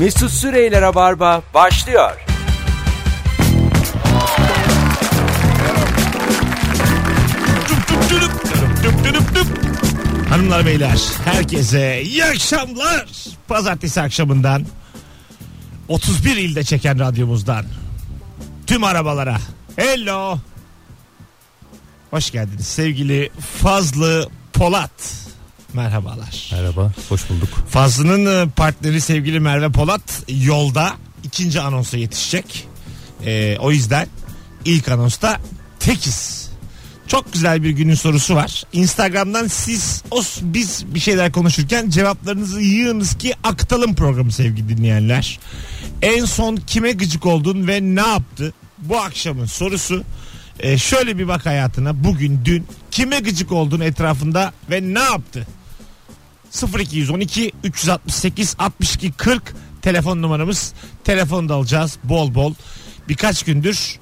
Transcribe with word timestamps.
Mesut 0.00 0.30
Süreyler'e 0.30 0.94
barba 0.94 1.42
başlıyor. 1.54 2.16
Hanımlar 10.30 10.66
beyler 10.66 11.00
herkese 11.24 12.02
iyi 12.02 12.24
akşamlar. 12.24 13.06
Pazartesi 13.48 14.00
akşamından 14.00 14.66
31 15.88 16.36
ilde 16.36 16.64
çeken 16.64 16.98
radyomuzdan 16.98 17.64
tüm 18.66 18.84
arabalara 18.84 19.38
hello. 19.76 20.38
Hoş 22.10 22.30
geldiniz 22.30 22.66
sevgili 22.66 23.30
Fazlı 23.62 24.28
Polat. 24.52 25.29
Merhabalar. 25.74 26.50
Merhaba, 26.52 26.92
hoş 27.08 27.30
bulduk. 27.30 27.48
Fazlı'nın 27.68 28.46
e, 28.46 28.50
partneri 28.50 29.00
sevgili 29.00 29.40
Merve 29.40 29.72
Polat 29.72 30.22
yolda 30.28 30.92
ikinci 31.24 31.60
anonsa 31.60 31.96
yetişecek. 31.96 32.68
Ee, 33.24 33.56
o 33.60 33.70
yüzden 33.70 34.06
ilk 34.64 34.88
anonsta 34.88 35.40
tekiz. 35.80 36.50
Çok 37.06 37.32
güzel 37.32 37.62
bir 37.62 37.70
günün 37.70 37.94
sorusu 37.94 38.34
var. 38.34 38.62
Instagram'dan 38.72 39.46
siz 39.46 40.02
o 40.10 40.22
biz 40.42 40.94
bir 40.94 41.00
şeyler 41.00 41.32
konuşurken 41.32 41.90
cevaplarınızı 41.90 42.60
yığınız 42.60 43.18
ki 43.18 43.34
aktalım 43.44 43.94
programı 43.94 44.32
sevgili 44.32 44.68
dinleyenler. 44.68 45.38
En 46.02 46.24
son 46.24 46.56
kime 46.56 46.92
gıcık 46.92 47.26
oldun 47.26 47.68
ve 47.68 47.80
ne 47.82 48.08
yaptı? 48.08 48.52
Bu 48.78 48.98
akşamın 49.00 49.46
sorusu. 49.46 50.04
Ee, 50.60 50.78
şöyle 50.78 51.18
bir 51.18 51.28
bak 51.28 51.46
hayatına 51.46 52.04
bugün 52.04 52.40
dün 52.44 52.66
kime 52.90 53.18
gıcık 53.18 53.52
oldun 53.52 53.80
etrafında 53.80 54.52
ve 54.70 54.94
ne 54.94 55.00
yaptı? 55.00 55.46
0212 56.78 57.52
368 57.64 58.56
62 58.58 59.12
40 59.12 59.54
telefon 59.82 60.22
numaramız. 60.22 60.72
Telefon 61.04 61.48
da 61.48 61.54
alacağız 61.54 61.98
bol 62.04 62.34
bol. 62.34 62.54
Birkaç 63.08 63.42
gündür 63.42 63.98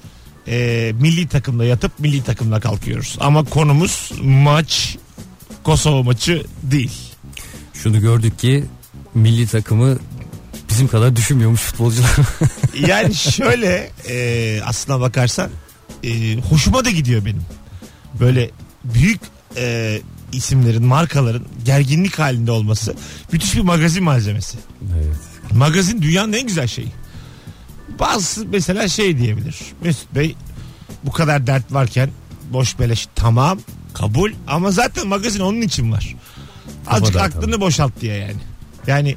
e, 0.47 0.93
milli 0.99 1.27
takımla 1.27 1.65
yatıp 1.65 1.99
milli 1.99 2.23
takımla 2.23 2.59
kalkıyoruz. 2.59 3.17
Ama 3.19 3.43
konumuz 3.43 4.11
maç 4.21 4.97
Kosova 5.63 6.03
maçı 6.03 6.45
değil. 6.63 6.91
Şunu 7.73 8.01
gördük 8.01 8.39
ki 8.39 8.65
milli 9.13 9.47
takımı 9.47 9.99
bizim 10.69 10.87
kadar 10.87 11.15
düşünmüyormuş 11.15 11.61
futbolcular. 11.61 12.15
Yani 12.87 13.15
şöyle 13.15 13.91
e, 14.09 14.61
aslına 14.65 14.99
bakarsan 14.99 15.49
e, 16.03 16.35
hoşuma 16.35 16.85
da 16.85 16.89
gidiyor 16.89 17.25
benim. 17.25 17.45
Böyle 18.19 18.51
büyük 18.83 19.21
e, 19.57 20.01
isimlerin, 20.33 20.85
markaların 20.85 21.45
gerginlik 21.65 22.19
halinde 22.19 22.51
olması 22.51 22.95
müthiş 23.31 23.55
bir 23.55 23.61
magazin 23.61 24.03
malzemesi. 24.03 24.57
evet. 24.95 25.17
Magazin 25.51 26.01
dünyanın 26.01 26.33
en 26.33 26.47
güzel 26.47 26.67
şeyi. 26.67 26.91
Bazısı 27.99 28.45
mesela 28.51 28.87
şey 28.87 29.17
diyebilir. 29.17 29.59
Mesut 29.83 30.15
Bey 30.15 30.35
bu 31.03 31.11
kadar 31.11 31.47
dert 31.47 31.73
varken 31.73 32.09
boş 32.53 32.79
beleş 32.79 33.07
tamam 33.15 33.59
kabul 33.93 34.31
ama 34.47 34.71
zaten 34.71 35.07
magazin 35.07 35.39
onun 35.39 35.61
için 35.61 35.91
var. 35.91 36.15
Azıcık 36.87 37.15
aklını 37.15 37.41
dağıtalım. 37.41 37.61
boşalt 37.61 38.01
diye 38.01 38.15
yani. 38.15 38.39
Yani 38.87 39.15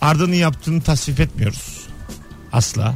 Arda'nın 0.00 0.34
yaptığını 0.34 0.82
tasvip 0.82 1.20
etmiyoruz. 1.20 1.86
Asla. 2.52 2.94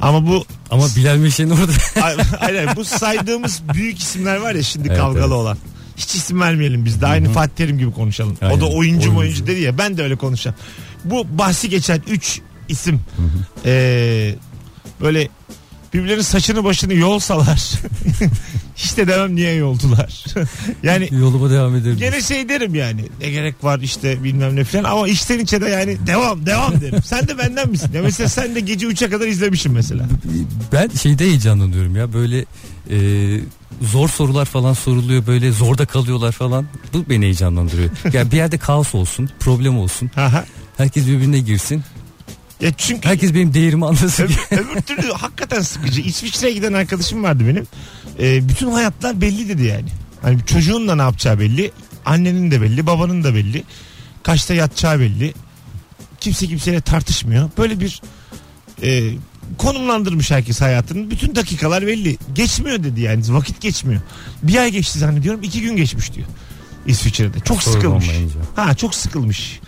Ama 0.00 0.26
bu 0.26 0.44
Ama 0.70 0.86
Bilal 0.96 1.16
Meşe'nin 1.16 1.50
orada. 1.50 1.72
aynen 2.40 2.76
bu 2.76 2.84
saydığımız 2.84 3.62
büyük 3.74 3.98
isimler 3.98 4.36
var 4.36 4.54
ya 4.54 4.62
şimdi 4.62 4.88
Evet, 4.88 4.98
kavgalı 4.98 5.22
evet. 5.22 5.32
olan. 5.32 5.58
Hiç 6.02 6.14
isim 6.14 6.40
vermeyelim 6.40 6.84
biz 6.84 7.00
de 7.00 7.06
aynı 7.06 7.32
Fatih 7.32 7.54
Terim 7.56 7.78
gibi 7.78 7.92
konuşalım. 7.92 8.36
O 8.42 8.46
Aynen. 8.46 8.60
da 8.60 8.66
oyuncu 8.66 8.76
Oyuncu. 9.08 9.16
oyuncu 9.18 9.46
dedi 9.46 9.60
ya 9.60 9.78
ben 9.78 9.96
de 9.96 10.02
öyle 10.02 10.16
konuşacağım. 10.16 10.56
Bu 11.04 11.26
bahsi 11.38 11.68
geçen 11.68 12.02
3 12.10 12.40
isim 12.68 13.00
eee, 13.64 14.34
böyle 15.00 15.28
birbirlerinin 15.94 16.22
saçını 16.22 16.64
başını 16.64 16.94
yolsalar 16.94 17.70
hiç 18.82 18.96
de 18.96 19.06
demem 19.06 19.34
niye 19.36 19.54
yoldular. 19.54 20.24
yani 20.82 21.08
Yoluma 21.12 21.50
devam 21.50 21.76
ederim. 21.76 21.96
gene 21.98 22.22
şey 22.22 22.48
derim 22.48 22.74
yani 22.74 23.00
ne 23.20 23.30
gerek 23.30 23.64
var 23.64 23.78
işte 23.80 24.24
bilmem 24.24 24.56
ne 24.56 24.64
falan 24.64 24.84
ama 24.84 25.08
içten 25.08 25.38
içe 25.38 25.60
de 25.60 25.68
yani 25.68 25.98
devam 26.06 26.46
devam 26.46 26.80
derim. 26.80 27.02
Sen 27.04 27.28
de 27.28 27.38
benden 27.38 27.70
misin? 27.70 27.90
Ya 27.94 28.02
mesela 28.02 28.28
sen 28.28 28.54
de 28.54 28.60
gece 28.60 28.86
3'e 28.86 29.10
kadar 29.10 29.26
izlemişsin 29.26 29.72
mesela. 29.72 30.04
Ben 30.72 30.88
şeyde 30.88 31.24
heyecanlanıyorum 31.24 31.96
ya 31.96 32.12
böyle 32.12 32.44
e, 32.90 32.96
zor 33.82 34.08
sorular 34.08 34.44
falan 34.44 34.72
soruluyor 34.72 35.26
böyle 35.26 35.52
zorda 35.52 35.86
kalıyorlar 35.86 36.32
falan. 36.32 36.66
Bu 36.92 37.04
beni 37.10 37.24
heyecanlandırıyor. 37.24 37.90
ya 38.12 38.30
bir 38.30 38.36
yerde 38.36 38.58
kaos 38.58 38.94
olsun, 38.94 39.30
problem 39.40 39.78
olsun. 39.78 40.10
Aha. 40.16 40.44
Herkes 40.76 41.06
birbirine 41.06 41.38
girsin. 41.38 41.82
Ya 42.62 42.72
çünkü 42.76 43.08
Herkes 43.08 43.34
benim 43.34 43.54
değerimi 43.54 43.86
anlasın. 43.86 44.24
Öbür, 44.24 44.38
öbür 44.50 44.80
türlü 44.82 45.12
hakikaten 45.12 45.60
sıkıcı. 45.60 46.00
İsviçre'ye 46.00 46.52
giden 46.54 46.72
arkadaşım 46.72 47.22
vardı 47.22 47.44
benim. 47.48 47.66
Ee, 48.18 48.48
bütün 48.48 48.70
hayatlar 48.70 49.20
belli 49.20 49.48
dedi 49.48 49.62
yani. 49.64 49.88
Hani 50.22 50.46
çocuğun 50.46 50.88
da 50.88 50.94
ne 50.94 51.02
yapacağı 51.02 51.38
belli. 51.40 51.70
Annenin 52.04 52.50
de 52.50 52.60
belli. 52.62 52.86
Babanın 52.86 53.24
da 53.24 53.34
belli. 53.34 53.64
Kaçta 54.22 54.54
yatacağı 54.54 55.00
belli. 55.00 55.34
Kimse 56.20 56.46
kimseyle 56.46 56.80
tartışmıyor. 56.80 57.50
Böyle 57.58 57.80
bir 57.80 58.02
e, 58.82 59.10
konumlandırmış 59.58 60.30
herkes 60.30 60.60
hayatını. 60.60 61.10
Bütün 61.10 61.34
dakikalar 61.34 61.86
belli. 61.86 62.16
Geçmiyor 62.34 62.84
dedi 62.84 63.00
yani. 63.00 63.22
Vakit 63.34 63.60
geçmiyor. 63.60 64.00
Bir 64.42 64.56
ay 64.56 64.70
geçti 64.72 64.98
zannediyorum. 64.98 65.42
iki 65.42 65.60
gün 65.60 65.76
geçmiş 65.76 66.12
diyor. 66.12 66.26
İsviçre'de. 66.86 67.40
Çok 67.40 67.62
Sorun 67.62 67.74
sıkılmış. 67.74 68.04
olmayınca. 68.08 68.34
Ha 68.56 68.74
çok 68.74 68.94
sıkılmış. 68.94 69.60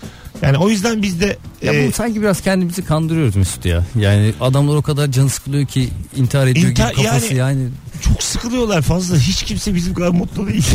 Yani 0.43 0.59
o 0.59 0.69
yüzden 0.71 1.03
biz 1.03 1.21
de 1.21 1.37
Ya 1.63 1.73
e, 1.75 1.89
bu 1.89 1.93
sanki 1.93 2.21
biraz 2.23 2.41
kendimizi 2.41 2.85
kandırıyoruz 2.85 3.37
Mesut 3.37 3.65
ya. 3.65 3.85
Yani 3.99 4.33
adamlar 4.41 4.77
o 4.77 4.83
kadar 4.83 5.11
can 5.13 5.27
sıkılıyor 5.27 5.67
ki 5.67 5.89
intihar 6.17 6.47
ediyor 6.47 6.71
İntihar- 6.71 6.95
gibi 6.95 7.03
kafası 7.07 7.35
yani. 7.35 7.69
çok 8.01 8.23
sıkılıyorlar 8.23 8.83
fazla. 8.83 9.17
Hiç 9.17 9.43
kimse 9.43 9.75
bizim 9.75 9.95
kadar 9.95 10.09
mutlu 10.09 10.47
değil. 10.49 10.67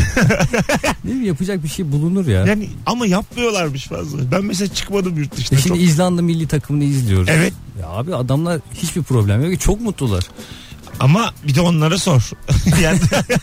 Ne 1.03 1.09
bileyim 1.12 1.25
yapacak 1.28 1.64
bir 1.64 1.68
şey 1.68 1.92
bulunur 1.92 2.28
ya. 2.28 2.46
Yani 2.46 2.70
ama 2.86 3.06
yapmıyorlarmış 3.08 3.88
fazla. 3.88 4.31
Ben 4.31 4.46
mesela 4.46 4.74
çıkmadım 4.74 5.18
yurt 5.18 5.38
dışına. 5.38 5.59
E 5.59 5.62
şimdi 5.62 5.78
Çok- 5.80 5.88
İzlanda 5.88 6.22
milli 6.22 6.47
takımını 6.47 6.84
izliyoruz. 6.84 7.30
Evet 7.31 7.53
Ya 7.81 7.88
abi 7.90 8.16
adamlar 8.16 8.59
hiçbir 8.74 9.03
problem 9.03 9.52
yok. 9.52 9.59
Çok 9.62 9.81
mutlular. 9.81 10.24
Ama 11.00 11.34
bir 11.48 11.56
de 11.56 11.62
onlara 11.62 11.98
sor. 11.98 12.30
yani 12.84 13.00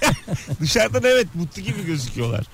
dışarıdan 0.61 1.03
evet 1.05 1.27
mutlu 1.35 1.63
gibi 1.63 1.87
gözüküyorlar. 1.87 2.47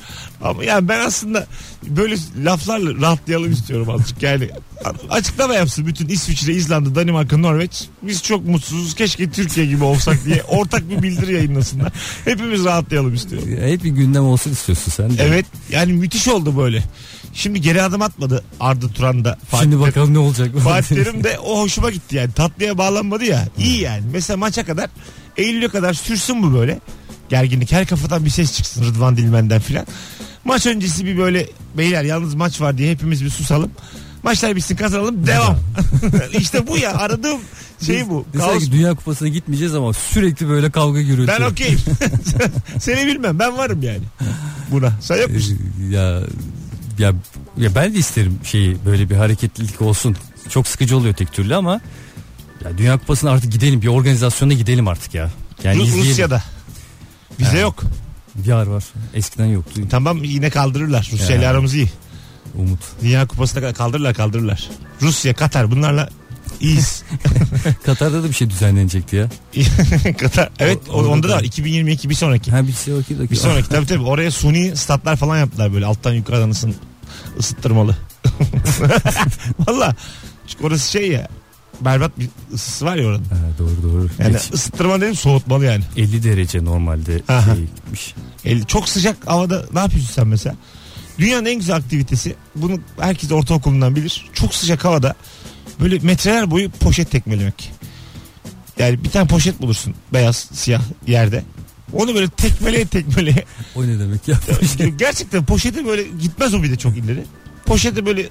Ama 0.42 0.64
yani 0.64 0.88
ben 0.88 1.00
aslında 1.00 1.46
böyle 1.82 2.16
laflarla 2.44 3.00
rahatlayalım 3.00 3.52
istiyorum 3.52 3.90
azıcık. 3.90 4.22
Yani 4.22 4.50
açıklama 5.10 5.54
yapsın 5.54 5.86
bütün 5.86 6.08
İsviçre, 6.08 6.52
İzlanda, 6.52 6.94
Danimarka, 6.94 7.36
Norveç. 7.36 7.84
Biz 8.02 8.22
çok 8.22 8.46
mutsuzuz. 8.46 8.94
Keşke 8.94 9.30
Türkiye 9.30 9.66
gibi 9.66 9.84
olsak 9.84 10.24
diye 10.24 10.42
ortak 10.42 10.90
bir 10.90 11.02
bildiri 11.02 11.34
yayınlasınlar. 11.34 11.92
Hepimiz 12.24 12.64
rahatlayalım 12.64 13.14
istiyorum. 13.14 13.48
Hep 13.60 13.84
bir 13.84 13.90
gündem 13.90 14.24
olsun 14.24 14.50
istiyorsun 14.50 14.92
sen 14.92 15.18
de. 15.18 15.22
Evet 15.22 15.46
yani 15.70 15.92
müthiş 15.92 16.28
oldu 16.28 16.56
böyle. 16.56 16.82
Şimdi 17.34 17.60
geri 17.60 17.82
adım 17.82 18.02
atmadı 18.02 18.44
Arda 18.60 18.88
Turan 18.88 19.24
da. 19.24 19.38
Fatih 19.48 19.62
Şimdi 19.62 19.80
bakalım 19.80 20.14
ne 20.14 20.18
olacak. 20.18 20.50
Fatih 20.64 20.96
Terim 20.96 21.24
de 21.24 21.38
o 21.38 21.60
hoşuma 21.60 21.90
gitti 21.90 22.16
yani. 22.16 22.32
Tatlıya 22.32 22.78
bağlanmadı 22.78 23.24
ya. 23.24 23.48
İyi 23.58 23.80
yani. 23.80 24.02
Mesela 24.12 24.36
maça 24.36 24.66
kadar 24.66 24.90
Eylül'e 25.36 25.68
kadar 25.68 25.94
sürsün 25.94 26.42
bu 26.42 26.54
böyle. 26.54 26.80
Gerginlik. 27.28 27.72
Her 27.72 27.86
kafadan 27.86 28.24
bir 28.24 28.30
ses 28.30 28.56
çıksın 28.56 28.84
Rıdvan 28.84 29.16
Dilmen'den 29.16 29.60
filan. 29.60 29.86
Maç 30.44 30.66
öncesi 30.66 31.06
bir 31.06 31.18
böyle 31.18 31.48
beyler 31.78 32.04
yalnız 32.04 32.34
maç 32.34 32.60
var 32.60 32.78
diye 32.78 32.92
hepimiz 32.92 33.24
bir 33.24 33.30
susalım. 33.30 33.70
Maçlar 34.22 34.56
bitsin 34.56 34.76
kazanalım 34.76 35.26
devam. 35.26 35.58
işte 36.38 36.66
bu 36.66 36.78
ya 36.78 36.94
aradığım 36.94 37.40
şey 37.86 38.08
bu. 38.08 38.24
Kaos. 38.38 38.64
ki 38.64 38.72
Dünya 38.72 38.94
Kupası'na 38.94 39.28
gitmeyeceğiz 39.28 39.74
ama 39.74 39.92
sürekli 39.92 40.48
böyle 40.48 40.70
kavga 40.70 41.02
gürültü. 41.02 41.32
Ben 41.32 41.42
okeyim. 41.42 41.78
Seni 42.80 43.06
bilmem 43.06 43.38
ben 43.38 43.56
varım 43.56 43.82
yani. 43.82 44.02
Buna. 44.70 44.92
Sen 45.00 45.16
yok 45.16 45.30
musun? 45.30 45.58
Ee, 45.82 45.94
ya 45.94 46.20
ya 46.98 47.12
ya 47.58 47.74
ben 47.74 47.94
de 47.94 47.98
isterim 47.98 48.38
şeyi 48.44 48.76
böyle 48.86 49.10
bir 49.10 49.16
hareketlilik 49.16 49.82
olsun. 49.82 50.16
Çok 50.48 50.66
sıkıcı 50.66 50.96
oluyor 50.96 51.14
tek 51.14 51.32
türlü 51.32 51.54
ama 51.54 51.80
ya 52.64 52.78
Dünya 52.78 52.98
Kupası'na 52.98 53.30
artık 53.30 53.52
gidelim 53.52 53.82
bir 53.82 53.86
organizasyona 53.86 54.52
gidelim 54.52 54.88
artık 54.88 55.14
ya. 55.14 55.30
Yani 55.64 55.78
Ru- 55.78 55.82
izleyelim. 55.82 56.10
Rusya'da. 56.10 56.42
Bize 57.38 57.50
Ha. 57.50 57.56
yok. 57.58 57.82
VR 58.36 58.66
var. 58.66 58.84
Eskiden 59.14 59.46
yoktu. 59.46 59.80
Tamam 59.90 60.24
yine 60.24 60.50
kaldırırlar. 60.50 61.08
Rusya 61.12 61.36
ile 61.36 61.44
Ya. 61.44 61.50
aramız 61.50 61.74
iyi. 61.74 61.90
Umut. 62.54 62.80
Dünya 63.02 63.26
Kupası'na 63.26 63.60
kadar 63.60 63.74
kaldırırlar 63.74 64.14
kaldırırlar. 64.14 64.68
Rusya, 65.02 65.34
Katar 65.34 65.70
bunlarla 65.70 66.08
iyiyiz. 66.60 67.02
Katar'da 67.86 68.22
da 68.22 68.28
bir 68.28 68.32
şey 68.34 68.50
düzenlenecekti 68.50 69.16
ya. 69.16 69.28
Katar. 70.18 70.50
Evet 70.58 70.78
o- 70.88 70.92
orada 70.92 71.08
onda 71.08 71.28
da 71.28 71.32
da- 71.32 71.36
var. 71.36 71.42
2022 71.42 72.10
bir 72.10 72.14
sonraki. 72.14 72.50
Ha 72.50 72.66
bir 72.66 72.72
şey 72.72 72.94
okey 72.94 73.30
Bir 73.30 73.36
sonraki 73.36 73.68
tabii 73.68 73.86
tabii. 73.86 74.02
Oraya 74.04 74.30
suni 74.30 74.76
statlar 74.76 75.16
falan 75.16 75.38
yaptılar 75.38 75.72
böyle 75.74 75.86
alttan 75.86 76.12
yukarıdan 76.12 76.50
ısın, 76.50 76.74
ısıttırmalı. 77.38 77.96
Valla. 79.68 79.94
Çünkü 80.46 80.64
orası 80.64 80.90
şey 80.90 81.08
ya. 81.12 81.28
Berbat 81.80 82.18
bir 82.18 82.28
ısısı 82.54 82.84
var 82.84 82.96
ya 82.96 83.06
oranın. 83.06 83.24
Ha, 83.24 83.36
doğru 83.58 83.82
doğru. 83.82 84.08
Yani 84.18 84.32
Geç. 84.32 84.52
ısıttırma 84.54 85.00
dedim 85.00 85.14
soğutmalı 85.14 85.64
yani. 85.64 85.84
50 85.96 86.22
derece 86.22 86.64
normalde 86.64 87.22
Aha. 87.28 87.54
şey 87.54 87.64
gitmiş. 87.64 88.14
El, 88.44 88.64
çok 88.64 88.88
sıcak 88.88 89.16
havada 89.26 89.66
ne 89.72 89.80
yapıyorsun 89.80 90.10
sen 90.12 90.26
mesela? 90.26 90.56
Dünyanın 91.18 91.46
en 91.46 91.54
güzel 91.54 91.76
aktivitesi 91.76 92.34
bunu 92.56 92.80
herkes 93.00 93.32
ortaokulundan 93.32 93.96
bilir. 93.96 94.30
Çok 94.32 94.54
sıcak 94.54 94.84
havada 94.84 95.14
Böyle 95.82 95.98
metreler 95.98 96.50
boyu 96.50 96.70
poşet 96.70 97.10
tekmelemek. 97.10 97.72
Yani 98.78 99.04
bir 99.04 99.10
tane 99.10 99.26
poşet 99.26 99.62
bulursun 99.62 99.94
beyaz 100.12 100.36
siyah 100.36 100.82
yerde. 101.06 101.44
Onu 101.92 102.14
böyle 102.14 102.28
tekmeleye 102.28 102.86
tekmeleye. 102.86 103.44
O 103.76 103.86
ne 103.86 103.98
demek 103.98 104.28
ya? 104.28 104.38
Gerçekten 104.98 105.44
poşeti 105.44 105.86
böyle 105.86 106.02
gitmez 106.02 106.54
o 106.54 106.62
bir 106.62 106.70
de 106.70 106.76
çok 106.76 106.96
ileri. 106.96 107.24
Poşeti 107.66 108.06
böyle 108.06 108.28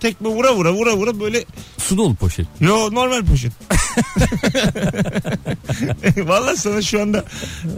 tekme 0.00 0.28
vura 0.28 0.54
vura 0.54 0.72
vura 0.72 0.96
vura 0.96 1.20
böyle 1.20 1.44
Su 1.78 1.96
dolu 1.98 2.14
poşet. 2.14 2.46
yo 2.60 2.94
normal 2.94 3.24
poşet. 3.24 3.52
Vallahi 6.28 6.56
sana 6.56 6.82
şu 6.82 7.02
anda 7.02 7.24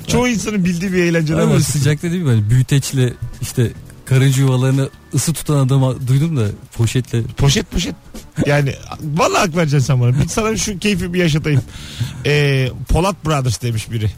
çoğu 0.06 0.28
insanın 0.28 0.64
bildiği 0.64 0.92
bir 0.92 0.98
eğlenceden 1.04 1.38
Ama 1.38 1.42
bahsediyorum. 1.54 1.72
sıcakta 1.72 2.10
değil 2.10 2.22
mi 2.22 2.28
böyle 2.28 2.50
büyüteçle 2.50 3.12
işte 3.42 3.72
karınca 4.04 4.40
yuvalarını 4.42 4.88
ısı 5.14 5.32
tutan 5.32 5.56
adamı 5.66 6.08
duydum 6.08 6.36
da 6.36 6.46
poşetle 6.76 7.22
Poşet 7.22 7.70
poşet. 7.70 7.94
Yani 8.46 8.74
vallahi 9.04 9.38
hak 9.40 9.56
vereceksin 9.56 9.86
sen 9.86 10.00
bana. 10.00 10.20
Bir 10.22 10.28
sana 10.28 10.56
şu 10.56 10.78
keyfi 10.78 11.14
bir 11.14 11.18
yaşatayım. 11.18 11.62
Ee, 12.26 12.68
Polat 12.88 13.24
Brothers 13.24 13.62
demiş 13.62 13.90
biri. 13.90 14.10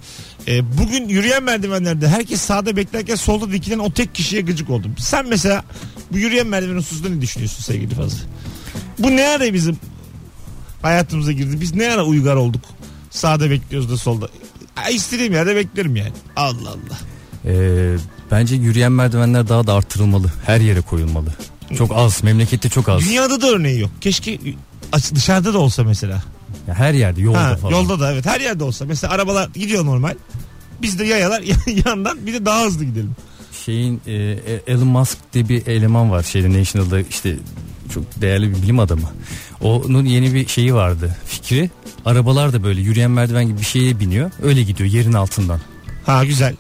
Ee, 0.48 0.78
bugün 0.78 1.08
yürüyen 1.08 1.42
merdivenlerde 1.42 2.08
herkes 2.08 2.40
sağda 2.40 2.76
beklerken 2.76 3.14
solda 3.14 3.52
dikilen 3.52 3.78
o 3.78 3.92
tek 3.92 4.14
kişiye 4.14 4.42
gıcık 4.42 4.70
oldum. 4.70 4.94
Sen 4.98 5.26
mesela 5.28 5.64
bu 6.12 6.18
yürüyen 6.18 6.46
merdiven 6.46 6.76
hususunda 6.76 7.08
ne 7.08 7.20
düşünüyorsun 7.20 7.62
sevgili 7.62 7.94
Fazlı? 7.94 8.18
Bu 8.98 9.16
ne 9.16 9.28
ara 9.28 9.54
bizim 9.54 9.76
hayatımıza 10.82 11.32
girdi? 11.32 11.60
Biz 11.60 11.74
ne 11.74 11.90
ara 11.90 12.04
uygar 12.04 12.36
olduk? 12.36 12.60
Sağda 13.10 13.50
bekliyoruz 13.50 13.90
da 13.90 13.96
solda. 13.96 14.28
Ay, 14.76 14.94
istediğim 14.96 15.32
yerde 15.32 15.56
beklerim 15.56 15.96
yani. 15.96 16.12
Allah 16.36 16.68
Allah. 16.70 16.98
Ee, 17.44 17.96
bence 18.30 18.56
yürüyen 18.56 18.92
merdivenler 18.92 19.48
daha 19.48 19.66
da 19.66 19.74
artırılmalı. 19.74 20.32
Her 20.46 20.60
yere 20.60 20.80
koyulmalı. 20.80 21.28
Çok 21.78 21.92
az. 21.94 22.24
Memlekette 22.24 22.68
çok 22.68 22.88
az. 22.88 23.02
Dünyada 23.02 23.40
da 23.40 23.46
örneği 23.46 23.80
yok. 23.80 23.90
Keşke 24.00 24.38
dışarıda 25.14 25.54
da 25.54 25.58
olsa 25.58 25.84
mesela. 25.84 26.22
Ya 26.68 26.74
her 26.74 26.94
yerde 26.94 27.20
yolda 27.20 27.44
Ha, 27.44 27.56
falan. 27.56 27.72
Yolda 27.72 28.00
da 28.00 28.12
evet 28.12 28.26
her 28.26 28.40
yerde 28.40 28.64
olsa. 28.64 28.84
Mesela 28.84 29.12
arabalar 29.12 29.50
gidiyor 29.54 29.84
normal. 29.86 30.14
Biz 30.82 30.98
de 30.98 31.04
yayalar 31.04 31.42
yandan 31.86 32.26
bir 32.26 32.34
de 32.34 32.44
daha 32.44 32.64
hızlı 32.64 32.84
gidelim. 32.84 33.16
Şeyin 33.64 34.00
e, 34.06 34.12
e, 34.12 34.62
Elon 34.66 34.88
Musk 34.88 35.18
diye 35.32 35.48
bir 35.48 35.66
eleman 35.66 36.10
var 36.10 36.22
şeyde 36.22 36.60
National'da 36.60 37.00
işte 37.00 37.36
çok 37.94 38.20
değerli 38.20 38.50
bir 38.50 38.62
bilim 38.62 38.78
adamı. 38.78 39.08
Onun 39.60 40.04
yeni 40.04 40.34
bir 40.34 40.46
şeyi 40.46 40.74
vardı. 40.74 41.16
Fikri 41.26 41.70
arabalar 42.04 42.52
da 42.52 42.62
böyle 42.64 42.80
yürüyen 42.80 43.10
merdiven 43.10 43.48
gibi 43.48 43.58
bir 43.58 43.64
şeye 43.64 44.00
biniyor. 44.00 44.30
Öyle 44.42 44.62
gidiyor 44.62 44.90
yerin 44.90 45.12
altından. 45.12 45.60
Ha 46.06 46.24
güzel. 46.24 46.56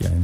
Yani 0.00 0.22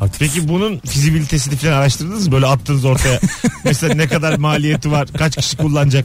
artık 0.00 0.20
Peki 0.20 0.48
bunun 0.48 0.78
fizibilitesini 0.78 1.56
falan 1.56 1.72
araştırdınız 1.72 2.26
mı? 2.26 2.32
Böyle 2.32 2.46
attınız 2.46 2.84
ortaya. 2.84 3.20
Mesela 3.64 3.94
ne 3.94 4.08
kadar 4.08 4.38
maliyeti 4.38 4.90
var? 4.90 5.08
Kaç 5.18 5.36
kişi 5.36 5.56
kullanacak? 5.56 6.04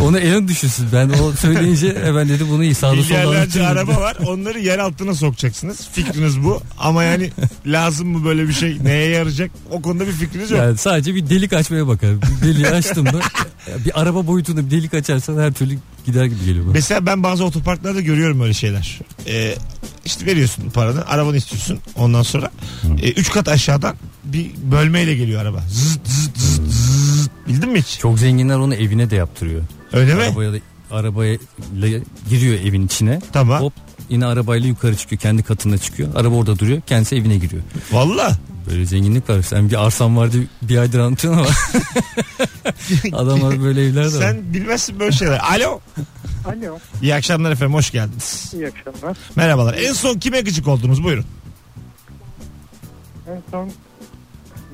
onu 0.00 0.18
Elon 0.18 0.48
düşünsün. 0.48 0.86
Ben 0.92 1.08
o 1.08 1.32
söyleyince 1.32 1.96
hemen 2.04 2.28
dedi 2.28 2.44
bunu 2.50 2.74
sağda 2.74 3.02
solda 3.02 3.68
araba 3.68 4.00
var. 4.00 4.16
Onları 4.26 4.58
yer 4.58 4.78
altına 4.78 5.14
sokacaksınız. 5.14 5.88
Fikriniz 5.92 6.44
bu. 6.44 6.62
Ama 6.78 7.02
yani 7.04 7.30
lazım 7.66 8.08
mı 8.08 8.24
böyle 8.24 8.48
bir 8.48 8.52
şey? 8.52 8.78
Neye 8.84 9.08
yarayacak? 9.08 9.50
O 9.70 9.82
konuda 9.82 10.06
bir 10.06 10.12
fikriniz 10.12 10.50
yok. 10.50 10.60
Yani 10.60 10.78
sadece 10.78 11.14
bir 11.14 11.30
delik 11.30 11.52
açmaya 11.52 11.86
bakar. 11.86 12.10
Bir 12.22 12.48
deliği 12.48 12.68
açtım 12.68 13.06
da 13.06 13.16
ya 13.70 13.84
bir 13.84 14.00
araba 14.00 14.26
boyutunda 14.26 14.66
bir 14.66 14.70
delik 14.70 14.94
açarsan 14.94 15.38
her 15.38 15.52
türlü 15.52 15.78
gider 16.06 16.24
gibi 16.24 16.44
geliyor 16.46 16.64
bana. 16.64 16.72
Mesela 16.72 17.06
ben 17.06 17.22
bazı 17.22 17.44
otoparklarda 17.44 18.00
görüyorum 18.00 18.40
öyle 18.40 18.54
şeyler. 18.54 18.98
Ee, 19.26 19.54
işte 20.06 20.26
veriyorsun 20.26 20.70
paranı, 20.70 21.06
arabanı 21.06 21.36
istiyorsun. 21.36 21.78
Ondan 21.96 22.22
sonra 22.22 22.50
e, 23.02 23.10
üç 23.10 23.30
kat 23.30 23.48
aşağıdan 23.48 23.96
bir 24.24 24.50
bölmeyle 24.62 25.14
geliyor 25.14 25.42
araba. 25.42 25.62
Zıt 25.68 26.08
zıt 26.08 26.38
zıt 26.38 26.68
zıt. 26.72 27.30
Bildin 27.48 27.68
mi 27.68 27.78
hiç? 27.82 27.98
Çok 27.98 28.18
zenginler 28.18 28.56
onu 28.56 28.74
evine 28.74 29.10
de 29.10 29.16
yaptırıyor. 29.16 29.62
Öyle 29.92 30.14
mi? 30.14 30.22
Arabaya 30.22 30.52
da, 30.52 30.56
arabaya 30.90 31.38
giriyor 32.30 32.54
evin 32.54 32.86
içine. 32.86 33.20
Tamam. 33.32 33.60
Hop 33.60 33.72
yine 34.08 34.26
arabayla 34.26 34.68
yukarı 34.68 34.96
çıkıyor. 34.96 35.20
Kendi 35.20 35.42
katına 35.42 35.78
çıkıyor. 35.78 36.14
Araba 36.14 36.34
orada 36.34 36.58
duruyor. 36.58 36.80
Kendisi 36.86 37.16
evine 37.16 37.36
giriyor. 37.36 37.62
Valla. 37.92 38.36
Böyle 38.70 38.86
zenginlik 38.86 39.30
var. 39.30 39.42
Sen 39.42 39.70
bir 39.70 39.86
arsan 39.86 40.16
var 40.16 40.32
diye 40.32 40.44
bir 40.62 40.78
aydır 40.78 40.98
anlatıyorsun 40.98 41.40
ama 41.40 41.50
adamlar 43.18 43.62
böyle 43.62 43.86
evler 43.86 44.12
de 44.12 44.16
var. 44.16 44.22
Sen 44.22 44.54
bilmezsin 44.54 45.00
böyle 45.00 45.12
şeyler. 45.12 45.38
Alo. 45.52 45.80
Alo. 46.46 46.78
İyi 47.02 47.14
akşamlar 47.14 47.50
efendim 47.52 47.74
hoş 47.74 47.90
geldiniz. 47.90 48.52
İyi 48.54 48.66
akşamlar. 48.68 49.16
Merhabalar. 49.36 49.74
En 49.74 49.92
son 49.92 50.18
kime 50.18 50.40
gıcık 50.40 50.68
oldunuz 50.68 51.04
buyurun. 51.04 51.24
En 53.30 53.42
son 53.50 53.70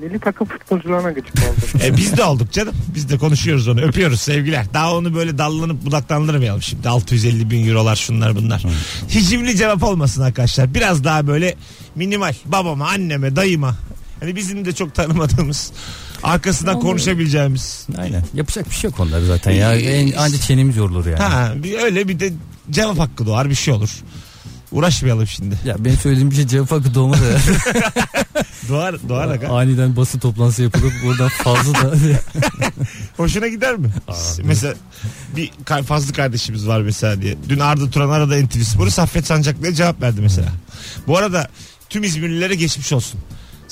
milli 0.00 0.18
takım 0.20 0.46
futbolcularına 0.46 1.10
gıcık 1.12 1.34
oldum. 1.38 1.80
E, 1.84 1.96
biz 1.96 2.16
de 2.16 2.24
olduk 2.24 2.52
canım. 2.52 2.74
Biz 2.94 3.08
de 3.08 3.18
konuşuyoruz 3.18 3.68
onu. 3.68 3.80
Öpüyoruz 3.80 4.20
sevgiler. 4.20 4.66
Daha 4.74 4.96
onu 4.96 5.14
böyle 5.14 5.38
dallanıp 5.38 5.86
budaklandırmayalım 5.86 6.62
şimdi. 6.62 6.88
650 6.88 7.50
bin 7.50 7.68
eurolar 7.68 7.96
şunlar 7.96 8.36
bunlar. 8.36 8.64
Hicivli 9.08 9.56
cevap 9.56 9.82
olmasın 9.82 10.22
arkadaşlar. 10.22 10.74
Biraz 10.74 11.04
daha 11.04 11.26
böyle 11.26 11.54
minimal. 11.94 12.34
Babama, 12.44 12.88
anneme, 12.88 13.36
dayıma. 13.36 13.76
Hani 14.20 14.36
bizim 14.36 14.64
de 14.64 14.72
çok 14.72 14.94
tanımadığımız. 14.94 15.72
Arkasından 16.22 16.80
konuşabileceğimiz. 16.80 17.86
Aynen. 17.98 18.24
Yapacak 18.34 18.70
bir 18.70 18.74
şey 18.74 18.90
yok 18.90 19.00
onlar 19.00 19.20
zaten 19.20 19.52
ya. 19.52 19.74
En, 19.74 20.12
anca 20.12 20.38
çenemiz 20.38 20.76
yorulur 20.76 21.06
yani. 21.06 21.22
Ha, 21.22 21.52
bir 21.56 21.78
öyle 21.78 22.08
bir 22.08 22.20
de 22.20 22.32
cevap 22.70 22.98
hakkı 22.98 23.26
doğar 23.26 23.50
bir 23.50 23.54
şey 23.54 23.74
olur. 23.74 23.90
Uğraşmayalım 24.72 25.26
şimdi. 25.26 25.58
Ya 25.64 25.84
benim 25.84 25.96
söylediğim 25.96 26.30
bir 26.30 26.36
şey 26.36 26.46
cevap 26.46 26.70
hakkı 26.70 26.94
doğmaz 26.94 27.20
ya. 27.20 27.38
Doğar, 28.68 29.08
doğar 29.08 29.28
aga. 29.28 29.48
Aniden 29.48 29.96
basın 29.96 30.18
toplantısı 30.18 30.62
yapılıp 30.62 30.92
buradan 31.04 31.28
fazla 31.28 31.74
da 31.74 31.94
Hoşuna 33.16 33.48
gider 33.48 33.76
mi? 33.76 33.90
Abi. 34.08 34.42
Mesela 34.44 34.74
bir 35.36 35.50
fazlı 35.84 36.12
kardeşimiz 36.12 36.66
var 36.66 36.80
mesela 36.80 37.22
diye. 37.22 37.36
Dün 37.48 37.58
Arda 37.58 37.90
Turan 37.90 38.10
arada 38.10 38.36
NTV 38.36 38.60
Spor'u 38.60 38.90
Saffet 38.90 39.26
Sancaklı'ya 39.26 39.74
cevap 39.74 40.02
verdi 40.02 40.20
mesela. 40.20 40.48
Bu 41.06 41.18
arada 41.18 41.48
tüm 41.90 42.04
İzmirlilere 42.04 42.54
geçmiş 42.54 42.92
olsun 42.92 43.20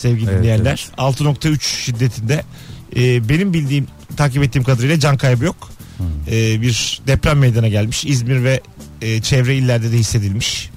sevgili 0.00 0.30
Evet, 0.30 0.38
dinleyenler. 0.38 0.88
6.3 0.98 1.60
şiddetinde 1.60 2.44
e, 2.96 3.28
benim 3.28 3.52
bildiğim 3.52 3.86
takip 4.16 4.42
ettiğim 4.42 4.64
kadarıyla 4.64 4.98
can 4.98 5.16
kaybı 5.16 5.44
yok. 5.44 5.70
E, 6.30 6.62
bir 6.62 7.00
deprem 7.06 7.38
meydana 7.38 7.68
gelmiş. 7.68 8.04
İzmir 8.04 8.44
ve 8.44 8.60
e, 9.02 9.22
çevre 9.22 9.56
illerde 9.56 9.92
de 9.92 9.96
hissedilmiş. 9.98 10.70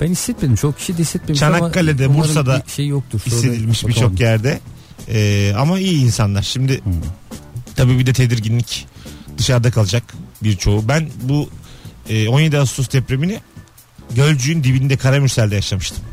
Ben 0.00 0.06
hissetmedim. 0.06 0.56
Çok 0.56 0.78
kişi 0.78 0.98
de 0.98 1.02
hissetmemiş 1.02 1.40
Çanakkale'de, 1.40 2.06
ama 2.06 2.18
Bursa'da 2.18 2.62
bir 2.66 2.72
şey 2.72 2.86
yoktur. 2.86 3.20
Sonra 3.20 3.36
Hissedilmiş 3.36 3.86
birçok 3.86 4.20
yerde. 4.20 4.60
E, 5.08 5.52
ama 5.58 5.78
iyi 5.78 6.04
insanlar. 6.04 6.42
Şimdi 6.42 6.84
Hmm. 6.84 6.92
Tabii 7.76 7.98
bir 7.98 8.06
de 8.06 8.12
tedirginlik 8.12 8.86
dışarıda 9.38 9.70
kalacak 9.70 10.14
birçoğu. 10.42 10.88
Ben 10.88 11.08
bu 11.22 11.50
e, 12.08 12.28
17 12.28 12.58
Ağustos 12.58 12.92
depremini 12.92 13.40
Gölcük'ün 14.14 14.64
dibinde 14.64 14.96
Karamürsel'de 14.96 15.54
yaşamıştım. 15.54 16.04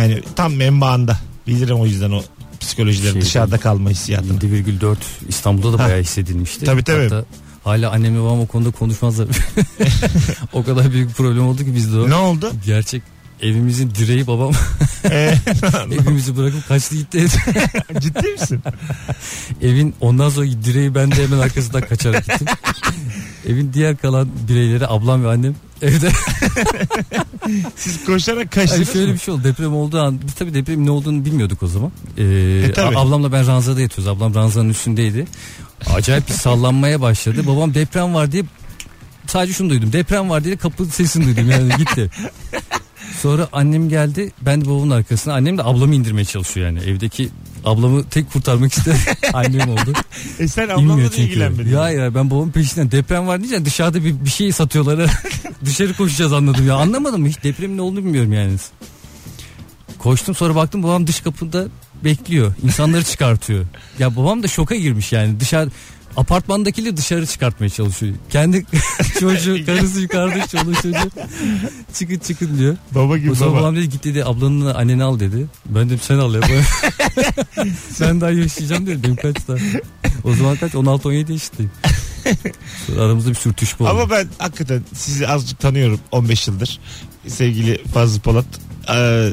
Yani 0.00 0.22
tam 0.36 0.54
menbaında. 0.54 1.18
Bilirim 1.46 1.76
o 1.80 1.86
yüzden 1.86 2.10
o 2.10 2.22
psikolojileri 2.60 3.12
Şey, 3.12 3.22
dışarıda 3.22 3.58
kalma 3.58 3.90
hissiyatını. 3.90 4.38
7,4 4.38 4.96
İstanbul'da 5.28 5.78
da 5.78 5.82
Ha. 5.82 5.86
bayağı 5.86 6.00
hissedilmişti. 6.02 6.64
Tabii, 6.64 6.84
tabii. 6.84 7.02
Hatta 7.02 7.24
hala 7.64 7.90
annemle 7.90 8.20
babam 8.20 8.40
o 8.40 8.46
konuda 8.46 8.70
konuşmazlar. 8.70 9.28
o 10.52 10.64
kadar 10.64 10.92
büyük 10.92 11.16
problem 11.16 11.46
oldu 11.46 11.64
ki 11.64 11.74
bizde 11.74 11.98
o. 11.98 12.10
Ne 12.10 12.14
oldu? 12.14 12.52
Gerçek 12.66 13.02
evimizin 13.42 13.90
direği 13.94 14.26
babam 14.26 14.52
Ee, 15.10 15.34
evimizi 15.92 16.36
bırakıp 16.36 16.68
kaçtı 16.68 16.94
gitti. 16.96 17.26
ciddi 18.00 18.28
misin? 18.28 18.60
Evin 19.62 19.94
ondan 20.00 20.28
sonra 20.28 20.46
direği 20.64 20.94
ben 20.94 21.10
de 21.10 21.22
hemen 21.22 21.38
arkasından 21.38 21.82
kaçarak 21.82 22.26
gittim. 22.26 22.46
Evin 23.48 23.72
diğer 23.72 23.96
kalan 23.96 24.28
bireyleri 24.48 24.86
ablam 24.88 25.24
ve 25.24 25.28
annem 25.28 25.54
evde. 25.82 26.10
Siz 27.76 28.04
koşarak 28.04 28.52
kaçtınız 28.52 28.92
şöyle 28.92 29.06
mı? 29.06 29.14
bir 29.14 29.18
şey 29.18 29.34
oldu 29.34 29.44
deprem 29.44 29.74
olduğu 29.74 30.00
an 30.00 30.18
biz 30.26 30.34
tabii 30.34 30.54
depremin 30.54 30.86
ne 30.86 30.90
olduğunu 30.90 31.24
bilmiyorduk 31.24 31.62
o 31.62 31.66
zaman. 31.66 31.92
Ee, 32.18 32.72
tabii. 32.74 32.96
a- 32.96 33.00
ablamla 33.00 33.32
ben 33.32 33.46
ranzada 33.46 33.80
yatıyoruz. 33.80 34.08
Ablam 34.08 34.34
ranzanın 34.34 34.68
üstündeydi. 34.68 35.26
Acayip 35.94 36.28
bir 36.28 36.32
sallanmaya 36.34 37.00
başladı. 37.00 37.46
Babam 37.46 37.74
deprem 37.74 38.14
var 38.14 38.32
diye 38.32 38.44
sadece 39.26 39.52
şunu 39.52 39.70
duydum. 39.70 39.92
Deprem 39.92 40.30
var 40.30 40.44
diye 40.44 40.56
kapı 40.56 40.84
sesini 40.84 41.24
duydum 41.26 41.50
yani 41.50 41.72
gitti. 41.78 42.10
Sonra 43.22 43.48
annem 43.52 43.88
geldi. 43.88 44.32
Ben 44.42 44.60
de 44.60 44.66
babamın 44.68 44.90
arkasına. 44.90 45.34
Annem 45.34 45.58
de 45.58 45.62
ablamı 45.64 45.94
indirmeye 45.94 46.24
çalışıyor 46.24 46.66
yani. 46.66 46.78
Evdeki 46.80 47.28
ablamı 47.64 48.04
tek 48.04 48.32
kurtarmak 48.32 48.72
istedi. 48.72 48.96
annem 49.32 49.68
oldu. 49.68 49.92
E 50.38 50.48
sen 50.48 50.68
ablamla 50.68 50.96
da 50.96 51.10
çünkü. 51.10 51.22
ilgilenmedin. 51.22 51.76
Ya 51.76 51.90
ya 51.90 52.14
ben 52.14 52.30
babamın 52.30 52.50
peşinden 52.50 52.90
deprem 52.90 53.26
var 53.26 53.40
diyeceğim 53.40 53.64
dışarıda 53.64 54.04
bir, 54.04 54.24
bir 54.24 54.30
şey 54.30 54.52
satıyorlar. 54.52 55.10
Dışarı 55.64 55.94
koşacağız 55.94 56.32
anladım 56.32 56.66
ya. 56.66 56.74
Anlamadım 56.74 57.26
hiç 57.26 57.42
depremin 57.42 57.76
ne 57.76 57.82
olduğunu 57.82 58.04
bilmiyorum 58.04 58.32
yani. 58.32 58.52
Koştum 59.98 60.34
sonra 60.34 60.54
baktım 60.54 60.82
babam 60.82 61.06
dış 61.06 61.20
kapıda 61.20 61.66
bekliyor. 62.04 62.54
İnsanları 62.62 63.04
çıkartıyor. 63.04 63.64
Ya 63.98 64.16
babam 64.16 64.42
da 64.42 64.48
şoka 64.48 64.74
girmiş 64.74 65.12
yani. 65.12 65.40
Dışarı 65.40 65.70
apartmandakileri 66.16 66.96
dışarı 66.96 67.26
çıkartmaya 67.26 67.70
çalışıyor. 67.70 68.14
Kendi 68.30 68.66
çocuğu 69.20 69.66
karısı 69.66 70.00
yukarıda 70.00 70.46
çoluğu 70.46 70.74
çocuğu 70.74 71.10
çıkın 71.94 72.18
çıkın 72.18 72.58
diyor. 72.58 72.76
Baba 72.94 73.18
gibi 73.18 73.34
zaman 73.34 73.54
baba. 73.54 73.62
babam 73.62 73.76
dedi 73.76 73.88
git 73.88 74.04
dedi 74.04 74.24
ablanın 74.24 74.74
anneni 74.74 75.04
al 75.04 75.20
dedi. 75.20 75.46
Ben 75.66 75.86
dedim 75.86 76.00
sen 76.02 76.18
al 76.18 76.34
ya. 76.34 76.40
sen 77.94 78.20
daha 78.20 78.30
yaşayacağım 78.30 78.86
dedi. 78.86 79.02
Benim 79.02 79.16
kaç 79.16 79.36
daha. 79.48 79.56
O 80.24 80.34
zaman 80.34 80.56
kaç 80.56 80.72
16-17 80.72 81.32
yaşındayım. 81.32 81.72
Sonra 82.86 83.02
aramızda 83.02 83.30
bir 83.30 83.34
sürtüşme 83.34 83.86
oldu. 83.86 83.92
Ama 83.92 84.10
ben 84.10 84.28
hakikaten 84.38 84.82
sizi 84.94 85.28
azıcık 85.28 85.58
tanıyorum 85.60 86.00
15 86.12 86.48
yıldır. 86.48 86.78
Sevgili 87.26 87.84
Fazlı 87.84 88.20
Polat. 88.20 88.44
Ee, 88.94 89.30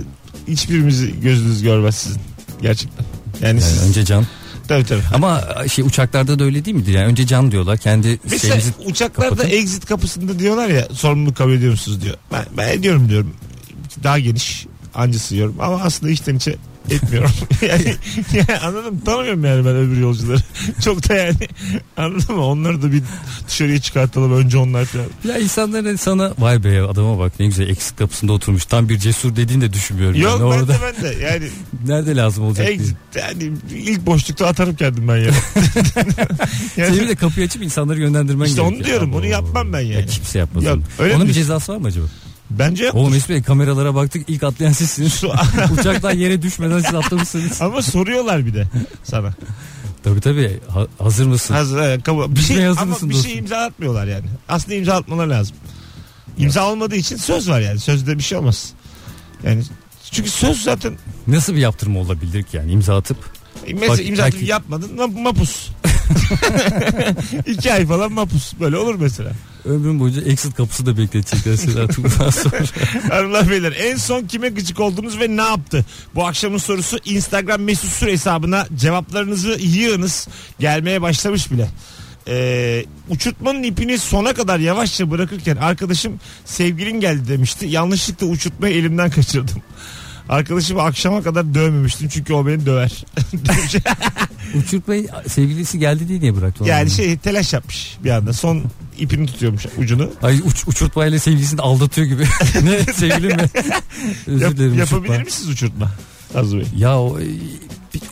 hiçbirimizi 0.48 1.20
gözünüz 1.22 1.64
görmez 1.64 1.96
sizin. 1.96 2.22
Gerçekten. 2.62 3.06
Yani, 3.42 3.48
Yani 3.48 3.62
siz, 3.62 3.90
önce 3.90 4.06
can. 4.06 4.26
Tabii 4.68 4.84
tabii. 4.86 5.02
Ama 5.14 5.44
şey 5.74 5.86
uçaklarda 5.86 6.40
da 6.40 6.44
öyle 6.44 6.66
değil 6.66 6.78
midir? 6.78 6.94
Yani 6.94 7.06
önce 7.06 7.28
can 7.28 7.52
diyorlar. 7.52 7.78
Kendi 7.78 8.20
Mesela 8.24 8.40
şeyimizi 8.40 8.72
uçaklarda 8.86 9.30
kapatın. 9.30 9.50
exit 9.50 9.86
kapısında 9.86 10.40
diyorlar 10.40 10.68
ya 10.68 10.88
sorumluluk 10.94 11.36
kabul 11.38 11.54
ediyor 11.54 11.72
musunuz 11.72 12.02
diyor. 12.02 12.16
Ben, 12.32 12.46
ben 12.58 12.68
ediyorum 12.68 13.10
diyorum. 13.10 13.34
Daha 14.04 14.20
geniş 14.20 14.66
anca 14.96 15.20
sığıyorum 15.20 15.56
ama 15.60 15.82
aslında 15.82 16.12
içten 16.12 16.36
içe 16.36 16.56
etmiyorum. 16.92 17.32
yani, 17.62 17.96
yani 18.34 18.60
anladın 18.60 18.94
mı? 18.94 19.00
Tanımıyorum 19.06 19.46
yani 19.46 19.66
ben 19.66 19.76
öbür 19.76 19.98
yolcuları. 19.98 20.40
Çok 20.84 21.10
da 21.10 21.14
yani 21.16 21.36
anladın 21.98 22.36
mı? 22.36 22.46
Onları 22.46 22.82
da 22.82 22.92
bir 22.92 23.02
dışarıya 23.48 23.80
çıkartalım 23.82 24.34
önce 24.34 24.58
onlar 24.58 24.86
falan. 24.86 25.06
Ya 25.24 25.38
insanların 25.40 25.96
sana 25.96 26.34
vay 26.40 26.64
be 26.64 26.82
adama 26.82 27.20
bak 27.20 27.34
ne 27.40 27.46
güzel 27.46 27.70
eksik 27.70 27.98
kapısında 27.98 28.34
oturmuş. 28.34 28.66
Tam 28.66 28.90
bir 28.90 28.98
cesur 28.98 29.36
dediğini 29.36 29.62
de 29.62 29.74
düşünmüyorum. 29.74 30.22
Yok 30.22 30.40
yani. 30.40 30.52
ben 30.52 30.58
Orada 30.58 30.74
de 30.74 30.78
ben 30.96 31.04
de 31.04 31.24
yani 31.26 31.48
nerede 31.88 32.16
lazım 32.16 32.44
olacak 32.44 32.68
diye. 32.68 32.76
exit 32.76 32.98
yani 33.16 33.52
ilk 33.76 34.06
boşlukta 34.06 34.48
atarım 34.48 34.76
kendim 34.76 35.08
ben 35.08 35.18
ya. 35.18 35.32
yani, 36.78 36.96
Senin 36.96 37.08
de 37.10 37.16
kapıyı 37.16 37.46
açıp 37.46 37.64
insanları 37.64 38.00
yönlendirmen 38.00 38.46
İşte 38.46 38.62
onu 38.62 38.70
gerekiyor. 38.70 38.88
diyorum, 38.90 39.12
onu 39.14 39.20
Abo. 39.20 39.28
yapmam 39.28 39.74
ben 39.74 39.80
yani. 39.80 39.94
Ya 39.94 40.06
kimse 40.06 40.40
yapmaz 40.40 40.64
Yok, 40.64 40.76
onu. 40.76 40.84
öyle 41.00 41.14
Onun 41.16 41.24
mi? 41.24 41.30
bir 41.30 41.34
cezası 41.34 41.74
var 41.74 41.78
mı 41.78 41.88
acaba? 41.88 42.06
Bence 42.50 42.86
yok. 42.86 42.96
Oğlum 42.96 43.12
Mesut 43.12 43.30
Bey 43.30 43.42
kameralara 43.42 43.96
baktık 43.96 44.30
ilk 44.30 44.44
atlayan 44.44 44.72
sizsiniz. 44.72 45.24
Uçaktan 45.80 46.12
yere 46.12 46.42
düşmeden 46.42 46.80
siz 46.80 46.96
atlamışsınız. 46.96 47.62
ama 47.62 47.82
soruyorlar 47.82 48.46
bir 48.46 48.54
de 48.54 48.68
sana. 49.04 49.34
Tabii 50.04 50.22
tabii 50.22 50.60
Ha- 50.70 50.88
hazır 51.00 51.26
mısın? 51.28 51.54
Hazır, 51.54 51.78
evet, 51.80 52.04
kabul. 52.04 52.36
Bir 52.36 52.40
şey, 52.42 52.64
hazır 52.64 52.82
ama 52.82 52.92
mısın 52.92 53.10
bir 53.10 53.14
dostum? 53.16 53.30
şey 53.32 53.40
imza 53.40 53.58
atmıyorlar 53.58 54.08
yani. 54.08 54.26
Aslında 54.50 54.76
imza 54.76 54.94
atmaları 54.96 55.30
lazım. 55.30 55.56
İmza 56.38 56.72
olmadığı 56.72 56.96
için 56.96 57.18
söz 57.18 57.50
var 57.50 57.60
yani. 57.62 57.80
Sözde 57.80 58.18
bir 58.18 58.24
şey 58.24 58.38
olmaz. 58.38 58.70
Yani 59.44 59.64
çünkü 60.12 60.30
söz 60.30 60.62
zaten 60.64 60.98
Nasıl 61.28 61.54
bir 61.56 61.60
yaptırma 61.60 62.00
olabilir 62.00 62.44
ki 62.44 62.58
yani 62.58 62.72
imza 62.72 62.98
atıp? 62.98 63.18
mesela 63.74 63.94
Bak, 63.94 64.06
imza 64.06 64.24
atıp 64.24 64.34
belki- 64.34 64.50
yapmadın 64.52 64.98
ma- 64.98 65.22
mapus. 65.22 65.68
İki 67.46 67.74
ay 67.74 67.86
falan 67.86 68.12
mapus. 68.12 68.54
Böyle 68.60 68.78
olur 68.78 68.96
mesela. 69.00 69.32
Ömrüm 69.66 70.00
boyunca 70.00 70.22
exit 70.22 70.56
kapısı 70.56 70.86
da 70.86 70.98
bekletecekler 70.98 71.56
seni 71.56 71.80
artık 71.80 71.98
bundan 71.98 72.30
sonra. 72.30 72.60
Hanımlar 73.10 73.50
beyler 73.50 73.74
en 73.80 73.96
son 73.96 74.24
kime 74.24 74.50
gıcık 74.50 74.80
oldunuz 74.80 75.20
ve 75.20 75.38
ne 75.38 75.42
yaptı? 75.42 75.86
Bu 76.16 76.28
akşamın 76.28 76.58
sorusu 76.58 76.98
Instagram 77.06 77.62
mesut 77.62 77.92
süre 77.92 78.12
hesabına 78.12 78.68
cevaplarınızı 78.76 79.58
yığınız. 79.62 80.28
Gelmeye 80.60 81.02
başlamış 81.02 81.52
bile. 81.52 81.70
Ee, 82.28 82.86
uçurtmanın 83.10 83.64
ipini 83.64 83.98
sona 83.98 84.34
kadar 84.34 84.60
yavaşça 84.60 85.12
bırakırken 85.12 85.56
arkadaşım 85.56 86.20
sevgilin 86.46 87.00
geldi 87.00 87.28
demişti. 87.28 87.66
Yanlışlıkla 87.66 88.28
uçurtmayı 88.28 88.76
elimden 88.76 89.10
kaçırdım. 89.10 89.62
Arkadaşımı 90.30 90.82
akşama 90.82 91.22
kadar 91.22 91.54
dövmemiştim 91.54 92.08
çünkü 92.10 92.34
o 92.34 92.48
beni 92.48 92.66
döver. 92.66 93.06
Demiş. 93.34 93.76
Uçurtmayı 94.56 95.08
sevgilisi 95.28 95.80
geldi 95.80 96.08
diye 96.08 96.20
niye 96.20 96.36
bıraktı? 96.36 96.64
onu? 96.64 96.70
yani 96.70 96.90
şey 96.90 97.18
telaş 97.18 97.54
yapmış 97.54 97.98
bir 98.04 98.10
anda. 98.10 98.34
Son 98.34 98.64
ipini 98.98 99.28
tutuyormuş 99.28 99.66
ucunu. 99.78 100.10
Ay 100.24 100.40
uç, 100.46 100.64
uçurtmayla 100.68 101.20
sevgilisini 101.20 101.62
aldatıyor 101.62 102.08
gibi. 102.08 102.24
ne 102.64 102.94
sevgilim 102.94 103.38
mi? 103.38 103.50
Özür 104.28 104.42
Yap- 104.46 104.58
dilerim 104.58 104.74
yapabilir 104.74 104.84
uçurtma. 105.10 105.24
misiniz 105.24 105.50
uçurtma? 105.50 105.92
Fazlı 106.34 106.58
Bey. 106.58 106.66
Ya 106.78 107.00
o, 107.00 107.20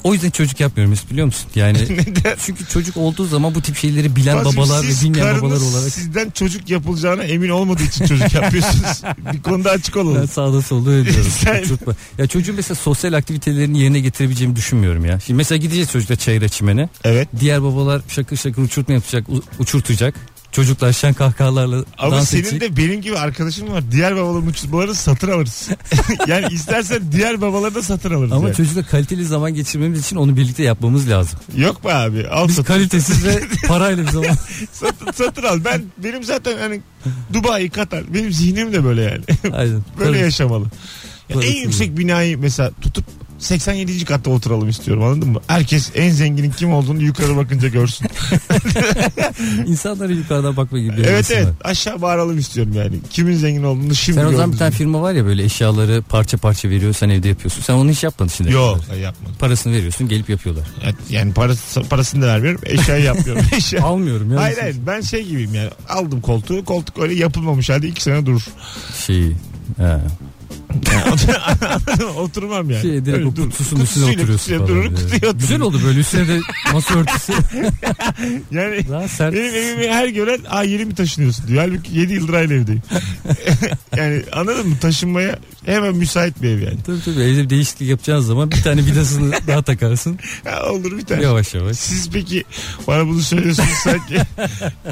o 0.04 0.14
yüzden 0.14 0.30
çocuk 0.30 0.60
yapmıyorum 0.60 0.90
Mesut 0.90 1.12
biliyor 1.12 1.26
musun? 1.26 1.50
Yani 1.56 1.78
çünkü 2.46 2.66
çocuk 2.66 2.98
olduğu 2.98 3.26
zaman 3.26 3.56
bu 3.56 3.62
tip 3.62 3.78
şeyleri 3.78 4.16
bilen 4.16 4.38
Fazlı 4.38 4.52
Bey, 4.52 4.64
babalar 4.64 4.84
ve 4.84 4.90
bilmeyen 5.04 5.42
babalar 5.42 5.62
olarak 5.62 5.92
Sizden 5.92 6.30
çocuk 6.30 6.70
yapılacağına 6.70 7.24
emin 7.24 7.50
olmadığı 7.50 7.84
için 7.84 8.06
çocuk 8.06 8.34
yapıyorsunuz. 8.34 9.04
bir 9.34 9.42
konuda 9.42 9.72
açık 9.72 9.96
ben 9.96 10.00
olalım. 10.00 10.28
sağda 10.28 10.62
solda 10.62 10.90
öyle 10.90 11.14
diyorum. 11.14 11.32
Sen-. 11.44 11.66
Ya 12.18 12.28
çocuğun 12.28 12.56
mesela 12.56 12.76
sosyal 12.76 13.14
aktivitelerini 13.14 13.80
yerine 13.80 14.00
getirebileceğimi 14.00 14.56
düşünmüyorum 14.56 15.06
ya. 15.06 15.20
Şimdi 15.20 15.38
mesela 15.38 15.58
gideceğiz 15.58 15.92
çocukla 15.92 16.16
çayıra 16.16 16.48
çimene. 16.48 16.90
Evet. 17.04 17.28
Diğer 17.40 17.64
babalar 17.64 18.02
şakır 18.08 18.38
şakır 18.38 18.62
uçurtma 18.62 18.94
yapacak, 18.94 19.28
uçurtacak. 19.60 20.35
Çocuklar 20.56 20.94
şen 20.94 21.14
kahkahalarla 21.14 21.86
Ama 21.98 22.16
dans 22.16 22.30
senin 22.30 22.42
edecek. 22.42 22.62
de 22.62 22.78
benim 22.78 23.02
gibi 23.02 23.18
arkadaşın 23.18 23.68
var. 23.68 23.84
Diğer 23.92 24.16
babaların 24.16 24.48
uçurtmalarını 24.48 24.96
satın 24.96 25.32
alırız. 25.32 25.70
yani 26.28 26.54
istersen 26.54 27.12
diğer 27.12 27.42
babaları 27.42 27.76
da 27.76 27.82
satın 27.82 28.14
alırız. 28.14 28.32
Ama 28.32 28.48
yani. 28.48 28.58
çocukla 28.58 28.84
kaliteli 28.84 29.26
zaman 29.26 29.54
geçirmemiz 29.54 30.00
için 30.00 30.16
onu 30.16 30.38
birlikte 30.38 30.64
yapmamız 30.64 31.10
lazım. 31.10 31.40
Yok 31.58 31.84
mu 31.84 31.90
abi? 31.90 32.28
Al 32.28 32.48
Biz 32.48 32.56
satın, 32.56 32.74
kalitesiz 32.74 33.26
ve 33.26 33.42
parayla 33.68 34.04
bir 34.04 34.12
zaman. 34.12 34.38
satın, 34.72 35.12
satın 35.12 35.44
al. 35.44 35.60
Ben 35.66 35.84
benim 35.98 36.24
zaten 36.24 36.58
hani 36.58 36.82
Dubai, 37.34 37.70
Katar 37.70 38.14
benim 38.14 38.32
zihnim 38.32 38.74
de 38.74 38.84
böyle 38.84 39.02
yani. 39.02 39.56
Aynen. 39.56 39.84
böyle 40.00 40.12
Tabii. 40.12 40.24
yaşamalı. 40.24 40.66
Ya 41.30 41.42
en 41.42 41.56
yüksek 41.56 41.98
binayı 41.98 42.38
mesela 42.38 42.72
tutup 42.82 43.06
87. 43.40 44.06
katta 44.06 44.30
oturalım 44.30 44.70
istiyorum 44.70 45.04
anladın 45.04 45.30
mı? 45.30 45.42
Herkes 45.48 45.92
en 45.96 46.10
zenginin 46.10 46.52
kim 46.52 46.74
olduğunu 46.74 47.04
yukarı 47.04 47.38
bakınca 47.38 47.68
görsün. 47.68 48.08
İnsanlara 49.66 50.12
yukarıdan 50.12 50.58
bakma 50.58 50.80
gibi 50.80 51.02
evet 51.06 51.32
evet 51.32 51.48
aşağı 51.64 52.02
bağıralım 52.02 52.38
istiyorum 52.38 52.74
yani. 52.74 52.96
Kimin 53.10 53.36
zengin 53.36 53.64
olduğunu 53.64 53.96
şimdi 53.96 54.20
Sen 54.20 54.26
o 54.26 54.32
zaman 54.32 54.54
bir 54.54 54.58
tane 54.58 54.72
firma 54.72 55.02
var 55.02 55.14
ya 55.14 55.26
böyle 55.26 55.44
eşyaları 55.44 56.02
parça 56.10 56.38
parça 56.38 56.70
veriyor 56.70 56.94
sen 56.94 57.10
evde 57.10 57.28
yapıyorsun. 57.28 57.62
Sen 57.62 57.74
onu 57.74 57.90
hiç 57.90 58.04
yapmadın 58.04 58.32
şimdi. 58.38 58.52
Yok 58.52 58.80
yapmadım. 59.02 59.36
Parasını 59.40 59.74
veriyorsun 59.74 60.08
gelip 60.08 60.30
yapıyorlar. 60.30 60.68
Yani 61.10 61.34
parası, 61.34 61.84
parasını 61.84 62.22
da 62.22 62.28
vermiyorum. 62.28 62.62
Eşyayı 62.66 63.04
yapmıyorum. 63.04 63.44
Eşya. 63.58 63.84
Almıyorum 63.84 64.32
ya. 64.32 64.42
hayır 64.42 64.58
hayır 64.58 64.76
ben 64.88 65.02
şey 65.02 65.24
gibiyim 65.24 65.54
yani. 65.54 65.70
Aldım 65.90 66.22
koltuğu. 66.22 66.66
Koltuk 66.66 67.00
öyle 67.00 67.14
yapılmamış 67.14 67.70
halde 67.70 67.88
iki 67.88 68.04
sene 68.04 68.26
durur. 68.26 68.48
Şeyi. 69.06 69.36
He. 69.78 69.98
Oturmam 72.18 72.70
yani. 72.70 72.82
Şey 72.82 72.92
direkt 72.92 73.08
Öyle 73.18 73.26
o 73.26 73.36
dur. 73.36 73.50
kutusunun 73.52 73.82
üstüne 73.82 74.04
Kutusuyla, 74.06 74.22
oturuyorsun 74.24 74.58
kutusuyla 74.58 74.60
falan. 74.60 74.70
durur, 74.70 74.98
diye. 74.98 75.10
kutuya. 75.20 75.32
Güzel 75.32 75.62
oldu 75.62 75.82
böyle 75.86 76.00
üstüne 76.00 76.28
de 76.28 76.40
masa 76.74 76.94
örtüsü. 76.96 77.34
Yani 78.52 78.90
Daha 78.90 79.08
sert. 79.08 79.34
benim 79.34 79.56
evime 79.56 79.94
her 79.94 80.08
gören 80.08 80.40
aa 80.50 80.64
yeni 80.64 80.86
mi 80.86 80.96
taşınıyorsun 80.96 81.48
diyor. 81.48 81.62
Halbuki 81.68 82.00
7 82.00 82.14
yıldır 82.14 82.34
aynı 82.34 82.54
evdeyim. 82.54 82.82
yani 83.98 84.24
anladın 84.32 84.68
mı? 84.68 84.76
Taşınmaya 84.82 85.40
hemen 85.66 85.96
müsait 85.96 86.42
bir 86.42 86.50
ev 86.50 86.60
yani. 86.62 86.78
Tabii 86.86 87.02
tabii 87.06 87.22
evde 87.24 87.44
bir 87.44 87.50
değişiklik 87.50 87.90
yapacağın 87.90 88.20
zaman 88.20 88.52
bir 88.52 88.62
tane 88.62 88.86
vidasını 88.86 89.32
daha 89.48 89.62
takarsın. 89.62 90.20
Ha, 90.44 90.70
olur 90.72 90.98
bir 90.98 91.06
tane. 91.06 91.24
Yavaş 91.24 91.54
yavaş. 91.54 91.78
Siz 91.78 92.10
peki 92.10 92.44
bana 92.88 93.08
bunu 93.08 93.22
söylüyorsunuz 93.22 93.70
sanki 93.84 94.18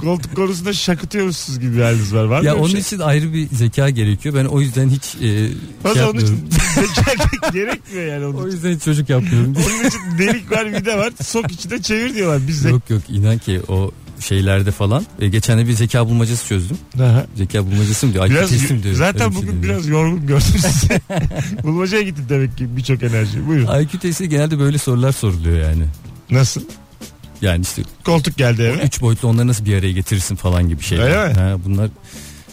koltuk 0.02 0.36
konusunda 0.36 0.74
şakıtıyormuşsunuz 0.74 1.60
gibi 1.60 1.78
bir 1.78 1.82
haliniz 1.82 2.14
var. 2.14 2.24
Var 2.24 2.40
mı 2.40 2.46
Ya 2.46 2.52
öyle 2.52 2.60
bir 2.62 2.66
onun 2.66 2.72
şey? 2.72 2.80
için 2.82 3.00
ayrı 3.00 3.34
bir 3.34 3.48
zeka 3.48 3.90
gerekiyor. 3.90 4.36
Ben 4.36 4.46
o 4.46 4.62
yüzden 4.62 4.90
hiç 4.90 5.16
e, 5.16 5.50
şey 5.84 5.92
onun 5.92 5.98
yapmıyorum. 6.06 6.40
için 6.48 6.82
zeka 6.82 7.50
gerekmiyor 7.54 8.06
yani 8.08 8.26
onun 8.26 8.34
O 8.38 8.40
için. 8.48 8.52
yüzden 8.52 8.72
hiç 8.76 8.84
çocuk 8.84 9.10
yapmıyorum. 9.10 9.54
Onun 9.56 9.88
için 9.88 10.00
delik 10.18 10.52
var 10.52 10.66
vida 10.74 10.98
var 10.98 11.14
sok 11.24 11.52
içine 11.52 11.82
çevir 11.82 12.14
diyorlar. 12.16 12.42
Biz 12.48 12.64
de 12.66 12.70
yok 12.70 12.90
yok 12.90 13.02
inan 13.10 13.38
ki 13.38 13.62
o 13.68 13.92
şeylerde 14.20 14.72
falan. 14.72 15.06
E, 15.20 15.28
geçen 15.28 15.60
de 15.60 15.68
bir 15.68 15.74
zeka 15.74 16.08
bulmacası 16.08 16.48
çözdüm. 16.48 16.78
Aha. 17.02 17.26
Zeka 17.36 17.66
bulmacası 17.66 18.08
mı 18.08 18.14
diyor? 18.14 18.26
IQ 18.26 18.36
Biraz, 18.36 18.50
testim 18.50 18.84
diyor. 18.84 18.96
zaten 18.96 19.32
şey 19.32 19.42
bugün 19.42 19.64
biraz 19.64 19.88
yorgun 19.88 20.28
gördüm 20.28 20.46
sizi. 20.62 21.02
Bulmacaya 21.64 22.04
gittin 22.04 22.26
demek 22.30 22.58
ki 22.58 22.78
birçok 22.78 23.04
enerji. 23.04 23.48
Buyurun. 23.48 23.82
IQ 23.82 24.00
testi 24.00 24.30
genelde 24.30 24.60
böyle 24.60 24.78
sorular 24.78 25.12
soruluyor 25.12 25.58
yani. 25.70 25.84
Nasıl? 26.32 26.62
Yani 27.42 27.62
işte 27.62 27.82
Koltuk 28.06 28.38
geldi 28.38 28.62
eve. 28.62 28.84
üç 28.86 29.02
boyutlu 29.02 29.28
onları 29.28 29.48
nasıl 29.48 29.66
bir 29.66 29.78
araya 29.78 29.92
getirirsin 29.92 30.36
falan 30.36 30.70
gibi 30.70 30.82
şeyler. 30.84 31.04
Öyle 31.24 31.34
mi? 31.34 31.40
Ha, 31.40 31.56
bunlar 31.66 31.90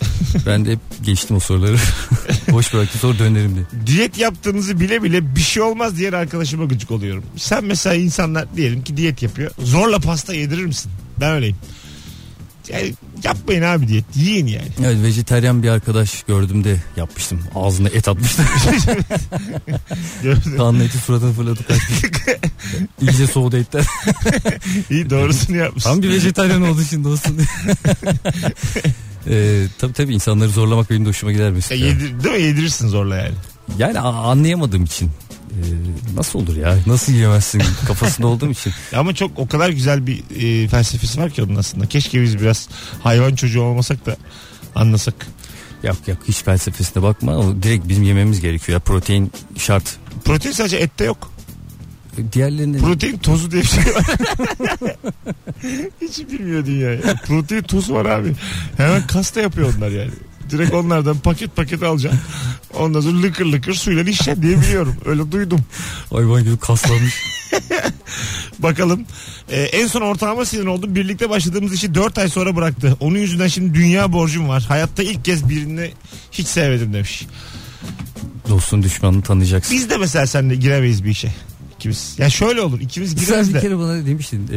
ben 0.46 0.64
de 0.64 0.72
hep 0.72 0.78
geçtim 1.02 1.36
o 1.36 1.40
soruları. 1.40 1.76
Boş 2.52 2.74
bıraktım 2.74 3.00
sonra 3.00 3.18
dönerim 3.18 3.54
diye. 3.54 3.86
Diyet 3.86 4.18
yaptığınızı 4.18 4.80
bile 4.80 5.02
bile 5.02 5.36
bir 5.36 5.40
şey 5.40 5.62
olmaz 5.62 5.96
diğer 5.96 6.12
arkadaşıma 6.12 6.64
gıcık 6.64 6.90
oluyorum. 6.90 7.24
Sen 7.36 7.64
mesela 7.64 7.94
insanlar 7.94 8.56
diyelim 8.56 8.84
ki 8.84 8.96
diyet 8.96 9.22
yapıyor. 9.22 9.50
Zorla 9.58 9.98
pasta 9.98 10.34
yedirir 10.34 10.64
misin? 10.64 10.92
Ben 11.20 11.32
öyleyim. 11.32 11.56
Yani 12.72 12.94
yapmayın 13.24 13.62
abi 13.62 13.88
diyet. 13.88 14.04
Yiyin 14.14 14.46
yani. 14.46 14.68
Evet 14.84 15.02
vejeteryan 15.02 15.62
bir 15.62 15.68
arkadaş 15.68 16.22
gördüm 16.22 16.64
de 16.64 16.76
yapmıştım. 16.96 17.40
Ağzına 17.54 17.88
et 17.88 18.08
atmıştım. 18.08 18.44
Kanlı 20.56 20.84
eti 20.84 20.98
suratına 20.98 21.32
fırlatıp 21.32 21.68
kaçmış. 21.68 21.98
İyice 23.00 23.26
soğudu 23.26 23.56
etler. 23.56 23.86
İyi 24.90 25.10
doğrusunu 25.10 25.56
yapmışsın. 25.56 25.90
Tam 25.90 26.02
bir 26.02 26.08
vejetaryen 26.08 26.60
oldu 26.60 26.80
şimdi 26.90 27.08
olsun. 27.08 27.38
Ee, 29.26 29.66
tabii 29.78 29.92
tabii 29.92 30.14
insanları 30.14 30.48
zorlamak 30.48 30.90
benim 30.90 31.04
de 31.04 31.08
hoşuma 31.08 31.32
gider 31.32 31.50
mesela. 31.52 31.86
yedir, 31.86 32.24
değil 32.24 32.34
mi? 32.36 32.42
Yedirirsin 32.42 32.88
zorla 32.88 33.16
yani. 33.16 33.34
Yani 33.78 34.00
a- 34.00 34.30
anlayamadığım 34.30 34.84
için. 34.84 35.10
Ee, 35.50 35.62
nasıl 36.16 36.38
olur 36.38 36.56
ya? 36.56 36.76
Nasıl 36.86 37.12
yiyemezsin 37.12 37.62
kafasında 37.86 38.26
olduğum 38.26 38.50
için. 38.50 38.72
Ama 38.96 39.14
çok 39.14 39.38
o 39.38 39.48
kadar 39.48 39.70
güzel 39.70 40.06
bir 40.06 40.18
e, 40.64 40.68
felsefesi 40.68 41.20
var 41.20 41.30
ki 41.30 41.42
onun 41.42 41.56
aslında. 41.56 41.86
Keşke 41.86 42.22
biz 42.22 42.40
biraz 42.40 42.68
hayvan 43.02 43.34
çocuğu 43.34 43.62
olmasak 43.62 44.06
da 44.06 44.16
anlasak. 44.74 45.26
Yok 45.82 45.96
yok 46.08 46.18
hiç 46.28 46.42
felsefesine 46.42 47.02
bakma. 47.02 47.36
O 47.36 47.62
direkt 47.62 47.88
bizim 47.88 48.02
yememiz 48.04 48.40
gerekiyor. 48.40 48.76
Ya. 48.78 48.80
Protein 48.84 49.32
şart. 49.58 49.96
Protein 50.24 50.52
sadece 50.52 50.76
ette 50.76 51.04
yok. 51.04 51.32
Diğerlerinde 52.32 52.78
Protein 52.78 53.18
tozu 53.18 53.50
diye 53.50 53.62
bir 53.62 53.66
şey 53.66 53.84
var. 53.94 54.06
Hiç 56.00 56.18
bilmiyordun 56.18 56.72
ya. 56.72 56.90
ya. 56.92 57.00
Protein 57.26 57.62
tozu 57.62 57.94
var 57.94 58.06
abi. 58.06 58.34
Hemen 58.76 59.06
kasta 59.06 59.40
yapıyor 59.40 59.74
onlar 59.76 59.90
yani. 59.90 60.10
Direkt 60.50 60.74
onlardan 60.74 61.18
paket 61.18 61.56
paket 61.56 61.82
alacaksın. 61.82 62.20
Ondan 62.74 63.00
sonra 63.00 63.22
lıkır 63.22 63.46
lıkır 63.46 63.74
suyla 63.74 64.02
içeceksin 64.02 64.42
diye 64.42 64.60
biliyorum. 64.60 64.96
Öyle 65.04 65.32
duydum. 65.32 65.60
hayvan 66.12 66.44
gibi 66.44 66.58
kaslanmış. 66.58 67.14
Bakalım. 68.58 69.04
Ee, 69.50 69.62
en 69.62 69.86
son 69.86 70.00
ortağıma 70.00 70.44
sinir 70.44 70.66
oldum. 70.66 70.94
Birlikte 70.94 71.30
başladığımız 71.30 71.72
işi 71.74 71.94
4 71.94 72.18
ay 72.18 72.28
sonra 72.28 72.56
bıraktı. 72.56 72.96
Onun 73.00 73.18
yüzünden 73.18 73.48
şimdi 73.48 73.74
dünya 73.74 74.12
borcum 74.12 74.48
var. 74.48 74.62
Hayatta 74.68 75.02
ilk 75.02 75.24
kez 75.24 75.48
birini 75.48 75.92
hiç 76.32 76.46
sevmedim 76.46 76.92
demiş. 76.92 77.26
Dostun 78.48 78.82
düşmanını 78.82 79.22
tanıyacaksın. 79.22 79.76
Biz 79.76 79.90
de 79.90 79.96
mesela 79.96 80.26
seninle 80.26 80.54
giremeyiz 80.54 81.04
bir 81.04 81.10
işe. 81.10 81.34
İkimiz. 81.80 82.14
Ya 82.18 82.30
şöyle 82.30 82.60
olur. 82.60 82.80
ikimiz 82.80 83.10
Sen 83.10 83.24
gireriz 83.26 83.48
bir 83.48 83.54
de. 83.54 83.60
kere 83.60 83.78
bana 83.78 84.06
demiştin 84.06 84.48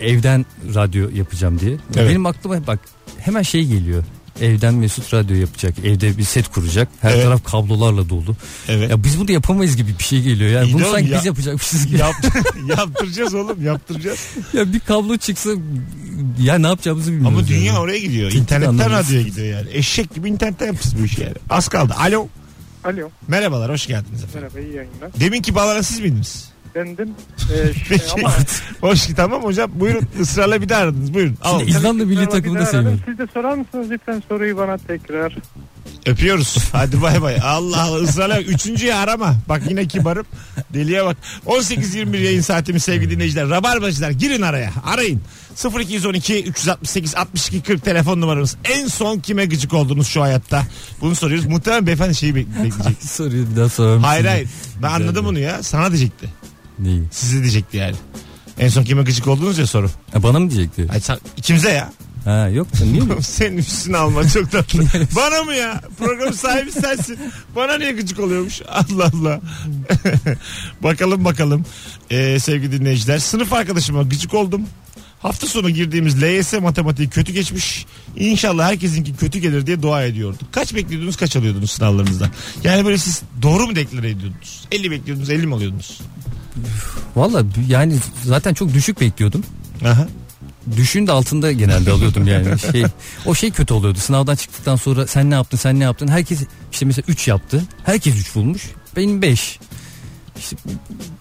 e, 0.00 0.06
evden 0.06 0.46
radyo 0.74 1.08
yapacağım 1.14 1.60
diye. 1.60 1.76
Evet. 1.96 2.10
Benim 2.10 2.26
aklıma 2.26 2.66
bak 2.66 2.78
hemen 3.18 3.42
şey 3.42 3.64
geliyor. 3.66 4.04
Evden 4.40 4.74
Mesut 4.74 5.14
radyo 5.14 5.36
yapacak. 5.36 5.74
Evde 5.84 6.18
bir 6.18 6.22
set 6.24 6.48
kuracak. 6.48 6.88
Her 7.00 7.10
Evet. 7.12 7.24
taraf 7.24 7.44
kablolarla 7.44 8.08
dolu. 8.08 8.36
Evet. 8.68 8.90
Ya 8.90 9.04
biz 9.04 9.20
bunu 9.20 9.32
yapamayız 9.32 9.76
gibi 9.76 9.98
bir 9.98 10.04
şey 10.04 10.22
geliyor. 10.22 10.50
Yani 10.50 10.66
İyi 10.68 10.74
bunu 10.74 10.80
de 10.82 10.84
oğlum 10.86 10.94
sanki 10.96 11.10
ya- 11.10 11.18
biz 11.18 11.26
yapacakmışız 11.26 11.86
gibi. 11.86 11.98
Yap, 11.98 12.14
yaptıracağız 12.68 13.34
oğlum 13.34 13.64
yaptıracağız. 13.64 14.18
ya 14.54 14.72
bir 14.72 14.80
kablo 14.80 15.16
çıksa 15.16 15.50
ya 16.40 16.58
ne 16.58 16.66
yapacağımızı 16.66 17.12
bilmiyoruz. 17.12 17.38
Ama 17.38 17.48
dünya 17.48 17.62
yani. 17.64 17.78
oraya 17.78 17.98
gidiyor. 17.98 18.32
İnternetten 18.32 18.90
radyoya 18.90 19.22
gidiyor 19.22 19.46
yani. 19.46 19.68
Eşek 19.72 20.14
gibi 20.14 20.28
internetten 20.28 20.66
yapacağız 20.66 20.94
bu 21.00 21.04
işi 21.04 21.20
yani. 21.22 21.34
Az 21.50 21.68
kaldı. 21.68 21.94
Alo. 21.98 22.26
Alo. 22.84 23.10
Merhabalar 23.28 23.70
hoş 23.70 23.86
geldiniz 23.86 24.24
efendim. 24.24 24.40
Merhaba 24.54 24.60
iyi 24.60 24.76
yayınlar. 24.76 25.10
Deminki 25.20 25.54
bağlanan 25.54 25.80
siz 25.80 26.00
miydiniz? 26.00 26.52
Bendim. 26.74 27.10
Ee, 27.52 27.72
şey, 27.74 27.84
Peki. 27.88 28.04
ama 28.12 28.34
Hoş 28.80 29.06
tamam 29.16 29.42
hocam 29.42 29.70
buyurun 29.74 30.06
ısrarla 30.20 30.62
bir 30.62 30.68
daha 30.68 30.80
aradınız 30.80 31.14
buyurun. 31.14 31.38
Al. 31.42 31.58
Şimdi 31.58 31.70
İzlanda 31.70 32.04
milli 32.04 32.28
takımı 32.28 32.58
da 32.58 32.66
seviyorum. 32.66 33.00
Siz 33.06 33.18
de 33.18 33.26
sorar 33.34 33.54
mısınız 33.54 33.90
lütfen 33.90 34.22
soruyu 34.28 34.56
bana 34.56 34.78
tekrar? 34.78 35.36
Öpüyoruz. 36.06 36.56
Hadi 36.72 37.02
bay 37.02 37.22
bay. 37.22 37.36
Allah 37.44 37.82
Allah 37.82 37.98
ısrarla. 38.02 38.40
Üçüncüyü 38.40 38.94
arama. 38.94 39.34
Bak 39.48 39.62
yine 39.68 39.86
kibarım. 39.88 40.26
Deliye 40.74 41.04
bak. 41.04 41.16
18.21 41.46 42.16
yayın 42.16 42.40
saatimiz 42.40 42.82
sevgili 42.82 43.10
dinleyiciler. 43.10 43.48
Rabarbacılar 43.50 44.10
girin 44.10 44.42
araya. 44.42 44.72
Arayın. 44.84 45.20
0212 45.56 46.44
368 46.44 47.14
62 47.14 47.62
40 47.62 47.84
telefon 47.84 48.20
numaramız. 48.20 48.56
En 48.64 48.86
son 48.86 49.18
kime 49.18 49.44
gıcık 49.44 49.72
oldunuz 49.74 50.06
şu 50.06 50.22
hayatta? 50.22 50.66
Bunu 51.00 51.14
soruyoruz. 51.14 51.46
Muhtemelen 51.46 51.86
beyefendi 51.86 52.14
şeyi 52.14 52.32
bek- 52.32 52.64
bekleyecek. 52.64 53.02
Soruyu 53.10 53.50
bir 53.50 53.56
daha 53.56 53.68
sorar 53.68 53.94
mısın? 53.96 54.02
hayır 54.08 54.24
hayır. 54.24 54.48
Ben 54.82 54.90
Güzel 54.92 54.94
anladım 55.08 55.26
bunu 55.26 55.38
ya. 55.38 55.62
Sana 55.62 55.88
diyecekti. 55.90 56.28
Neyi? 56.78 57.02
Size 57.10 57.40
diyecekti 57.42 57.76
yani. 57.76 57.96
En 58.58 58.68
son 58.68 58.82
kime 58.84 59.02
gıcık 59.02 59.28
oldunuz 59.28 59.58
ya 59.58 59.66
soru. 59.66 59.90
Ha, 60.12 60.22
bana 60.22 60.38
mı 60.38 60.50
diyecekti? 60.50 60.86
Ay 60.92 61.00
sen, 61.00 61.18
ikimize 61.36 61.70
ya. 61.72 61.92
Ha 62.24 62.48
yok 62.48 62.66
niye 62.84 63.00
mi? 63.14 63.22
Senin 63.22 63.56
üstüne 63.58 63.96
alma 63.96 64.28
çok 64.28 64.50
tatlı. 64.52 64.82
Bana 65.16 65.42
mı 65.44 65.54
ya? 65.54 65.80
Programın 65.98 66.32
sahibi 66.32 66.72
sensin. 66.72 67.18
Bana 67.56 67.78
niye 67.78 67.92
gıcık 67.92 68.20
oluyormuş? 68.20 68.62
Allah 68.68 69.10
Allah. 69.14 69.40
bakalım 70.82 71.24
bakalım. 71.24 71.64
Ee, 72.10 72.38
sevgili 72.40 72.80
dinleyiciler. 72.80 73.18
Sınıf 73.18 73.52
arkadaşıma 73.52 74.02
gıcık 74.02 74.34
oldum. 74.34 74.62
Hafta 75.22 75.46
sonu 75.46 75.70
girdiğimiz 75.70 76.22
LYS 76.22 76.52
matematiği 76.52 77.08
kötü 77.08 77.32
geçmiş. 77.32 77.86
İnşallah 78.16 78.66
herkesinki 78.66 79.16
kötü 79.16 79.38
gelir 79.38 79.66
diye 79.66 79.82
dua 79.82 80.04
ediyorduk. 80.04 80.52
Kaç 80.52 80.74
bekliyordunuz 80.74 81.16
kaç 81.16 81.36
alıyordunuz 81.36 81.70
sınavlarınızdan? 81.70 82.30
Yani 82.64 82.84
böyle 82.84 82.98
siz 82.98 83.22
doğru 83.42 83.66
mu 83.66 83.76
deklare 83.76 84.10
ediyordunuz? 84.10 84.64
50 84.72 84.90
bekliyordunuz 84.90 85.30
50 85.30 85.46
mi 85.46 85.54
alıyordunuz? 85.54 86.00
Valla 87.16 87.44
yani 87.68 87.96
zaten 88.24 88.54
çok 88.54 88.74
düşük 88.74 89.00
bekliyordum. 89.00 89.44
Aha. 89.84 90.08
Düşün 90.76 91.06
de 91.06 91.12
altında 91.12 91.52
genelde 91.52 91.90
alıyordum 91.90 92.26
yani. 92.26 92.58
Şey, 92.72 92.84
o 93.26 93.34
şey 93.34 93.50
kötü 93.50 93.74
oluyordu. 93.74 93.98
Sınavdan 93.98 94.36
çıktıktan 94.36 94.76
sonra 94.76 95.06
sen 95.06 95.30
ne 95.30 95.34
yaptın 95.34 95.58
sen 95.58 95.80
ne 95.80 95.84
yaptın. 95.84 96.08
Herkes 96.08 96.40
işte 96.72 96.86
mesela 96.86 97.04
3 97.08 97.28
yaptı. 97.28 97.64
Herkes 97.84 98.16
3 98.16 98.34
bulmuş. 98.34 98.62
Benim 98.96 99.22
5. 99.22 99.58
İşte 100.38 100.56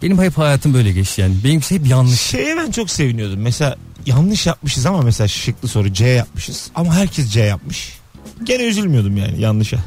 benim 0.01 0.21
hep 0.21 0.37
hayatım 0.37 0.73
böyle 0.73 0.91
geçti 0.91 1.21
yani. 1.21 1.35
Benimkisi 1.43 1.75
hep 1.75 1.87
yanlış. 1.87 2.21
Şeye 2.21 2.57
ben 2.57 2.71
çok 2.71 2.89
seviniyordum. 2.89 3.39
Mesela 3.39 3.77
yanlış 4.05 4.47
yapmışız 4.47 4.85
ama 4.85 5.01
mesela 5.01 5.27
şıklı 5.27 5.67
soru 5.67 5.93
C 5.93 6.05
yapmışız. 6.05 6.71
Ama 6.75 6.95
herkes 6.95 7.29
C 7.29 7.41
yapmış. 7.41 7.93
Gene 8.43 8.63
üzülmüyordum 8.63 9.17
yani 9.17 9.41
yanlışa. 9.41 9.77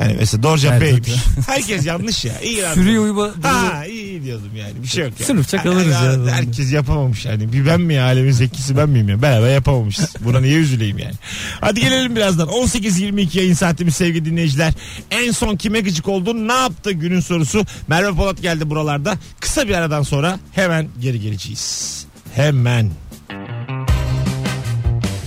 Yani 0.00 0.16
mesela 0.18 0.42
doğru 0.42 0.58
cevap 0.58 0.82
Evet, 0.82 1.06
B'ymiş. 1.06 1.22
Herkes 1.46 1.86
yanlış 1.86 2.24
ya. 2.24 2.40
İyi 2.40 2.62
lan. 2.62 2.74
Sürüye 2.74 3.00
uyma. 3.00 3.30
Ha 3.42 3.84
iyi, 3.86 4.04
iyi 4.04 4.24
diyordum 4.24 4.50
yani. 4.56 4.82
Bir 4.82 4.88
şey 4.88 5.04
yok 5.04 5.12
yani. 5.18 5.26
Sınıfça 5.26 5.62
kalırız 5.62 5.92
Yani 5.92 6.28
ya. 6.28 6.34
Herkes 6.34 6.72
yapamamış 6.72 7.24
yani. 7.24 7.52
Bir 7.52 7.66
ben 7.66 7.80
mi 7.80 7.94
ya 7.94 8.04
alemin 8.04 8.30
zekisi 8.30 8.76
ben 8.76 8.88
miyim 8.88 9.08
ya? 9.08 9.22
Beraber 9.22 9.54
yapamamışız. 9.54 10.14
Buna 10.20 10.40
niye 10.40 10.58
üzüleyim 10.58 10.98
yani? 10.98 11.14
Hadi 11.60 11.80
gelelim 11.80 12.16
birazdan. 12.16 12.48
18.22 12.48 13.38
yayın 13.38 13.54
saatimiz 13.54 13.96
sevgili 13.96 14.24
dinleyiciler. 14.24 14.74
En 15.10 15.30
son 15.32 15.56
kime 15.56 15.80
gıcık 15.80 16.08
oldun? 16.08 16.48
Ne 16.48 16.52
yaptı 16.52 16.92
günün 16.92 17.20
sorusu? 17.20 17.64
Merve 17.88 18.12
Polat 18.12 18.42
geldi 18.42 18.70
buralarda. 18.70 19.14
Kısa 19.40 19.68
bir 19.68 19.74
aradan 19.74 20.02
sonra 20.02 20.38
hemen 20.52 20.88
geri 21.00 21.20
geleceğiz. 21.20 22.06
Hemen. 22.34 22.90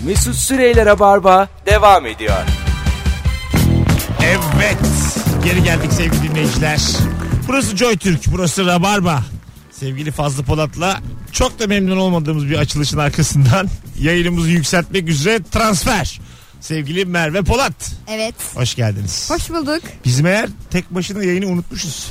Mesut 0.06 0.36
Süreyler'e 0.36 1.00
barba 1.00 1.50
devam 1.66 2.06
ediyor. 2.06 2.38
Evet. 4.24 4.78
Geri 5.44 5.64
geldik 5.64 5.94
sevgili 5.94 6.24
dinleyiciler. 6.24 6.82
Burası 7.48 7.78
Joy 7.78 7.98
Türk. 7.98 8.22
Burası 8.32 8.66
Rabarba. 8.66 9.24
Sevgili 9.72 10.12
Fazlı 10.12 10.44
Polat'la 10.44 11.00
çok 11.32 11.60
da 11.60 11.68
memnun 11.68 11.98
olmadığımız 11.98 12.50
bir 12.50 12.58
açılışın 12.58 12.98
arkasından 12.98 13.68
yayınımızı 14.00 14.50
yükseltmek 14.50 15.10
üzere 15.10 15.40
transfer. 15.52 16.20
Sevgili 16.62 17.06
Merve 17.06 17.42
Polat. 17.42 17.92
Evet. 18.08 18.36
Hoş 18.56 18.76
geldiniz. 18.76 19.30
Hoş 19.32 19.50
bulduk. 19.50 19.82
Biz 20.06 20.22
meğer 20.22 20.50
tek 20.72 20.96
başına 20.96 21.24
yayını 21.24 21.48
unutmuşuz. 21.48 22.08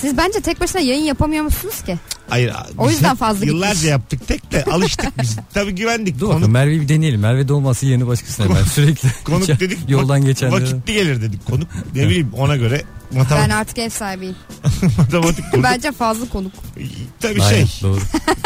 Siz 0.00 0.16
bence 0.16 0.40
tek 0.40 0.60
başına 0.60 0.80
yayın 0.80 1.04
yapamıyor 1.04 1.44
musunuz 1.44 1.82
ki? 1.82 1.98
Hayır. 2.30 2.52
O 2.78 2.86
biz 2.86 2.92
yüzden 2.92 3.10
hep 3.10 3.18
fazla 3.18 3.46
Yıllarca 3.46 3.72
gitmiş. 3.72 3.90
yaptık 3.90 4.28
tek 4.28 4.52
de 4.52 4.64
alıştık 4.64 5.22
biz. 5.22 5.36
Tabii 5.54 5.74
güvendik. 5.74 6.14
Dur 6.14 6.20
Konuk, 6.20 6.34
bakalım 6.34 6.52
Merve'yi 6.52 6.80
bir 6.80 6.88
deneyelim. 6.88 7.20
Merve'de 7.20 7.52
olması 7.52 7.86
yeni 7.86 8.06
başkasına 8.06 8.46
hemen 8.46 8.64
sürekli. 8.64 9.08
konuk 9.24 9.48
dedik. 9.48 9.78
Yoldan 9.88 10.24
geçenlere. 10.24 10.62
Vakitli 10.62 10.92
gelir 10.92 11.22
dedik. 11.22 11.46
Konuk 11.46 11.68
ne 11.94 12.02
bileyim 12.08 12.30
ona 12.36 12.56
göre 12.56 12.82
Ben 13.12 13.18
matematik, 13.18 13.52
artık 13.52 13.78
ev 13.78 13.88
sahibiyim. 13.90 14.36
matematik 14.98 15.50
konuk. 15.50 15.64
Bence 15.64 15.92
fazla 15.92 16.28
konuk. 16.28 16.52
Tabii 17.20 17.42
Aynen, 17.42 17.64
şey. 17.66 17.82
Doğru. 17.82 18.00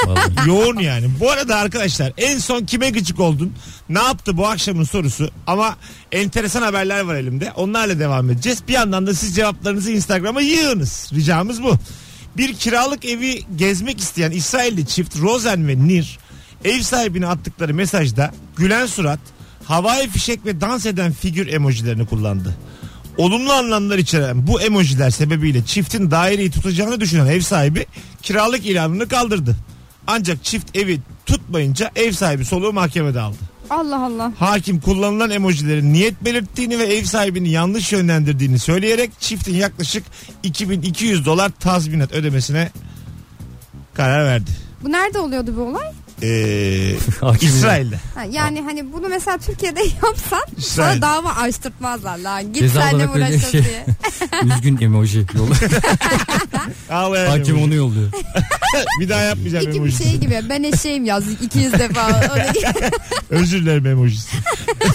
Vallahi. 0.06 0.48
Yoğun 0.48 0.78
yani. 0.78 1.06
Bu 1.20 1.30
arada 1.30 1.56
arkadaşlar 1.56 2.12
en 2.18 2.38
son 2.38 2.64
kime 2.64 2.90
gıcık 2.90 3.20
oldun? 3.20 3.52
Ne 3.88 4.02
yaptı 4.02 4.36
bu 4.36 4.46
akşamın 4.46 4.84
sorusu? 4.84 5.30
Ama 5.46 5.76
enteresan 6.12 6.62
haberler 6.62 7.00
var 7.00 7.14
elimde. 7.14 7.52
Onlarla 7.56 7.98
devam 7.98 8.30
edeceğiz. 8.30 8.58
Bir 8.68 8.72
yandan 8.72 9.06
da 9.06 9.14
siz 9.14 9.36
cevaplarınızı 9.36 9.90
Instagram'a 9.92 10.40
yığınız. 10.40 11.10
Ricamız 11.14 11.62
bu. 11.62 11.78
Bir 12.36 12.54
kiralık 12.54 13.04
evi 13.04 13.42
gezmek 13.56 14.00
isteyen 14.00 14.30
İsrailli 14.30 14.86
çift 14.86 15.20
Rosen 15.20 15.68
ve 15.68 15.78
Nir 15.78 16.18
ev 16.64 16.80
sahibine 16.80 17.26
attıkları 17.26 17.74
mesajda 17.74 18.32
gülen 18.56 18.86
surat, 18.86 19.20
havai 19.64 20.08
fişek 20.08 20.46
ve 20.46 20.60
dans 20.60 20.86
eden 20.86 21.12
figür 21.12 21.46
emojilerini 21.46 22.06
kullandı. 22.06 22.56
Olumlu 23.16 23.52
anlamlar 23.52 23.98
içeren 23.98 24.46
bu 24.46 24.60
emojiler 24.60 25.10
sebebiyle 25.10 25.64
çiftin 25.64 26.10
daireyi 26.10 26.50
tutacağını 26.50 27.00
düşünen 27.00 27.26
ev 27.26 27.40
sahibi 27.40 27.86
kiralık 28.22 28.66
ilanını 28.66 29.08
kaldırdı. 29.08 29.56
Ancak 30.06 30.44
çift 30.44 30.76
evi 30.76 31.00
tutmayınca 31.26 31.90
ev 31.96 32.12
sahibi 32.12 32.44
soluğu 32.44 32.72
mahkemede 32.72 33.20
aldı. 33.20 33.53
Allah 33.70 34.04
Allah. 34.04 34.32
Hakim 34.38 34.80
kullanılan 34.80 35.30
emojilerin 35.30 35.92
niyet 35.92 36.24
belirttiğini 36.24 36.78
ve 36.78 36.84
ev 36.84 37.04
sahibini 37.04 37.50
yanlış 37.50 37.92
yönlendirdiğini 37.92 38.58
söyleyerek 38.58 39.10
çiftin 39.20 39.54
yaklaşık 39.54 40.04
2200 40.42 41.26
dolar 41.26 41.50
tazminat 41.60 42.12
ödemesine 42.12 42.70
karar 43.94 44.24
verdi. 44.24 44.50
Bu 44.82 44.92
nerede 44.92 45.18
oluyordu 45.18 45.54
bu 45.56 45.62
olay? 45.62 45.86
Ee, 46.22 46.94
İsrail'de. 47.40 47.96
Ha, 48.14 48.24
yani 48.30 48.62
hani 48.62 48.92
bunu 48.92 49.08
mesela 49.08 49.38
Türkiye'de 49.38 49.80
yapsan 50.06 50.42
İsrail. 50.58 51.00
sana 51.00 51.02
dava 51.02 51.30
açtırtmazlar 51.34 52.18
lan. 52.18 52.52
Git 52.52 52.62
Ceza 52.62 52.82
senle 52.82 52.96
olarak 53.08 53.16
uğraşın 53.16 53.38
şey. 53.50 53.64
diye. 53.64 53.84
Üzgün 54.56 54.80
emoji 54.80 55.26
yolu. 55.34 55.52
Ağlayan 56.90 57.26
Hakim 57.30 57.56
emoji. 57.56 57.64
onu 57.64 57.74
yolluyor. 57.74 58.10
Bir 59.00 59.08
daha 59.08 59.20
yapmayacağım 59.20 59.64
İki 59.64 59.72
bir 59.72 59.78
emojisi. 59.78 60.04
şey 60.04 60.16
gibi. 60.16 60.40
Ben 60.48 60.62
eşeğim 60.62 61.04
yaz 61.04 61.24
200 61.42 61.72
defa. 61.72 62.20
Özür 63.30 63.62
dilerim 63.62 63.86
emojisi. 63.86 64.36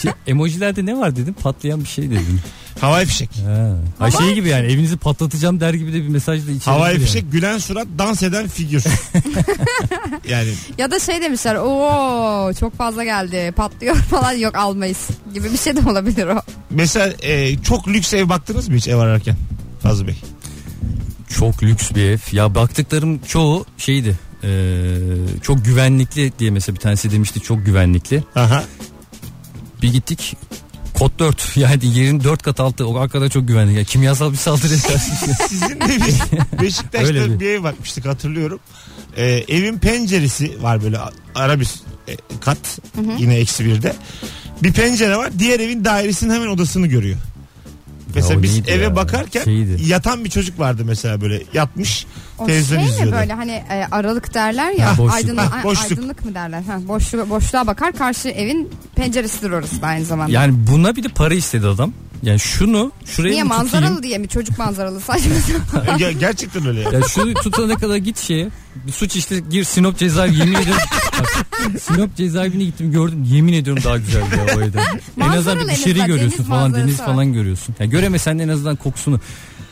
Şey, 0.02 0.12
emojilerde 0.28 0.86
ne 0.86 0.98
var 0.98 1.15
dedim? 1.15 1.34
Patlayan 1.34 1.82
bir 1.82 1.88
şey 1.88 2.06
dedim. 2.12 2.42
Havai 2.82 3.06
fişek. 3.06 3.30
Ha. 3.46 3.76
Ha 4.00 4.12
şey 4.12 4.34
gibi 4.34 4.50
yani 4.50 4.65
evinizi 4.72 4.98
patlatacağım 4.98 5.60
der 5.60 5.74
gibi 5.74 5.94
de 5.94 5.96
bir 6.04 6.08
mesaj 6.08 6.48
da 6.48 6.52
içeriyor. 6.52 6.78
Havai 6.78 6.94
yani. 6.94 7.04
fişek 7.06 7.32
gülen 7.32 7.58
surat 7.58 7.88
dans 7.98 8.24
eden 8.24 8.48
figür. 8.48 8.84
yani 10.30 10.50
Ya 10.78 10.92
da 10.92 11.00
şey 11.00 11.22
demişler 11.22 11.56
o 11.56 12.54
çok 12.60 12.78
fazla 12.78 13.04
geldi 13.04 13.54
patlıyor 13.56 13.96
falan 14.10 14.34
yok 14.34 14.56
almayız 14.56 15.08
gibi 15.34 15.52
bir 15.54 15.58
şey 15.58 15.76
de 15.76 15.89
olabilir 15.89 16.28
o. 16.28 16.42
mesela 16.70 17.13
e, 17.22 17.58
çok 17.58 17.88
lüks 17.88 18.13
ev 18.13 18.30
baktınız 18.30 18.70
mı 18.70 18.76
hiç 18.76 18.88
ev 18.88 18.98
ararken? 18.98 19.36
Fazlı 19.84 20.08
Bey. 20.08 20.15
Çok 21.30 21.63
lüks 21.63 21.92
bir 21.96 22.02
ev. 22.04 22.18
Ya 22.32 22.56
baktıklarım 22.56 23.20
çoğu 23.20 23.65
şeydi. 23.78 24.18
Ee, 24.44 24.96
çok 25.42 25.65
güvenlikli 25.65 26.32
diye 26.39 26.52
mesela 26.52 26.76
bir 26.76 26.80
tanesi 26.82 27.12
demişti 27.12 27.39
çok 27.42 27.65
güvenlikli. 27.65 28.24
Aha. 28.36 28.63
Bir 29.82 29.94
gittik 29.94 30.38
kod 30.94 31.12
4 31.20 31.52
yani 31.58 31.98
yerin 31.98 32.24
4 32.24 32.44
kat 32.44 32.60
altı 32.60 32.88
o 32.88 33.08
kadar 33.10 33.30
çok 33.30 33.48
güvenli. 33.48 33.74
Yani 33.74 33.86
kimyasal 33.86 34.32
bir 34.32 34.38
saldırıya 34.38 34.80
karşı. 34.88 35.12
Sizin 35.50 35.70
de 35.82 35.88
bir 35.89 36.62
Beşiktaş'ta 36.62 37.08
Öyle 37.08 37.26
bir. 37.30 37.39
bir. 37.39 37.46
ev 37.50 37.63
bakmıştık 37.63 38.06
hatırlıyorum. 38.06 38.60
Ee, 39.18 39.26
evin 39.48 39.78
penceresi 39.80 40.63
var 40.63 40.84
böyle 40.84 41.00
ara 41.36 41.60
bir 41.60 41.70
e, 42.08 42.15
kat 42.42 42.80
yine 43.18 43.36
eksi 43.36 43.65
birde. 43.65 43.96
Bir 44.63 44.74
pencere 44.74 45.18
var 45.18 45.32
diğer 45.39 45.60
evin 45.60 45.86
dairesinin 45.86 46.34
hemen 46.34 46.48
odasını 46.48 46.88
görüyor. 46.88 47.18
Mesela 48.15 48.39
o 48.39 48.43
biz 48.43 48.54
neydi 48.54 48.72
eve 48.72 48.84
ya? 48.84 48.95
bakarken 48.95 49.43
Şeydi. 49.43 49.78
yatan 49.86 50.26
bir 50.26 50.30
çocuk 50.30 50.60
vardı 50.60 50.82
mesela 50.86 51.22
böyle 51.22 51.41
yatmış 51.54 52.06
O 52.38 52.45
televizyon 52.45 52.78
şey 52.78 52.86
mi 52.88 52.91
izliyordu. 52.91 53.15
böyle 53.15 53.34
hani 53.34 53.52
e, 53.52 53.88
aralık 53.91 54.34
derler 54.34 54.72
ya 54.72 54.88
Ha, 54.93 54.98
boşluk. 54.98 55.15
aydınlık, 55.15 55.39
Ha, 55.54 55.63
boşluk. 55.63 55.91
aydınlık 55.91 56.26
mı 56.26 56.36
derler 56.36 56.62
ha, 56.62 56.80
boşluğa, 56.88 57.30
boşluğa 57.30 57.67
bakar 57.67 57.91
karşı 57.93 58.30
evin 58.30 58.69
penceresidir 58.95 59.52
orası 59.52 59.82
da 59.82 59.88
aynı 59.88 60.06
zamanda. 60.06 60.32
yani 60.32 60.54
buna 60.72 60.95
bir 60.95 61.04
de 61.04 61.08
para 61.08 61.34
istedi 61.34 61.67
adam. 61.67 61.93
Yani 62.24 62.40
şunu 62.40 62.92
şuraya 63.06 63.32
Niye 63.32 63.44
mı 63.44 63.50
manzaralı 63.50 63.82
tutayım? 63.86 64.04
diye 64.04 64.18
mi 64.18 64.28
çocuk 64.28 64.58
manzaralı 64.58 65.00
saçma 65.00 65.32
sapan. 65.72 65.98
Ger- 66.00 66.20
gerçekten 66.20 66.68
öyle. 66.68 66.80
ya. 66.82 66.90
Ya 66.92 67.02
şunu 67.02 67.34
tutana 67.34 67.76
kadar 67.76 67.96
git 67.96 68.18
şeye. 68.20 68.50
Bir 68.88 68.92
suç 68.92 69.16
işte 69.16 69.40
gir 69.50 69.64
Sinop 69.64 69.98
cezaevi 69.98 70.38
yemin 70.38 70.54
ediyorum. 70.56 70.82
Bak, 71.20 71.46
Sinop 71.82 72.16
cezaevine 72.16 72.64
gittim 72.64 72.92
gördüm. 72.92 73.24
Yemin 73.32 73.54
ediyorum 73.54 73.84
daha 73.84 73.98
güzeldi 73.98 74.26
ya 74.38 74.56
o 74.58 74.62
evden. 74.62 74.80
en 74.80 75.30
azından 75.30 75.36
Manzaralı 75.36 75.60
bir 75.68 75.70
en 75.70 75.74
azından, 75.74 76.08
görüyorsun 76.08 76.38
deniz 76.38 76.48
falan 76.50 76.62
manzarası 76.62 76.88
deniz 76.88 77.00
var. 77.00 77.06
falan 77.06 77.34
görüyorsun. 77.34 77.76
Ya 77.80 77.86
göremesen 77.86 78.40
de 78.40 78.44
en 78.44 78.50
azından 78.50 78.76
kokusunu. 78.76 79.20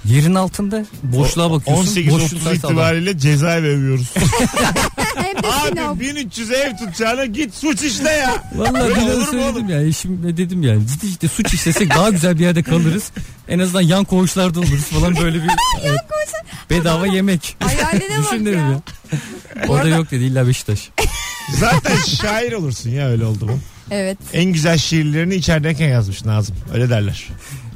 Yerin 0.06 0.36
altında 0.36 0.86
boşluğa 1.04 1.52
bakıyorsun. 1.52 1.82
18 1.84 2.14
boşluk 2.14 2.26
30 2.28 2.44
karşısı 2.44 2.68
adam. 2.68 2.72
itibariyle 2.76 3.18
cezaevi 3.18 3.68
övüyoruz. 3.68 4.14
Hem 5.16 5.44
de. 5.44 5.47
Abi 5.72 6.00
1300 6.00 6.52
ev 6.52 6.78
tutacağına 6.78 7.26
git 7.26 7.54
suç 7.54 7.82
işle 7.84 8.10
ya. 8.10 8.44
Vallahi 8.56 8.90
bir 8.90 9.02
mu 9.02 9.26
söyledim 9.26 9.40
oğlum? 9.40 9.70
ya. 9.70 9.82
Eşimle 9.84 10.38
dedim 10.38 10.64
yani. 10.64 10.88
Ciddi 10.88 11.12
ciddi 11.12 11.28
suç 11.30 11.54
işlesek 11.54 11.90
daha 11.90 12.10
güzel 12.10 12.36
bir 12.40 12.44
yerde 12.44 12.64
kalırız. 12.64 13.12
En 13.48 13.60
azından 13.60 13.82
yan 13.82 14.04
koğuşlarda 14.04 14.60
oluruz 14.60 14.84
falan 14.84 15.16
böyle 15.16 15.38
bir. 15.44 15.50
evet, 15.84 16.00
bedava 16.70 17.08
yemek. 17.08 17.58
Hayaline 17.60 18.18
bak 18.18 18.32
Düşün 18.32 18.46
dedim 18.46 18.60
ya. 18.60 18.70
ya. 18.72 18.82
Orada 19.68 19.88
yok 19.88 20.12
dedi 20.12 20.24
illa 20.24 20.48
Beşiktaş. 20.48 20.90
Zaten 21.60 21.98
şair 22.22 22.52
olursun 22.54 22.90
ya 22.90 23.08
öyle 23.08 23.26
oldu 23.26 23.46
mu? 23.46 23.60
Evet. 23.92 24.18
En 24.34 24.46
güzel 24.46 24.78
şiirlerini 24.78 25.36
içerideyken 25.36 25.88
yazmış 25.90 26.26
Nazım. 26.26 26.56
Öyle 26.74 26.90
derler. 26.90 27.28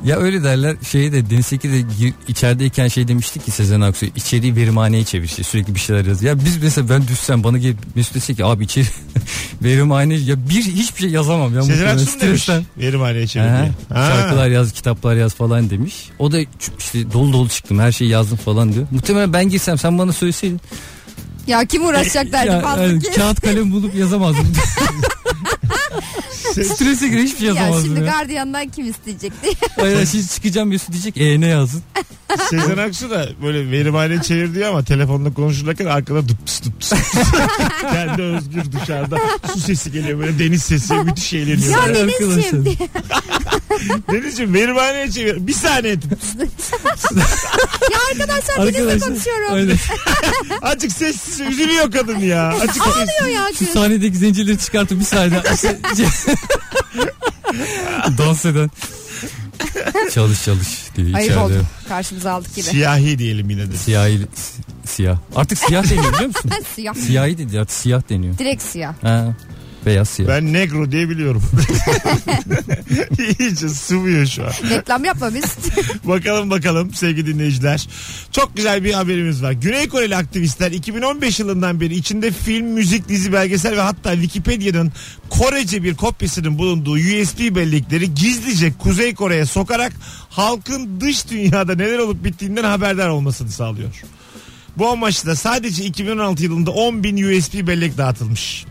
Ya 0.05 0.17
öyle 0.17 0.43
derler 0.43 0.75
şeyi 0.91 1.11
de 1.11 1.29
Deniz 1.29 1.45
Seki 1.45 1.71
de 1.71 1.81
gir- 1.99 2.13
içerideyken 2.27 2.87
şey 2.87 3.07
demiştik 3.07 3.45
ki 3.45 3.51
Sezen 3.51 3.81
Aksu 3.81 4.05
içeriği 4.05 4.55
verimhaneye 4.55 5.03
çevir 5.03 5.23
işte 5.25 5.43
sürekli 5.43 5.75
bir 5.75 5.79
şeyler 5.79 6.05
yazıyor. 6.05 6.37
Ya 6.37 6.45
biz 6.45 6.63
mesela 6.63 6.89
ben 6.89 7.07
düşsem 7.07 7.43
bana 7.43 7.57
gelip 7.57 7.77
Mesut 7.95 8.15
dese 8.15 8.33
ki 8.33 8.45
abi 8.45 8.63
içeri 8.63 8.85
verimhane 9.63 10.13
ya 10.15 10.49
bir 10.49 10.61
hiçbir 10.63 11.01
şey 11.01 11.09
yazamam 11.09 11.55
ya. 11.55 11.61
Sezen 11.61 11.75
muhtemelen 11.77 12.03
Aksu 12.03 12.15
mu 12.15 12.21
demiş? 12.21 12.41
stresten. 12.43 12.65
Verimhaneye 12.77 13.27
çevir 13.27 13.45
Aha, 13.45 13.61
diye. 13.61 13.71
Ha. 13.99 14.07
Şarkılar 14.11 14.49
yaz, 14.49 14.71
kitaplar 14.71 15.15
yaz 15.15 15.33
falan 15.35 15.69
demiş. 15.69 15.95
O 16.19 16.31
da 16.31 16.41
ç- 16.41 16.47
işte 16.79 17.11
dolu 17.11 17.33
dolu 17.33 17.49
çıktım 17.49 17.79
her 17.79 17.91
şeyi 17.91 18.09
yazdım 18.11 18.37
falan 18.37 18.73
diyor. 18.73 18.87
Muhtemelen 18.91 19.33
ben 19.33 19.49
girsem 19.49 19.77
sen 19.77 19.97
bana 19.97 20.13
söyleseydin. 20.13 20.61
Ya 21.47 21.65
kim 21.65 21.85
uğraşacak 21.85 22.31
derdi 22.31 22.47
Ya, 22.47 22.61
fazla 22.61 22.83
yani 22.83 22.99
ki. 23.01 23.11
kağıt 23.15 23.41
kalem 23.41 23.71
bulup 23.71 23.95
yazamazdım. 23.95 24.47
Se- 26.55 26.63
Strese 26.75 27.07
göre 27.07 27.23
hiçbir 27.23 27.37
şey 27.39 27.47
Ya 27.47 27.71
şimdi 27.81 27.99
ya. 27.99 28.05
gardiyandan 28.05 28.67
kim 28.69 28.89
isteyecekti? 28.89 29.49
Hayır 29.79 30.05
şimdi 30.05 30.27
çıkacağım 30.27 30.69
Mesut 30.69 30.91
diyecek 30.91 31.17
e 31.17 31.41
ne 31.41 31.47
yazdın? 31.47 31.81
Sezen 32.49 32.77
Aksu 32.77 33.09
da 33.09 33.29
böyle 33.43 33.71
verimhaneye 33.71 34.21
çevir 34.21 34.53
diyor 34.55 34.69
ama 34.69 34.83
telefonla 34.83 35.33
konuşurken 35.33 35.85
arkada 35.85 36.29
dıps 36.29 36.61
dıps. 36.63 36.91
Kendi 37.91 38.21
özgür 38.21 38.63
dışarıda 38.71 39.17
su 39.53 39.59
sesi 39.59 39.91
geliyor 39.91 40.19
böyle 40.19 40.39
deniz 40.39 40.63
sesi 40.63 40.93
müthiş 40.93 41.33
eğleniyor. 41.33 41.87
ya 41.87 41.95
Denizciğim 41.95 42.31
arkadaşlar. 42.31 42.65
diye. 42.65 42.75
Denizciğim 44.11 44.53
verimhaneye 44.53 45.11
çevir. 45.11 45.47
Bir 45.47 45.53
saniye. 45.53 45.95
Ya 47.91 47.97
arkadaşlar 48.11 48.57
Deniz'le 48.57 48.75
Arkadaşlar. 48.77 49.09
konuşuyorum. 49.09 49.53
Aynen. 49.53 49.77
Azıcık 50.61 50.91
sessiz 50.91 51.39
üzülüyor 51.41 51.91
kadın 51.91 52.19
ya. 52.19 52.53
Sessiz. 52.59 52.81
Ağlıyor 52.81 53.35
ya 53.35 53.47
Şu 53.59 53.65
sahnedeki 53.65 54.17
zincirleri 54.17 54.59
çıkartıp 54.59 54.99
bir 54.99 55.05
saniye 55.05 55.41
dans 58.17 58.45
eden. 58.45 58.69
Çalış 60.13 60.43
çalış 60.45 60.67
diye 60.95 61.15
Ayıp 61.15 61.19
içeride. 61.31 61.39
oldu. 61.39 61.65
Karşımıza 61.87 62.31
aldık 62.31 62.55
gibi. 62.55 62.65
Siyahi 62.65 63.19
diyelim 63.19 63.49
yine 63.49 63.71
de. 63.71 63.77
Siyahi, 63.77 64.19
siyah. 64.85 65.17
Artık 65.35 65.57
siyah 65.57 65.83
deniyor 65.89 66.13
biliyor 66.13 66.27
musun? 66.27 66.51
siyah. 66.75 66.93
Siyahi 66.93 67.37
değil 67.37 67.59
artık 67.61 67.75
siyah 67.75 68.09
deniyor. 68.09 68.37
Direkt 68.37 68.63
siyah. 68.63 68.93
Ha, 69.01 69.35
beyaz 69.85 70.09
siyah. 70.09 70.29
Ben 70.29 70.53
negro 70.53 70.91
diye 70.91 71.09
biliyorum. 71.09 71.43
İyice 73.39 73.69
sıvıyor 73.69 74.25
şu 74.25 74.43
an. 74.43 74.51
Reklam 74.69 75.05
yapma 75.05 75.33
biz. 75.33 75.57
Bakalım 76.03 76.49
bakalım 76.49 76.93
sevgili 76.93 77.33
dinleyiciler. 77.33 77.87
Çok 78.31 78.57
güzel 78.57 78.83
bir 78.83 78.93
haberimiz 78.93 79.43
var. 79.43 79.51
Güney 79.51 79.87
Koreli 79.87 80.15
aktivistler 80.15 80.71
2015 80.71 81.39
yılından 81.39 81.81
beri 81.81 81.95
içinde 81.95 82.31
film, 82.31 82.67
müzik, 82.67 83.09
dizi, 83.09 83.33
belgesel 83.33 83.77
ve 83.77 83.81
hatta 83.81 84.13
Wikipedia'nın 84.13 84.91
Korece 85.29 85.83
bir 85.83 85.95
kopyasının 85.95 86.57
bulunduğu 86.57 86.93
USB 86.93 87.55
bellekleri 87.55 88.13
gizlice 88.13 88.73
Kuzey 88.73 89.15
Kore'ye 89.15 89.45
sokarak 89.45 89.93
halkın 90.29 91.01
dış 91.01 91.29
dünyada 91.29 91.75
neler 91.75 91.97
olup 91.97 92.23
bittiğinden 92.23 92.63
haberdar 92.63 93.09
olmasını 93.09 93.51
sağlıyor. 93.51 94.03
Bu 94.77 94.87
amaçla 94.87 95.35
sadece 95.35 95.85
2016 95.85 96.43
yılında 96.43 96.71
10 96.71 97.03
bin 97.03 97.17
USB 97.17 97.67
bellek 97.67 97.97
dağıtılmış. 97.97 98.65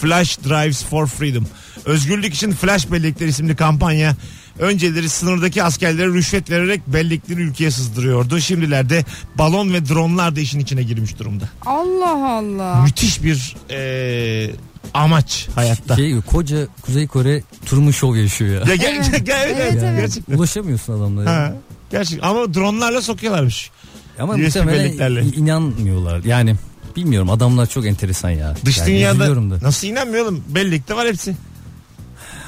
Flash 0.00 0.38
Drives 0.38 0.84
for 0.84 1.06
Freedom. 1.06 1.46
Özgürlük 1.84 2.34
için 2.34 2.52
Flash 2.52 2.92
Bellekler 2.92 3.26
isimli 3.26 3.56
kampanya 3.56 4.16
önceleri 4.58 5.08
sınırdaki 5.08 5.62
askerlere 5.62 6.06
rüşvet 6.06 6.50
vererek 6.50 6.80
bellekleri 6.86 7.40
ülkeye 7.40 7.70
sızdırıyordu. 7.70 8.40
Şimdilerde 8.40 9.04
balon 9.38 9.72
ve 9.72 9.88
dronlar 9.88 10.36
da 10.36 10.40
işin 10.40 10.58
içine 10.58 10.82
girmiş 10.82 11.18
durumda. 11.18 11.44
Allah 11.66 12.28
Allah. 12.36 12.82
Müthiş 12.82 13.22
bir 13.22 13.56
eee, 13.70 14.54
amaç 14.94 15.48
hayatta. 15.54 15.96
Şey 15.96 16.20
koca 16.20 16.66
Kuzey 16.82 17.06
Kore 17.06 17.42
Truman 17.66 17.90
Show 17.90 18.20
yaşıyor 18.20 18.50
ya. 18.66 18.70
Ya 18.70 18.76
gel, 18.76 19.02
Evet. 19.10 19.26
gel, 19.26 19.44
evet, 19.46 19.56
Evet, 19.60 19.82
evet. 19.84 20.00
gerçekten. 20.00 20.34
Ulaşamıyorsun 20.34 20.92
adamlara. 21.00 21.30
Ha, 21.30 21.52
gerçek. 21.90 22.18
Ama 22.22 22.54
dronlarla 22.54 23.02
sokuyorlarmış. 23.02 23.70
Ama 24.18 24.32
USB 24.34 24.40
muhtemelen 24.40 24.84
belleklerle. 24.84 25.22
inanmıyorlar. 25.24 26.24
Yani 26.24 26.54
bilmiyorum 26.96 27.30
adamlar 27.30 27.66
çok 27.66 27.86
enteresan 27.86 28.30
ya. 28.30 28.54
Dış 28.64 28.78
yani 28.78 28.86
dünyada 28.88 29.36
da. 29.36 29.58
nasıl 29.62 29.86
inanmayalım? 29.86 30.44
Bellekte 30.48 30.94
var 30.96 31.06
hepsi. 31.08 31.34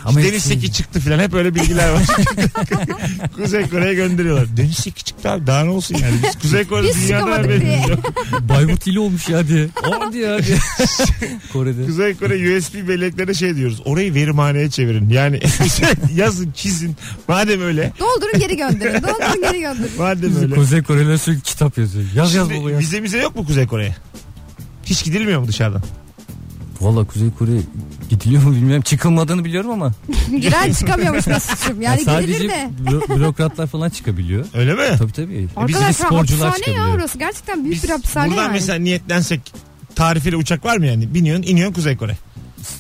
Ama 0.04 0.20
Deniz 0.20 0.32
hepsi- 0.32 0.48
Seki 0.48 0.72
çıktı 0.72 1.00
filan 1.00 1.18
hep 1.18 1.34
öyle 1.34 1.54
bilgiler 1.54 1.88
var. 1.92 2.02
Kuzey 3.36 3.68
Kore'ye 3.68 3.94
gönderiyorlar. 3.94 4.56
Deniz 4.56 4.76
Seki 4.76 5.04
çıktı 5.04 5.30
abi 5.30 5.46
daha 5.46 5.64
ne 5.64 5.70
olsun 5.70 5.94
yani. 5.94 6.14
Biz 6.26 6.38
Kuzey 6.38 6.64
Kore 6.64 6.82
Biz 6.88 7.02
dünyada 7.08 7.30
haberimiz. 7.34 7.80
Bayburt 8.40 8.86
ili 8.86 8.98
olmuş 9.00 9.28
ya 9.28 9.48
diye. 9.48 9.68
O 10.08 10.12
diye 10.12 10.26
ya 10.28 10.38
diye. 10.46 10.56
Kore'de. 11.52 11.86
Kuzey 11.86 12.14
Kore 12.14 12.56
USB 12.58 12.88
belleklere 12.88 13.34
şey 13.34 13.56
diyoruz. 13.56 13.82
Orayı 13.84 14.14
verimhaneye 14.14 14.70
çevirin. 14.70 15.08
Yani 15.10 15.40
yazın 16.14 16.50
çizin. 16.52 16.96
Madem 17.28 17.62
öyle. 17.62 17.92
Doldurun 18.00 18.40
geri 18.40 18.56
gönderin. 18.56 19.02
Doldurun 19.02 19.42
geri 19.42 19.60
gönderin. 19.60 19.90
Madem 19.98 20.36
öyle. 20.42 20.54
Kuzey 20.54 20.82
Koreliler 20.82 21.16
sürekli 21.16 21.42
kitap 21.42 21.78
yazıyor. 21.78 22.04
Yaz 22.14 22.34
yaz 22.34 22.46
baba 22.50 22.54
Şimdi 22.54 22.72
yaz. 22.72 22.80
vize 22.80 23.00
mize 23.00 23.18
yok 23.18 23.36
mu 23.36 23.46
Kuzey 23.46 23.66
Kore'ye? 23.66 23.96
Hiç 24.90 25.04
gidilmiyor 25.04 25.40
mu 25.40 25.48
dışarıdan? 25.48 25.82
Valla 26.80 27.04
Kuzey 27.04 27.30
Kore 27.38 27.50
gidiliyor 28.08 28.42
mu 28.42 28.52
bilmiyorum. 28.52 28.82
Çıkılmadığını 28.82 29.44
biliyorum 29.44 29.70
ama. 29.70 29.92
Giren 30.40 30.72
çıkamıyormuş 30.72 31.26
Mesut'cum. 31.26 31.82
Yani 31.82 32.00
sadece 32.00 32.32
gidilir 32.32 32.48
de. 32.50 32.70
büro- 32.84 33.16
bürokratlar 33.16 33.66
falan 33.66 33.90
çıkabiliyor. 33.90 34.44
Öyle 34.54 34.74
mi? 34.74 34.82
Tabii 34.98 35.12
tabii. 35.12 35.48
Arkadaşlar 35.56 35.92
sporcular 36.06 36.48
hapishane 36.50 36.76
ya 36.76 36.86
orası. 36.88 37.18
Gerçekten 37.18 37.64
büyük 37.64 37.76
Biz 37.76 37.84
bir 37.84 37.88
hapishane 37.88 38.30
buradan 38.30 38.42
yani. 38.42 38.52
mesela 38.52 38.78
niyetlensek 38.78 39.52
tarifeli 39.94 40.36
uçak 40.36 40.64
var 40.64 40.76
mı 40.76 40.86
yani? 40.86 41.14
Biniyorsun 41.14 41.42
iniyorsun 41.42 41.74
Kuzey 41.74 41.96
Kore. 41.96 42.16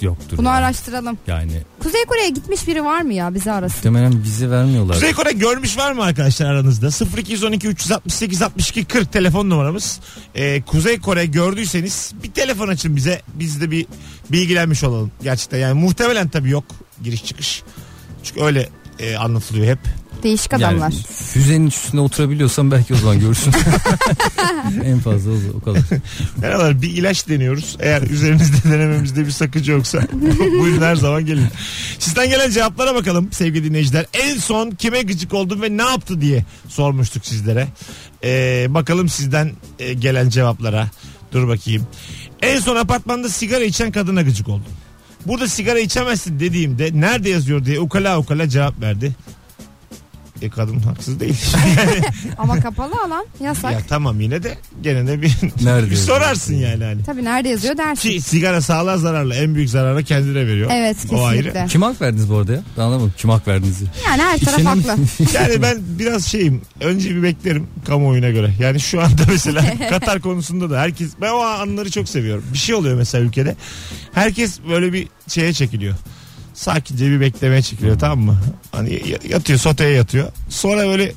Yoktur. 0.00 0.38
Bunu 0.38 0.46
ya. 0.46 0.52
araştıralım. 0.52 1.18
Yani 1.26 1.52
Kuzey 1.82 2.04
Kore'ye 2.04 2.28
gitmiş 2.28 2.66
biri 2.66 2.84
var 2.84 3.02
mı 3.02 3.14
ya 3.14 3.34
bizi 3.34 3.52
arasın? 3.52 3.76
muhtemelen 3.76 4.22
vize 4.22 4.50
vermiyorlar. 4.50 4.94
Kuzey 4.94 5.12
Kore 5.12 5.32
görmüş 5.32 5.78
var 5.78 5.92
mı 5.92 6.02
arkadaşlar 6.04 6.46
aranızda? 6.46 6.88
0212 7.18 7.68
368 7.68 8.42
62 8.42 8.84
40 8.84 9.12
telefon 9.12 9.50
numaramız. 9.50 10.00
Ee, 10.34 10.62
Kuzey 10.62 11.00
Kore 11.00 11.26
gördüyseniz 11.26 12.12
bir 12.22 12.30
telefon 12.32 12.68
açın 12.68 12.96
bize. 12.96 13.22
Biz 13.34 13.60
de 13.60 13.70
bir 13.70 13.86
bilgilenmiş 14.30 14.84
olalım 14.84 15.10
gerçekten. 15.22 15.58
Yani 15.58 15.80
muhtemelen 15.80 16.28
tabii 16.28 16.50
yok 16.50 16.64
giriş 17.02 17.24
çıkış. 17.24 17.62
Çünkü 18.24 18.42
öyle 18.42 18.68
e, 18.98 19.16
anlatılıyor 19.16 19.66
hep. 19.66 19.78
Değişik 20.22 20.52
Yani 20.52 20.66
adamlar. 20.66 20.92
füzenin 21.32 21.66
üstüne 21.66 22.00
oturabiliyorsan 22.00 22.70
belki 22.70 22.94
o 22.94 22.96
zaman 22.96 23.20
görürsün. 23.20 23.52
en 24.84 24.98
fazla 25.00 25.30
o, 25.30 25.34
o 25.56 25.60
kadar. 25.60 25.82
Merhabalar 26.36 26.82
bir 26.82 26.90
ilaç 26.90 27.28
deniyoruz. 27.28 27.76
Eğer 27.80 28.02
üzerinizde 28.02 28.70
denememizde 28.72 29.26
bir 29.26 29.30
sakınca 29.30 29.72
yoksa 29.72 30.02
buyurun 30.60 30.82
her 30.82 30.96
zaman 30.96 31.26
gelin. 31.26 31.46
Sizden 31.98 32.28
gelen 32.28 32.50
cevaplara 32.50 32.94
bakalım 32.94 33.32
sevgili 33.32 33.64
dinleyiciler. 33.64 34.06
En 34.12 34.36
son 34.38 34.70
kime 34.70 35.02
gıcık 35.02 35.34
oldun 35.34 35.62
ve 35.62 35.76
ne 35.76 35.82
yaptı 35.82 36.20
diye 36.20 36.44
sormuştuk 36.68 37.26
sizlere. 37.26 37.68
Ee, 38.24 38.66
bakalım 38.68 39.08
sizden 39.08 39.52
e, 39.78 39.92
gelen 39.94 40.28
cevaplara. 40.28 40.88
Dur 41.32 41.48
bakayım. 41.48 41.86
En 42.42 42.60
son 42.60 42.76
apartmanda 42.76 43.28
sigara 43.28 43.64
içen 43.64 43.92
kadına 43.92 44.22
gıcık 44.22 44.48
oldum. 44.48 44.72
Burada 45.26 45.48
sigara 45.48 45.78
içemezsin 45.78 46.40
dediğimde 46.40 46.90
nerede 46.94 47.30
yazıyor 47.30 47.64
diye 47.64 47.80
ukala 47.80 48.18
ukala 48.18 48.48
cevap 48.48 48.80
verdi. 48.80 49.16
E 50.42 50.50
kadın 50.50 50.78
haksız 50.80 51.20
değil. 51.20 51.36
Yani 51.78 52.00
Ama 52.38 52.60
kapalı 52.60 52.92
alan 53.06 53.26
yasak. 53.40 53.72
ya 53.72 53.80
tamam 53.88 54.20
yine 54.20 54.42
de 54.42 54.54
gene 54.82 55.06
de 55.06 55.22
bir, 55.22 55.32
Nerede 55.64 55.90
bir 55.90 55.96
sorarsın 55.96 56.54
yani 56.54 56.84
hani. 56.84 57.02
Tabii 57.04 57.24
nerede 57.24 57.48
yazıyor 57.48 57.76
dersin. 57.78 58.10
Ki 58.10 58.20
sigara 58.20 58.60
sağlığa 58.60 58.98
zararlı. 58.98 59.34
En 59.34 59.54
büyük 59.54 59.70
zararı 59.70 60.04
kendine 60.04 60.46
veriyor. 60.46 60.70
Evet 60.74 60.96
O 61.12 61.24
ayrı. 61.24 61.42
kesinlikle. 61.42 61.66
Kim 61.68 61.82
hak 61.82 62.00
verdiniz 62.02 62.30
bu 62.30 62.36
arada 62.36 62.52
ya? 62.52 62.62
Ben 62.76 62.82
anlamadım. 62.82 63.12
Kim 63.18 63.30
hak 63.30 63.48
verdiniz? 63.48 63.80
Yani 64.06 64.22
her 64.22 64.38
taraf 64.38 64.58
İçenin- 64.60 64.64
haklı. 64.64 65.02
Yani 65.34 65.62
ben 65.62 65.78
biraz 65.98 66.26
şeyim. 66.26 66.62
Önce 66.80 67.10
bir 67.16 67.22
beklerim 67.22 67.66
kamuoyuna 67.86 68.30
göre. 68.30 68.54
Yani 68.60 68.80
şu 68.80 69.00
anda 69.02 69.22
mesela 69.28 69.64
Katar 69.90 70.20
konusunda 70.20 70.70
da 70.70 70.80
herkes 70.80 71.10
ben 71.20 71.30
o 71.32 71.38
anları 71.38 71.90
çok 71.90 72.08
seviyorum. 72.08 72.44
Bir 72.52 72.58
şey 72.58 72.74
oluyor 72.74 72.96
mesela 72.96 73.24
ülkede. 73.24 73.56
Herkes 74.12 74.58
böyle 74.68 74.92
bir 74.92 75.08
şeye 75.28 75.52
çekiliyor. 75.52 75.94
Sakince 76.58 77.10
bir 77.10 77.20
beklemeye 77.20 77.62
çekiliyor 77.62 77.98
tamam 77.98 78.18
mı? 78.20 78.38
Hani 78.72 79.02
yatıyor 79.28 79.58
soteye 79.58 79.90
yatıyor. 79.90 80.28
Sonra 80.48 80.86
böyle 80.86 81.12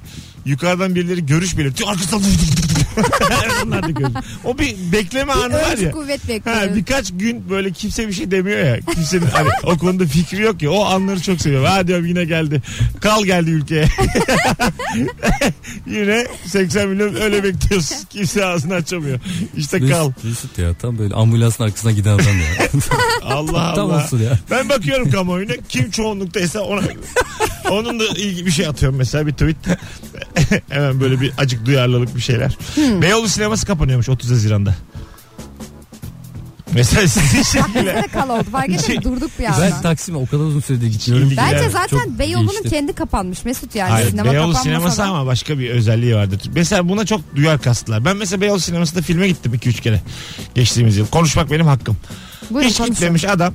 yukarıdan 0.45 0.95
birileri 0.95 1.25
görüş 1.25 1.57
belirtiyor. 1.57 1.89
Arkasından 1.89 2.21
onlar 3.65 3.83
da 3.83 3.89
görüş. 3.89 4.13
O 4.45 4.57
bir 4.57 4.75
bekleme 4.91 5.33
anı 5.33 5.53
var 5.53 5.77
ya. 5.77 5.91
kuvvet 5.91 6.23
Ha, 6.23 6.27
bekliyoruz. 6.29 6.75
birkaç 6.75 7.11
gün 7.13 7.49
böyle 7.49 7.71
kimse 7.71 8.07
bir 8.07 8.13
şey 8.13 8.31
demiyor 8.31 8.65
ya. 8.65 8.79
Kimsenin 8.79 9.25
hani 9.25 9.49
o 9.63 9.77
konuda 9.77 10.05
fikri 10.05 10.41
yok 10.41 10.61
ya. 10.61 10.71
O 10.71 10.85
anları 10.85 11.21
çok 11.21 11.41
seviyorum. 11.41 11.67
Ha 11.67 11.87
diyorum 11.87 12.05
yine 12.05 12.25
geldi. 12.25 12.61
Kal 13.01 13.25
geldi 13.25 13.49
ülkeye. 13.49 13.85
yine 15.87 16.27
80 16.45 16.89
milyon 16.89 17.15
öyle 17.15 17.43
bekliyoruz. 17.43 17.91
Kimse 18.09 18.45
ağzını 18.45 18.73
açamıyor. 18.73 19.19
İşte 19.57 19.87
kal. 19.87 20.11
Mesut, 20.23 20.57
ya 20.57 20.73
tam 20.73 20.97
böyle 20.97 21.13
ambulansın 21.13 21.63
arkasına 21.63 21.91
giden 21.91 22.13
adam 22.13 22.25
ya. 22.39 22.67
Allah 23.23 23.73
tam 23.75 23.91
Allah. 23.91 24.03
olsun 24.03 24.19
ya. 24.19 24.39
Ben 24.51 24.69
bakıyorum 24.69 25.11
kamuoyuna. 25.11 25.53
Kim 25.69 25.91
çoğunluktaysa 25.91 26.59
ona 26.61 26.81
onun 27.69 27.99
da 27.99 28.05
ilgi 28.05 28.45
bir 28.45 28.51
şey 28.51 28.67
atıyorum 28.67 28.97
mesela 28.97 29.27
bir 29.27 29.31
tweet. 29.31 29.55
Hemen 30.69 30.99
böyle 30.99 31.21
bir 31.21 31.31
acık 31.37 31.65
duyarlılık 31.65 32.15
bir 32.15 32.21
şeyler. 32.21 32.57
Beyoğlu 32.77 33.29
sineması 33.29 33.65
kapanıyormuş 33.65 34.09
30 34.09 34.31
Haziran'da. 34.31 34.75
Mesela 36.73 37.07
sizin 37.07 37.43
şekilde. 37.43 38.05
Kal 38.13 38.29
oldu. 38.29 38.43
Fark 38.51 38.69
ettin 38.69 38.85
Şey- 38.85 38.97
mi? 38.97 39.03
Durduk 39.03 39.31
bir 39.39 39.43
Ben 39.43 39.51
anda. 39.51 39.81
Taksim'e 39.81 40.17
o 40.17 40.25
kadar 40.25 40.43
uzun 40.43 40.59
süredir 40.59 40.87
gitmiyorum. 40.87 41.31
Bence 41.37 41.69
zaten 41.69 42.19
Beyoğlu'nun 42.19 42.69
kendi 42.69 42.93
kapanmış 42.93 43.45
Mesut 43.45 43.75
yani. 43.75 43.91
Hayır, 43.91 44.09
Sinema 44.09 44.31
Beyoğlu 44.31 44.55
sineması 44.55 44.97
da. 44.97 45.03
ama 45.03 45.25
başka 45.25 45.59
bir 45.59 45.69
özelliği 45.69 46.15
vardır. 46.15 46.41
Mesela 46.55 46.89
buna 46.89 47.05
çok 47.05 47.35
duyar 47.35 47.61
kastılar. 47.61 48.05
Ben 48.05 48.17
mesela 48.17 48.41
Beyoğlu 48.41 48.59
sinemasında 48.59 49.01
filme 49.01 49.27
gittim 49.27 49.53
2-3 49.53 49.81
kere 49.81 50.01
geçtiğimiz 50.55 50.97
yıl. 50.97 51.07
Konuşmak 51.07 51.51
benim 51.51 51.65
hakkım. 51.67 51.97
Buyurun 52.49 52.69
Hiç 52.69 52.77
konuşun. 52.77 52.93
gitmemiş 52.95 53.25
adam. 53.25 53.53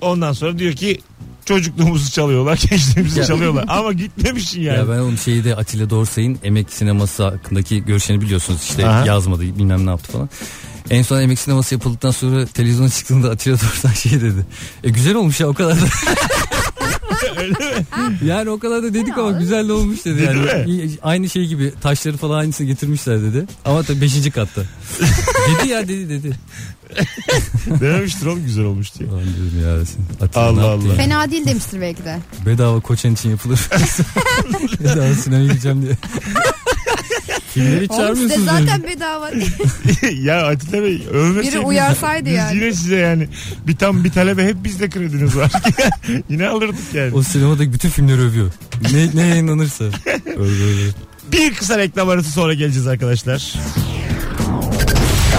Ondan 0.00 0.32
sonra 0.32 0.58
diyor 0.58 0.72
ki 0.72 1.00
çocukluğumuzu 1.48 2.10
çalıyorlar, 2.10 2.56
gençliğimizi 2.70 3.26
çalıyorlar. 3.26 3.64
Ama 3.68 3.92
gitmemişsin 3.92 4.60
yani. 4.60 4.78
Ya 4.78 4.88
ben 4.88 4.98
onun 4.98 5.16
şeyde 5.16 5.56
Atilla 5.56 5.90
Dorsay'ın 5.90 6.38
emek 6.42 6.72
sineması 6.72 7.22
hakkındaki 7.24 7.84
görüşlerini 7.84 8.22
biliyorsunuz. 8.22 8.62
İşte 8.62 8.88
Aha. 8.88 9.06
yazmadı 9.06 9.42
bilmem 9.42 9.86
ne 9.86 9.90
yaptı 9.90 10.12
falan. 10.12 10.28
En 10.90 11.02
son 11.02 11.20
emek 11.20 11.38
sineması 11.38 11.74
yapıldıktan 11.74 12.10
sonra 12.10 12.46
televizyona 12.46 12.88
çıktığında 12.88 13.30
Atilla 13.30 13.56
Dorsay 13.56 13.94
şey 13.94 14.12
dedi. 14.12 14.46
E 14.84 14.90
güzel 14.90 15.14
olmuş 15.14 15.40
ya 15.40 15.48
o 15.48 15.54
kadar 15.54 15.76
da. 15.76 15.84
yani 18.24 18.50
o 18.50 18.58
kadar 18.58 18.82
da 18.82 18.94
dedik 18.94 19.18
ama 19.18 19.30
güzel 19.30 19.68
de 19.68 19.72
olmuş 19.72 20.04
dedi. 20.04 20.18
Dedi 20.18 20.24
Yani 20.26 20.90
aynı 21.02 21.28
şey 21.28 21.46
gibi 21.46 21.72
taşları 21.80 22.16
falan 22.16 22.38
aynısını 22.38 22.66
getirmişler 22.66 23.22
dedi. 23.22 23.46
Ama 23.64 23.82
tabii 23.82 24.00
5. 24.00 24.30
katta. 24.30 24.62
dedi 25.60 25.68
ya 25.68 25.88
dedi 25.88 26.08
dedi. 26.08 26.36
Dememiştir 27.80 28.26
oğlum 28.26 28.44
güzel 28.44 28.64
olmuş 28.64 28.94
diye. 28.98 29.08
Ulan 29.10 29.22
diyorum 29.24 29.62
ya 29.62 29.82
Atilla 30.26 30.42
Allah 30.44 30.60
ne 30.60 30.66
yaptı 30.66 30.84
Allah. 30.84 30.92
ya? 30.92 30.96
Fena 30.96 31.30
değil 31.30 31.46
demiştir 31.46 31.80
belki 31.80 32.04
de. 32.04 32.18
Bedava 32.46 32.80
koçan 32.80 33.12
için 33.12 33.30
yapılır. 33.30 33.60
Bedava 34.80 35.14
sinemaya 35.14 35.46
gideceğim 35.46 35.82
diye. 35.82 35.96
Filmleri 37.54 37.84
hiç 37.84 37.90
Oğlum 37.90 38.16
size 38.16 38.34
çağırmıyorsunuz. 38.34 38.46
zaten 38.46 38.82
bedava. 38.82 39.30
ya 40.22 40.46
Atilla 40.46 40.82
Bey 40.82 41.02
övmeseydiniz. 41.12 41.54
Biri 41.54 41.58
uyarsaydı 41.58 42.26
biz 42.28 42.34
yani. 42.34 42.56
yine 42.56 42.72
size 42.72 42.96
yani 42.96 43.28
bir 43.66 43.76
tam 43.76 44.04
bir 44.04 44.10
talebe 44.12 44.44
hep 44.44 44.64
bizde 44.64 44.88
krediniz 44.90 45.36
var. 45.36 45.52
yine 46.28 46.48
alırdık 46.48 46.94
yani. 46.94 47.14
O 47.14 47.22
sinemadaki 47.22 47.72
bütün 47.72 47.88
filmleri 47.88 48.20
övüyor. 48.20 48.52
Ne, 48.92 49.22
ne 49.22 49.26
yayınlanırsa. 49.26 49.84
Bir 51.32 51.54
kısa 51.54 51.78
reklam 51.78 52.08
arası 52.08 52.30
sonra 52.30 52.54
geleceğiz 52.54 52.86
arkadaşlar. 52.86 53.54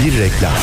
Bir 0.06 0.18
reklam. 0.20 0.54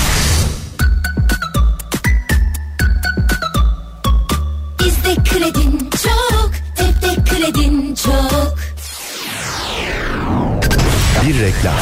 Bir 11.27 11.41
reklam. 11.41 11.75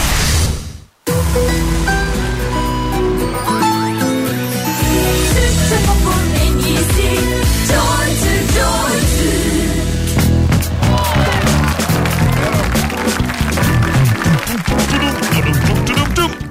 Türkçe 6.95 7.15
George. 8.55 9.15
Tudum, 9.15 9.34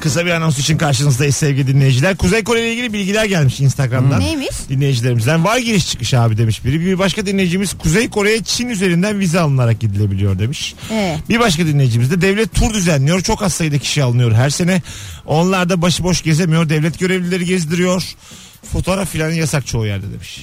Kısa 0.03 0.25
bir 0.25 0.31
anons 0.31 0.59
için 0.59 0.77
karşınızdayız 0.77 1.35
sevgili 1.35 1.67
dinleyiciler. 1.67 2.17
Kuzey 2.17 2.43
Kore 2.43 2.59
ile 2.61 2.71
ilgili 2.73 2.93
bilgiler 2.93 3.25
gelmiş 3.25 3.59
Instagram'dan. 3.59 4.19
Neymiş? 4.19 4.49
Dinleyicilerimizden 4.69 5.43
var 5.43 5.57
giriş 5.57 5.87
çıkış 5.89 6.13
abi 6.13 6.37
demiş 6.37 6.65
biri. 6.65 6.79
Bir 6.85 6.99
başka 6.99 7.25
dinleyicimiz 7.25 7.73
Kuzey 7.73 8.09
Kore'ye 8.09 8.43
Çin 8.43 8.69
üzerinden 8.69 9.19
vize 9.19 9.39
alınarak 9.39 9.79
gidilebiliyor 9.79 10.39
demiş. 10.39 10.75
Ee, 10.91 11.17
Bir 11.29 11.39
başka 11.39 11.65
dinleyicimiz 11.65 12.11
de 12.11 12.21
devlet 12.21 12.53
tur 12.53 12.73
düzenliyor. 12.73 13.21
Çok 13.21 13.43
az 13.43 13.53
sayıda 13.53 13.77
kişi 13.77 14.03
alınıyor 14.03 14.31
her 14.31 14.49
sene. 14.49 14.81
Onlar 15.25 15.69
da 15.69 15.81
başıboş 15.81 16.21
gezemiyor. 16.21 16.69
Devlet 16.69 16.99
görevlileri 16.99 17.45
gezdiriyor. 17.45 18.03
Fotoğraf 18.73 19.09
filan 19.09 19.29
yasak 19.31 19.67
çoğu 19.67 19.85
yerde 19.85 20.11
demiş. 20.13 20.39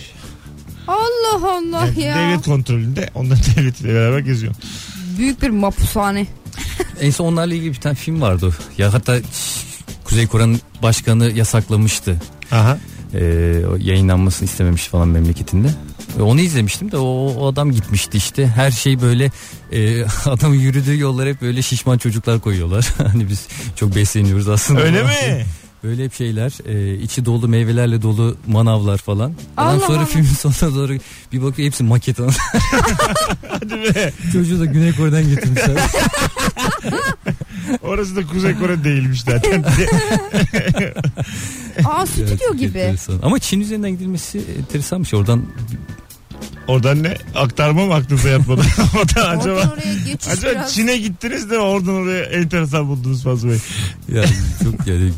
Allah 0.89 1.49
Allah 1.51 1.87
Yani 1.87 2.03
ya. 2.03 2.17
devlet 2.17 2.45
kontrolünde 2.45 3.11
onların 3.15 3.45
devletiyle 3.57 3.95
beraber 3.95 4.19
geziyor. 4.19 4.55
Büyük 5.19 5.43
bir 5.43 5.51
mapushane. 5.51 6.27
En 7.01 7.11
son 7.11 7.27
onlarla 7.27 7.55
ilgili 7.55 7.71
bir 7.73 7.81
tane 7.81 7.95
film 7.95 8.21
vardı. 8.21 8.55
Ya 8.79 8.93
hatta 8.93 9.17
Kuzey 10.05 10.27
Kore'nin 10.27 10.61
başkanı 10.83 11.31
yasaklamıştı. 11.31 12.17
Aha. 12.53 12.79
Ee, 13.15 13.25
yayınlanmasını 13.79 14.49
istememiş 14.49 14.87
falan 14.87 15.09
memleketinde. 15.09 15.69
E, 16.19 16.23
Onu 16.23 16.41
izlemiştim 16.41 16.93
de 16.93 16.97
o, 16.97 17.35
o 17.39 17.47
adam 17.53 17.73
gitmişti 17.73 18.17
işte. 18.19 18.47
Her 18.47 18.71
şey 18.71 19.01
böyle 19.01 19.31
e, 19.73 20.05
adamın 20.27 20.57
yürüdüğü 20.57 20.99
yollar 20.99 21.29
hep 21.29 21.41
böyle 21.43 21.63
şişman 21.63 21.99
çocuklar 21.99 22.41
koyuyorlar. 22.41 22.89
hani 23.13 23.29
biz 23.29 23.47
çok 23.77 23.95
besleniyoruz 23.95 24.49
aslında. 24.49 24.81
Öyle 24.81 25.03
mi? 25.03 25.11
Böyle 25.85 26.05
hep 26.05 26.15
şeyler 26.15 26.53
e, 26.67 26.95
içi 26.99 27.25
dolu 27.25 27.49
meyvelerle 27.49 28.03
dolu 28.03 28.37
manavlar 28.47 28.99
falan. 28.99 29.35
Allah 29.57 29.81
sonra 29.81 29.99
Allah. 29.99 30.07
filmin 30.07 30.27
sonuna 30.29 30.75
doğru 30.77 30.99
bir 31.33 31.43
bakıyor 31.43 31.67
hepsi 31.67 31.85
maket. 31.85 32.19
Hadi 33.49 33.71
be. 33.71 34.13
Çocuğu 34.33 34.61
da 34.61 34.65
Güney 34.65 34.93
Kore'den 34.97 35.29
getirmişler. 35.29 35.71
Orası 37.83 38.17
da 38.17 38.27
Kuzey 38.27 38.55
Kore 38.59 38.85
değilmiş 38.85 39.23
zaten. 39.23 39.63
Aa 41.85 42.07
stüdyo 42.07 42.37
Çok 42.49 42.59
gibi. 42.59 42.79
enteresan. 42.79 43.19
Ama 43.23 43.39
Çin 43.39 43.61
üzerinden 43.61 43.91
gidilmesi 43.91 44.43
enteresanmış. 44.59 45.15
Oradan 45.15 45.43
Oradan 46.69 47.03
ne? 47.03 47.17
Aktarma 47.35 47.87
mı 47.87 47.95
aklınıza 47.95 48.29
yatmadı? 48.29 48.63
Oradan 48.99 49.39
acaba... 49.39 49.55
Oradan 49.55 49.73
oraya 49.73 49.95
geçiş 50.07 50.29
Acaba 50.29 50.51
biraz. 50.53 50.75
Çin'e 50.75 50.99
gittiniz 50.99 51.51
de 51.51 51.59
oradan 51.59 51.95
oraya 51.95 52.25
enteresan 52.25 52.89
buldunuz 52.89 53.23
Fazıl 53.23 53.49
Bey. 53.49 53.59
yani 54.09 54.27
çok 54.65 54.87
yani 54.87 55.11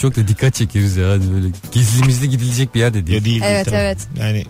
çok 0.00 0.16
da 0.16 0.28
dikkat 0.28 0.54
çekeriz 0.54 0.96
ya. 0.96 1.10
Hani 1.10 1.34
böyle 1.34 1.48
gizlimizli 1.72 2.30
gidilecek 2.30 2.74
bir 2.74 2.80
yer 2.80 2.94
de 2.94 3.06
değil. 3.06 3.18
Ya 3.18 3.24
değil, 3.24 3.42
Evet, 3.44 3.64
tabii. 3.64 3.76
evet. 3.76 3.98
Yani 4.18 4.44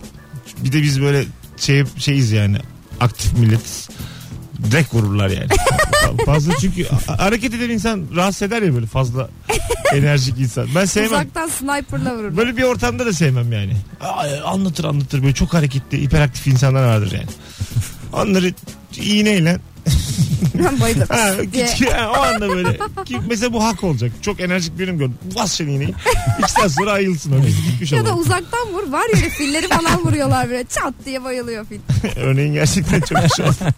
bir 0.64 0.72
de 0.72 0.82
biz 0.82 1.00
böyle 1.00 1.24
şey 1.56 1.84
şeyiz 1.98 2.32
yani 2.32 2.56
aktif 3.00 3.32
milletiz. 3.32 3.88
Direkt 4.70 4.94
vururlar 4.94 5.28
yani. 5.28 5.48
fazla 6.26 6.52
çünkü 6.60 6.86
hareket 7.06 7.54
eden 7.54 7.70
insan 7.70 8.04
rahatsız 8.16 8.42
eder 8.42 8.62
ya 8.62 8.74
böyle 8.74 8.86
fazla 8.86 9.28
enerjik 9.94 10.38
insan. 10.38 10.68
Ben 10.74 10.84
sevmem. 10.84 11.12
Uzaktan 11.12 11.48
sniperla 11.48 12.16
vurur. 12.16 12.36
Böyle 12.36 12.56
bir 12.56 12.62
ortamda 12.62 13.06
da 13.06 13.12
sevmem 13.12 13.52
yani. 13.52 13.76
Anlatır 14.44 14.84
anlatır 14.84 15.22
böyle 15.22 15.34
çok 15.34 15.54
hareketli, 15.54 16.02
hiperaktif 16.02 16.46
insanlar 16.46 16.84
vardır 16.84 17.12
yani. 17.12 17.26
Onları 18.12 18.52
iğneyle 18.96 19.60
Bayılır. 20.80 21.08
Ha, 21.08 21.16
ha, 21.96 22.12
o 22.18 22.22
anda 22.22 22.48
böyle. 22.48 22.78
Ki 23.04 23.16
mesela 23.28 23.52
bu 23.52 23.64
hak 23.64 23.84
olacak. 23.84 24.12
Çok 24.22 24.40
enerjik 24.40 24.78
birini 24.78 24.98
gördüm. 24.98 25.18
Bas 25.36 25.58
şunu 25.58 25.70
iğneyi. 25.70 25.94
İki 26.38 26.52
saat 26.52 26.72
sonra 26.72 26.92
ayılsın. 26.92 27.44
Biz 27.46 27.64
gitmiş 27.70 27.92
Ya 27.92 28.06
da 28.06 28.16
uzaktan 28.16 28.68
vur. 28.72 28.92
Var 28.92 29.02
ya 29.12 29.16
öyle 29.16 29.28
filleri 29.28 29.68
falan 29.68 30.04
vuruyorlar 30.04 30.50
böyle. 30.50 30.64
Çat 30.64 30.94
diye 31.04 31.24
bayılıyor 31.24 31.66
fil. 31.66 31.78
Örneğin 32.16 32.52
gerçekten 32.52 33.00
çok 33.00 33.18
güzel 33.22 33.46
oldu. 33.46 33.74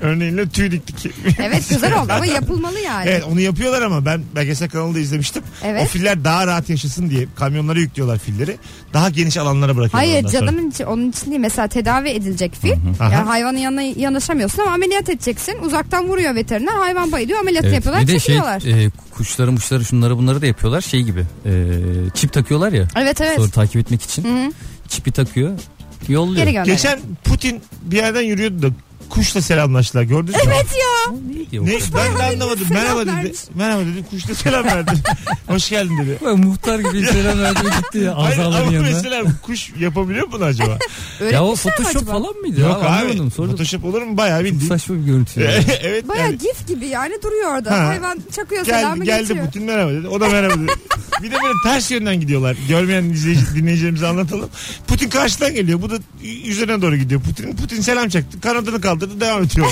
Örneğinle 0.00 0.48
tüy 0.48 0.70
diktik. 0.70 1.12
Evet 1.38 1.68
güzel 1.68 2.02
oldu 2.02 2.12
ama 2.12 2.26
yapılmalı 2.26 2.80
yani. 2.80 3.08
Evet 3.08 3.24
onu 3.24 3.40
yapıyorlar 3.40 3.82
ama 3.82 4.04
ben 4.04 4.22
belgesel 4.36 4.68
kanalında 4.68 4.98
izlemiştim. 4.98 5.42
Evet. 5.64 5.82
O 5.82 5.86
filler 5.86 6.24
daha 6.24 6.46
rahat 6.46 6.70
yaşasın 6.70 7.10
diye 7.10 7.26
kamyonlara 7.36 7.78
yüklüyorlar 7.78 8.18
filleri. 8.18 8.56
Daha 8.92 9.10
geniş 9.10 9.36
alanlara 9.36 9.76
bırakıyorlar. 9.76 10.10
Hayır 10.10 10.28
canımın 10.28 10.70
için 10.70 10.84
onun 10.84 11.10
için 11.10 11.30
değil 11.30 11.40
mesela 11.40 11.68
tedavi 11.68 12.08
edilecek 12.08 12.54
fil. 12.54 12.72
Aha. 13.00 13.12
Yani 13.12 13.26
hayvanın 13.26 13.58
yanına 13.58 13.82
yanaşamıyorsun 13.82 14.62
ama 14.62 14.70
ameliyat 14.70 15.08
edeceksin. 15.08 15.58
Uzaktan 15.74 16.08
vuruyor 16.08 16.34
veteriner 16.34 16.72
hayvan 16.72 17.12
bayılıyor 17.12 17.38
ameliyat 17.38 17.64
Evet. 17.64 17.74
yapıyorlar 17.74 18.02
Bir 18.02 18.08
de 18.08 18.18
şey 18.18 18.36
e, 18.36 18.90
kuşları 19.10 19.52
muşları 19.52 19.84
şunları 19.84 20.18
bunları 20.18 20.42
da 20.42 20.46
yapıyorlar 20.46 20.80
şey 20.80 21.02
gibi 21.02 21.20
e, 21.46 21.52
çip 22.14 22.32
takıyorlar 22.32 22.72
ya 22.72 22.88
evet 22.96 23.20
evet. 23.20 23.36
sonra 23.36 23.50
takip 23.50 23.76
etmek 23.76 24.02
için 24.02 24.24
Hı 24.24 24.46
hı. 24.46 24.52
çipi 24.88 25.12
takıyor 25.12 25.58
yolluyor. 26.08 26.46
Geri. 26.46 26.64
Geçen 26.64 27.00
Putin 27.24 27.62
bir 27.82 27.96
yerden 27.96 28.22
yürüyordu 28.22 28.62
da 28.62 28.66
kuşla 29.10 29.42
selamlaştılar 29.42 30.02
gördünüz 30.02 30.34
mü? 30.36 30.42
Evet 30.46 30.66
ya. 30.72 31.12
O? 31.12 31.66
Ne, 31.66 31.78
ben 31.94 32.18
de 32.18 32.22
anlamadım. 32.22 32.66
selam 32.68 32.82
Merhaba 32.82 33.00
dedi. 33.00 33.10
vermiş. 33.16 33.38
Merhaba 33.54 33.80
dedi. 33.80 34.04
Kuşla 34.10 34.34
selam 34.34 34.64
verdi. 34.64 34.90
Hoş 35.46 35.70
geldin 35.70 35.98
dedi. 35.98 36.18
Böyle 36.24 36.36
muhtar 36.42 36.78
gibi 36.78 37.06
selam 37.06 37.38
verdi 37.40 37.58
gitti 37.82 37.98
ya 37.98 38.16
Hayır, 38.18 38.38
azaların 38.38 38.62
ama 38.62 38.72
yanına. 38.72 38.90
mesela 38.90 39.24
kuş 39.42 39.72
yapabiliyor 39.80 40.26
mu 40.26 40.32
bunu 40.32 40.44
acaba? 40.44 40.78
Ya 41.32 41.44
o 41.44 41.50
mi 41.50 41.56
photoshop 41.56 41.96
acaba? 41.96 42.12
falan 42.12 42.36
mıydı? 42.36 42.60
Yok 42.60 42.70
ya? 42.70 42.76
abi. 42.78 42.86
Anlamadım. 42.86 43.30
Sonra 43.30 43.50
Photoshop 43.50 43.84
olur 43.84 44.02
mu? 44.02 44.16
Bayağı 44.16 44.44
bildiğin. 44.44 44.68
saçma 44.68 44.94
bir 44.96 45.00
görüntü. 45.02 45.40
ya. 45.40 45.50
evet 45.82 46.08
Baya 46.08 46.24
yani. 46.24 46.38
gif 46.38 46.68
gibi 46.68 46.86
yani 46.86 47.14
duruyor 47.22 47.50
orada. 47.54 47.70
Ha. 47.70 47.86
Hayvan 47.86 48.18
çakıyor 48.36 48.64
Gel, 48.64 48.80
selamı 48.80 49.04
geldi 49.04 49.20
geçiyor. 49.28 49.46
Putin 49.46 49.62
merhaba 49.62 49.90
dedi. 49.92 50.08
O 50.08 50.20
da 50.20 50.28
merhaba 50.28 50.54
dedi. 50.54 50.72
bir 51.22 51.30
de 51.30 51.34
böyle 51.42 51.54
ters 51.64 51.90
yönden 51.90 52.20
gidiyorlar. 52.20 52.56
Görmeyen 52.68 53.04
izleyici, 53.04 53.42
dinleyicilerimize 53.54 54.06
anlatalım. 54.06 54.48
Putin 54.86 55.08
karşıdan 55.10 55.54
geliyor. 55.54 55.82
Bu 55.82 55.90
da 55.90 55.94
üzerine 56.44 56.82
doğru 56.82 56.96
gidiyor. 56.96 57.20
Putin 57.20 57.56
Putin 57.56 57.80
selam 57.80 58.08
çaktı. 58.08 58.40
Kanadını 58.40 58.80
kaldırdı 58.80 58.93
devam 59.00 59.42
ediyor. 59.42 59.66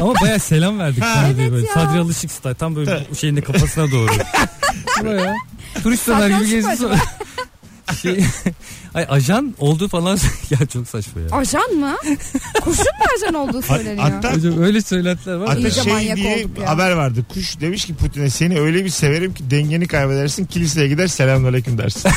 Ama 0.00 0.14
baya 0.22 0.38
selam 0.38 0.78
verdik. 0.78 1.02
Ha. 1.02 1.14
sana 1.14 1.36
diye 1.36 1.46
Evet 1.46 1.52
böyle. 1.52 1.66
ya. 1.66 1.74
Sadri 1.74 1.98
Alışık 1.98 2.30
style. 2.30 2.54
Tam 2.54 2.76
böyle 2.76 3.06
bu 3.10 3.14
şeyin 3.16 3.36
de 3.36 3.40
kafasına 3.40 3.90
doğru. 3.90 4.10
Baya. 5.04 5.34
Turist 5.82 6.08
döner 6.08 6.28
gibi 6.28 6.38
mı 6.38 6.46
gezdi 6.46 6.76
sonra. 6.76 6.96
Şey, 8.02 8.24
ay 8.94 9.06
ajan 9.08 9.54
olduğu 9.58 9.88
falan 9.88 10.18
ya 10.50 10.66
çok 10.72 10.88
saçma 10.88 11.20
ya. 11.22 11.28
Ajan 11.36 11.70
mı? 11.70 11.96
Kuşun 12.60 12.84
mu 12.84 13.04
ajan 13.16 13.34
olduğu 13.34 13.62
söyleniyor? 13.62 14.10
Hatta 14.10 14.32
Hocam 14.32 14.62
öyle 14.62 14.80
söylentiler 14.82 15.34
var. 15.34 15.48
Hatta 15.48 15.60
ya. 15.60 15.66
İyice 15.68 15.82
şey 15.82 15.92
manyak 15.92 16.16
diye 16.16 16.36
olduk 16.44 16.58
ya. 16.58 16.68
haber 16.68 16.92
vardı. 16.92 17.24
Kuş 17.28 17.60
demiş 17.60 17.84
ki 17.84 17.94
Putin'e 17.94 18.30
seni 18.30 18.60
öyle 18.60 18.84
bir 18.84 18.90
severim 18.90 19.34
ki 19.34 19.50
dengeni 19.50 19.86
kaybedersin. 19.86 20.44
Kiliseye 20.46 20.88
gider 20.88 21.06
selamünaleyküm 21.06 21.78
dersin. 21.78 22.10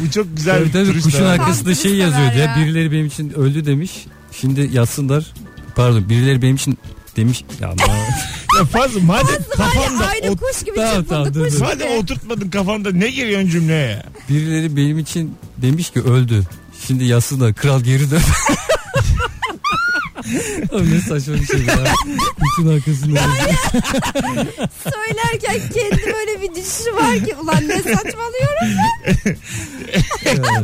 Bu 0.00 0.10
çok 0.10 0.36
güzel 0.36 0.54
Tabii 0.56 0.66
bir 0.66 0.72
tabii 0.72 0.86
turist 0.86 1.04
kuşun 1.04 1.24
arkasında 1.24 1.74
şey 1.74 1.94
yazıyordu 1.94 2.38
ya. 2.38 2.44
ya. 2.44 2.56
Birileri 2.60 2.92
benim 2.92 3.06
için 3.06 3.30
öldü 3.30 3.66
demiş. 3.66 3.90
Şimdi 4.32 4.70
yatsınlar. 4.72 5.24
Pardon 5.76 6.08
birileri 6.08 6.42
benim 6.42 6.56
için 6.56 6.78
demiş. 7.16 7.44
Ya 7.60 7.68
aman. 7.68 7.96
Ya 8.58 8.64
fazla 8.66 9.00
madem 9.00 9.36
kafanda 9.56 10.06
Aynı 10.06 10.26
ot- 10.32 10.40
kuş 10.40 10.64
gibi 10.64 10.76
Tamam, 10.76 10.90
çırpıldı 10.94 11.08
tamam, 11.32 11.44
kuş 11.48 11.54
gibi. 11.54 11.62
madem 11.64 11.98
oturtmadın 11.98 12.50
kafanda 12.50 12.92
ne 12.92 13.10
giriyorsun 13.10 13.48
cümleye 13.48 14.02
birileri 14.28 14.76
benim 14.76 14.98
için 14.98 15.34
demiş 15.56 15.90
ki 15.90 16.00
öldü. 16.02 16.42
Şimdi 16.86 17.04
yatsınlar. 17.04 17.54
Kral 17.54 17.80
geri 17.80 18.10
dön. 18.10 18.20
Abi 20.72 20.94
ne 20.94 21.00
saçma 21.00 21.34
bir 21.34 21.46
şey 21.46 21.60
ya. 21.60 21.76
Kuşun 22.40 22.74
arkasında. 22.74 23.20
Söylerken 24.82 25.60
kendi 25.74 26.14
böyle 26.14 26.42
bir 26.42 26.54
düşüşü 26.54 26.94
var 26.96 27.14
ki 27.24 27.34
ulan 27.42 27.68
ne 27.68 27.76
saçmalıyorum. 27.76 28.76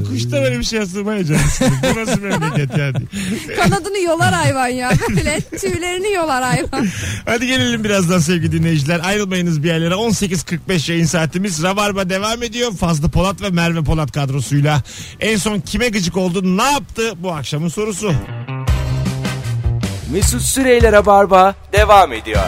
Kuş 0.09 0.25
da 0.27 0.43
böyle 0.43 0.59
bir 0.59 0.65
şey 0.65 0.87
sığmaya 0.87 1.25
canım. 1.25 1.41
Bu 1.83 2.01
nasıl 2.01 2.21
memleket 2.23 2.77
yani? 2.79 2.97
Kanadını 3.57 3.99
yolar 3.99 4.35
hayvan 4.35 4.69
ya. 4.69 4.93
Böyle 5.09 5.41
tüylerini 5.41 6.13
yolar 6.13 6.43
hayvan. 6.43 6.87
Hadi 7.25 7.47
gelelim 7.47 7.85
birazdan 7.85 8.19
sevgili 8.19 8.53
dinleyiciler. 8.53 9.01
Ayrılmayınız 9.05 9.63
bir 9.63 9.69
yerlere. 9.69 9.95
18.45 9.95 10.91
yayın 10.93 11.05
saatimiz. 11.07 11.63
Rabarba 11.63 12.11
devam 12.11 12.43
ediyor. 12.43 12.73
Fazlı 12.73 13.09
Polat 13.11 13.43
ve 13.43 13.51
Merve 13.51 13.85
Polat 13.85 14.13
kadrosuyla. 14.13 14.83
En 15.21 15.37
son 15.37 15.61
kime 15.61 15.89
gıcık 15.89 16.17
oldu? 16.17 16.57
Ne 16.57 16.63
yaptı? 16.73 17.13
Bu 17.17 17.33
akşamın 17.33 17.69
sorusu. 17.69 18.13
Mesut 20.11 20.43
Süreyler'e 20.43 21.07
barba 21.07 21.55
devam 21.73 22.13
ediyor. 22.13 22.43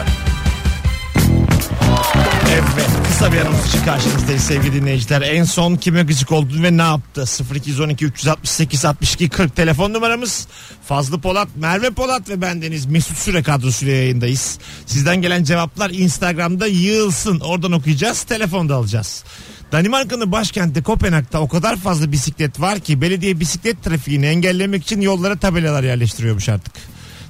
Evet 2.53 2.87
kısa 3.07 3.33
bir 3.33 3.37
aramız 3.37 3.67
için 3.67 3.85
karşınızdayız 3.85 4.43
sevgili 4.43 4.73
dinleyiciler. 4.73 5.21
En 5.21 5.43
son 5.43 5.75
kime 5.75 6.03
gıcık 6.03 6.31
oldun 6.31 6.63
ve 6.63 6.77
ne 6.77 6.81
yaptı? 6.81 7.25
0212 7.55 8.05
368 8.05 8.85
62 8.85 9.29
40 9.29 9.55
telefon 9.55 9.93
numaramız. 9.93 10.47
Fazlı 10.87 11.21
Polat, 11.21 11.47
Merve 11.55 11.89
Polat 11.89 12.29
ve 12.29 12.41
bendeniz 12.41 12.85
Mesut 12.85 13.17
Süre 13.17 13.43
kadrosuyla 13.43 13.93
yayındayız. 13.93 14.59
Sizden 14.85 15.21
gelen 15.21 15.43
cevaplar 15.43 15.89
Instagram'da 15.89 16.67
yığılsın. 16.67 17.39
Oradan 17.39 17.71
okuyacağız. 17.71 18.23
Telefonda 18.23 18.75
alacağız. 18.75 19.23
Danimarka'nın 19.71 20.31
başkenti 20.31 20.83
Kopenhag'da 20.83 21.41
o 21.41 21.47
kadar 21.47 21.75
fazla 21.75 22.11
bisiklet 22.11 22.59
var 22.61 22.79
ki 22.79 23.01
belediye 23.01 23.39
bisiklet 23.39 23.83
trafiğini 23.83 24.25
engellemek 24.25 24.83
için 24.83 25.01
yollara 25.01 25.35
tabelalar 25.39 25.83
yerleştiriyormuş 25.83 26.49
artık. 26.49 26.73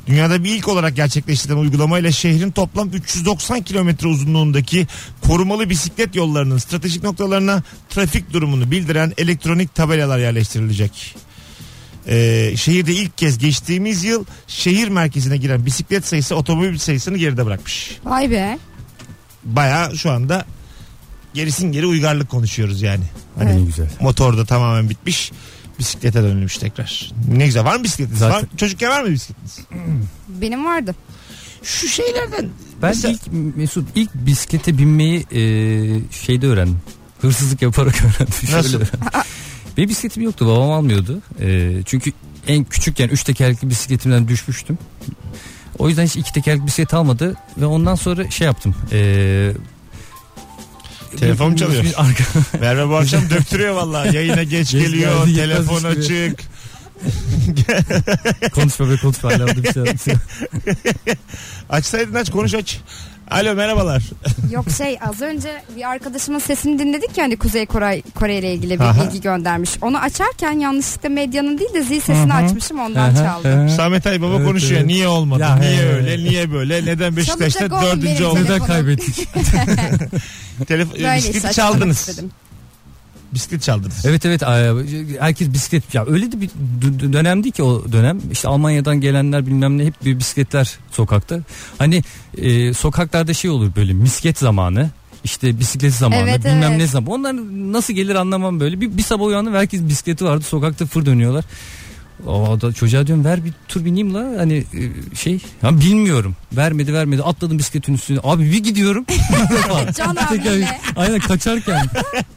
Dünyada 0.10 0.43
bir 0.43 0.56
ilk 0.56 0.67
olarak 0.67 0.95
gerçekleştirilen 0.95 1.58
uygulamayla 1.58 2.12
şehrin 2.12 2.52
toplam 2.52 2.89
390 2.89 3.62
kilometre 3.62 4.08
uzunluğundaki 4.08 4.88
korumalı 5.22 5.69
bisiklet 5.69 6.15
yollarının 6.15 6.58
stratejik 6.58 7.04
noktalarına 7.04 7.63
trafik 7.89 8.34
durumunu 8.34 8.72
bildiren 8.72 9.13
elektronik 9.17 9.76
tabelalar 9.76 10.19
yerleştirilecek. 10.19 11.15
Ee, 12.08 12.54
şehirde 12.58 12.93
ilk 12.93 13.17
kez 13.17 13.38
geçtiğimiz 13.38 14.04
yıl 14.04 14.26
şehir 14.48 14.88
merkezine 14.88 15.38
giren 15.38 15.65
bisiklet 15.65 16.08
sayısı 16.08 16.36
otomobil 16.36 16.78
sayısını 16.78 17.17
geride 17.17 17.45
bırakmış. 17.45 17.98
Vay 18.06 18.32
be. 18.32 18.60
Baya 19.43 19.91
şu 19.95 20.12
anda 20.12 20.45
gerisin 21.34 21.72
geri 21.72 21.86
uygarlık 21.86 22.30
konuşuyoruz 22.30 22.82
yani. 22.82 23.04
Hani 23.38 23.62
Ne 23.62 23.65
güzel. 23.65 23.89
motor 24.02 24.38
da 24.38 24.45
tamamen 24.45 24.89
bitmiş. 24.89 25.32
Bisiklete 25.79 26.23
dönülmüş 26.23 26.57
tekrar. 26.57 27.11
Ne 27.35 27.45
güzel 27.45 27.65
var 27.65 27.75
mı 27.75 27.83
bisikletiniz? 27.83 28.19
Zaten- 28.19 28.41
Var, 28.41 28.45
çocukken 28.57 28.89
var 28.89 29.03
mı 29.03 29.09
bisikletiniz? 29.11 29.59
Benim 30.27 30.65
vardı. 30.65 30.95
Şu 31.63 31.87
şeylerden 31.87 32.49
Ben 32.81 32.89
Mesela- 32.89 33.13
ilk 33.13 33.55
Mesut 33.57 33.87
ilk 33.95 34.15
bisiklete 34.15 34.77
binmeyi 34.77 35.19
e, 35.31 35.41
şeyde 36.13 36.47
öğrendim. 36.47 36.79
Hırsızlık 37.21 37.61
yaparak 37.61 37.95
öğrendim. 38.03 38.33
Şöyle 38.33 38.57
Nasıl? 38.57 38.77
öğrendim. 38.77 38.99
Benim 39.77 39.89
bisikletim 39.89 40.23
yoktu 40.23 40.47
babam 40.47 40.71
almıyordu. 40.71 41.21
E, 41.41 41.71
çünkü 41.85 42.11
en 42.47 42.63
küçükken 42.63 43.09
üç 43.09 43.23
tekerlekli 43.23 43.69
bisikletimden 43.69 44.27
düşmüştüm. 44.27 44.77
O 45.77 45.89
yüzden 45.89 46.05
hiç 46.05 46.15
iki 46.15 46.33
tekerlekli 46.33 46.65
bisiklet 46.65 46.93
almadı 46.93 47.35
ve 47.57 47.65
ondan 47.65 47.95
sonra 47.95 48.31
şey 48.31 48.45
yaptım. 48.45 48.75
E, 48.91 49.51
Telefon 51.17 51.56
çalıyor. 51.56 51.84
Merve 52.62 52.89
bu 52.89 52.95
akşam 52.95 53.30
döktürüyor 53.30 53.76
vallahi. 53.76 54.15
Yayına 54.15 54.43
geç 54.43 54.72
geliyor. 54.72 55.26
geldi, 55.28 55.36
telefon 55.36 55.76
yetmezmiş 55.76 56.08
gibi. 56.08 56.28
açık. 56.30 56.50
konuşma 58.54 58.89
be 58.89 58.98
konuşma 58.98 59.32
hala 59.32 59.48
bir 59.48 59.74
şey. 59.74 59.84
Açsaydın 61.69 62.13
aç 62.13 62.32
konuş 62.32 62.54
aç. 62.54 62.80
Alo 63.31 63.55
merhabalar. 63.55 64.03
Yok 64.51 64.65
şey 64.77 64.97
az 65.09 65.21
önce 65.21 65.61
bir 65.75 65.89
arkadaşımın 65.89 66.39
sesini 66.39 66.79
dinledik 66.79 67.17
ya 67.17 67.23
hani 67.23 67.37
Kuzey 67.37 67.65
Kore, 67.65 68.01
Kore 68.15 68.37
ile 68.37 68.53
ilgili 68.53 68.73
bir 68.79 68.83
Aha. 68.83 69.05
bilgi 69.05 69.21
göndermiş. 69.21 69.69
Onu 69.81 69.97
açarken 69.97 70.59
yanlışlıkla 70.59 71.09
medyanın 71.09 71.57
değil 71.57 71.73
de 71.73 71.83
zil 71.83 71.99
sesini 71.99 72.33
hı. 72.33 72.37
açmışım 72.37 72.79
ondan 72.79 73.09
Aha, 73.09 73.15
çaldı. 73.25 73.55
aha. 73.59 73.69
Samet 73.69 74.07
Aybaba 74.07 74.35
Evet, 74.35 74.47
konuşuyor. 74.47 74.79
evet. 74.81 74.85
Niye 74.87 75.07
olmadı? 75.07 75.41
Ya, 75.41 75.55
niye 75.55 75.75
he, 75.77 75.93
öyle? 75.93 76.17
Niye 76.17 76.51
böyle? 76.51 76.85
Neden 76.85 77.15
Beşiktaş'ta 77.17 77.69
dördüncü 77.69 78.23
oldu? 78.25 78.39
Neden 78.43 78.59
kaybettik? 78.59 79.27
Telefon, 80.67 81.51
çaldınız. 81.51 81.97
istedim. 81.99 82.31
Bisiklet 83.33 83.61
çaldınız. 83.61 84.05
Evet 84.05 84.25
evet 84.25 84.41
herkes 85.19 85.53
bisiklet 85.53 85.93
ya 85.93 86.05
öyle 86.05 86.31
de 86.31 86.41
bir 86.41 86.49
dö- 86.81 87.13
dönemdi 87.13 87.51
ki 87.51 87.63
o 87.63 87.91
dönem 87.91 88.19
işte 88.31 88.47
Almanya'dan 88.47 89.01
gelenler 89.01 89.45
bilmem 89.45 89.77
ne 89.77 89.85
hep 89.85 90.05
bir 90.05 90.19
bisikletler 90.19 90.77
sokakta. 90.91 91.39
Hani 91.77 92.03
e, 92.38 92.73
sokaklarda 92.73 93.34
şey 93.34 93.51
olur 93.51 93.75
böyle 93.75 93.93
misket 93.93 94.38
zamanı 94.38 94.89
işte 95.23 95.59
bisiklet 95.59 95.93
zamanı 95.93 96.30
Evet, 96.30 96.45
bilmem 96.45 96.63
evet. 96.63 96.77
ne 96.77 96.88
zaman. 96.88 97.11
Onlar 97.19 97.36
nasıl 97.73 97.93
gelir 97.93 98.15
anlamam 98.15 98.59
böyle. 98.59 98.82
Bir, 98.82 98.97
bir 98.97 99.03
sabah 99.03 99.25
uyandım 99.25 99.53
herkes 99.53 99.82
bisikleti 99.82 100.25
vardı 100.25 100.43
sokakta 100.43 100.86
fır 100.86 101.05
dönüyorlar. 101.05 101.45
O 102.28 102.61
da 102.61 102.74
çocuğa 102.74 103.07
diyorum 103.07 103.26
ver 103.26 103.45
bir 103.45 103.53
tur 103.67 103.86
bineyim 103.86 104.13
la 104.13 104.20
hani 104.20 104.53
e, 104.53 105.15
şey 105.15 105.41
ya 105.63 105.80
bilmiyorum 105.80 106.36
vermedi 106.53 106.93
vermedi 106.93 107.24
atladım 107.24 107.57
bisikletin 107.57 107.93
üstüne 107.93 108.20
abi 108.24 108.51
bir 108.51 108.63
gidiyorum 108.63 109.05
Can 109.97 110.15
abiyle. 110.15 110.80
aynen 110.95 111.20
kaçarken 111.20 111.86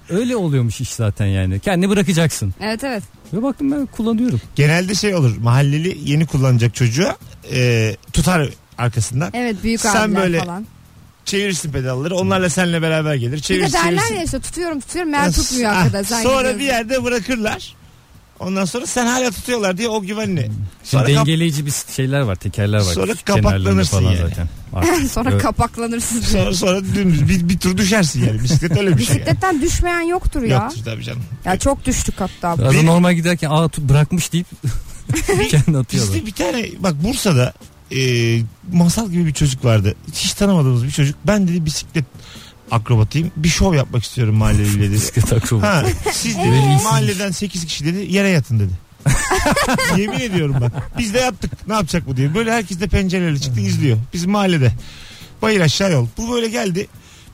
öyle 0.08 0.36
oluyormuş 0.36 0.80
iş 0.80 0.92
zaten 0.94 1.26
yani 1.26 1.60
kendini 1.60 1.90
bırakacaksın 1.90 2.54
Evet 2.60 2.84
evet. 2.84 3.02
Ve 3.32 3.42
baktım 3.42 3.72
ben 3.72 3.86
kullanıyorum. 3.86 4.40
Genelde 4.54 4.94
şey 4.94 5.14
olur 5.14 5.36
mahalleli 5.36 5.98
yeni 6.04 6.26
kullanacak 6.26 6.74
çocuğa 6.74 7.16
e, 7.52 7.96
tutar 8.12 8.48
arkasından. 8.78 9.30
Evet 9.34 9.56
büyük 9.62 9.80
Sen 9.80 10.14
böyle 10.16 10.38
falan. 10.38 10.66
Çevirirsin 11.24 11.72
pedalları 11.72 12.16
onlarla 12.16 12.50
seninle 12.50 12.82
beraber 12.82 13.14
gelir. 13.14 13.32
Bir 13.32 13.36
de 13.38 13.42
Çevirirsin, 13.42 13.72
derler 13.74 13.88
çevirirsin. 13.88 14.14
ya 14.14 14.22
işte 14.24 14.40
tutuyorum 14.40 14.80
tutuyorum 14.80 15.10
meğer 15.10 15.32
tutmuyor 15.32 15.70
ah, 15.72 15.76
arkada. 15.76 16.04
Sen 16.04 16.22
Sonra 16.22 16.36
gidiyorsun. 16.38 16.60
bir 16.60 16.64
yerde 16.64 17.04
bırakırlar. 17.04 17.74
Ondan 18.42 18.64
sonra 18.64 18.86
sen 18.86 19.06
hala 19.06 19.30
tutuyorlar 19.30 19.76
diye 19.78 19.88
o 19.88 20.02
güvenli. 20.02 20.40
Şimdi 20.42 20.52
Sonra 20.84 21.04
kap- 21.04 21.14
dengeleyici 21.16 21.66
bir 21.66 21.72
şeyler 21.96 22.20
var, 22.20 22.34
tekerler 22.36 22.78
var. 22.78 22.82
Sonra 22.82 23.12
kenarlarında 23.14 23.52
kapaklanırsın 23.52 23.96
falan 23.98 24.12
yani. 24.12 24.28
zaten. 24.28 24.48
Artık. 24.72 25.10
Sonra 25.12 25.30
Evet. 25.30 25.42
kapaklanırsın. 25.42 26.20
sonra, 26.20 26.54
sonra 26.54 26.80
dümdüz 26.94 27.28
bir, 27.28 27.48
bir 27.48 27.58
tur 27.58 27.76
düşersin 27.76 28.26
yani. 28.26 28.42
Bisiklet 28.42 28.76
öyle 28.78 28.98
bir 28.98 29.04
şey. 29.04 29.16
Yani. 29.16 29.26
Bisikletten 29.26 29.62
düşmeyen 29.62 30.00
yoktur 30.00 30.42
ya. 30.42 30.62
Yoktur 30.64 30.84
tabii 30.84 31.04
canım. 31.04 31.22
Ya 31.44 31.58
çok 31.58 31.84
düştük 31.84 32.14
hatta. 32.20 32.58
Biraz 32.58 32.74
da 32.74 32.82
normal 32.82 33.12
giderken 33.14 33.50
aa 33.50 33.68
tut- 33.68 33.88
bırakmış 33.88 34.32
deyip 34.32 34.46
kendi 35.50 35.78
atıyorlar. 35.78 36.14
Bizde 36.14 36.26
bir 36.26 36.32
tane 36.32 36.68
bak 36.78 37.04
Bursa'da 37.04 37.52
e, 37.96 38.38
masal 38.72 39.10
gibi 39.10 39.26
bir 39.26 39.32
çocuk 39.32 39.64
vardı. 39.64 39.94
Hiç 40.14 40.32
tanımadığımız 40.32 40.84
bir 40.84 40.90
çocuk. 40.90 41.16
Ben 41.26 41.48
dedi 41.48 41.64
bisiklet 41.64 42.04
akrobatıyım. 42.72 43.30
Bir 43.36 43.48
şov 43.48 43.74
yapmak 43.74 44.02
istiyorum 44.04 44.34
mahalleliyle 44.34 44.82
dedi. 44.82 44.94
Bisiklet 44.94 45.32
akrobat. 45.32 45.64
Ha, 45.64 45.84
siz 46.12 46.38
dedi 46.38 46.60
mahalleden 46.84 47.30
8 47.30 47.64
kişi 47.66 47.84
dedi 47.84 48.06
yere 48.12 48.28
yatın 48.28 48.60
dedi. 48.60 48.72
Yemin 49.98 50.20
ediyorum 50.20 50.56
bak. 50.60 50.72
Biz 50.98 51.14
de 51.14 51.18
yaptık. 51.18 51.68
Ne 51.68 51.74
yapacak 51.74 52.06
bu 52.06 52.16
diye. 52.16 52.34
Böyle 52.34 52.52
herkes 52.52 52.80
de 52.80 52.86
pencereleri 52.86 53.40
çıktı 53.40 53.60
izliyor. 53.60 53.98
Bizim 54.12 54.30
mahallede. 54.30 54.72
Bayır 55.42 55.60
aşağı 55.60 55.92
yol. 55.92 56.06
Bu 56.18 56.32
böyle 56.32 56.48
geldi. 56.48 56.86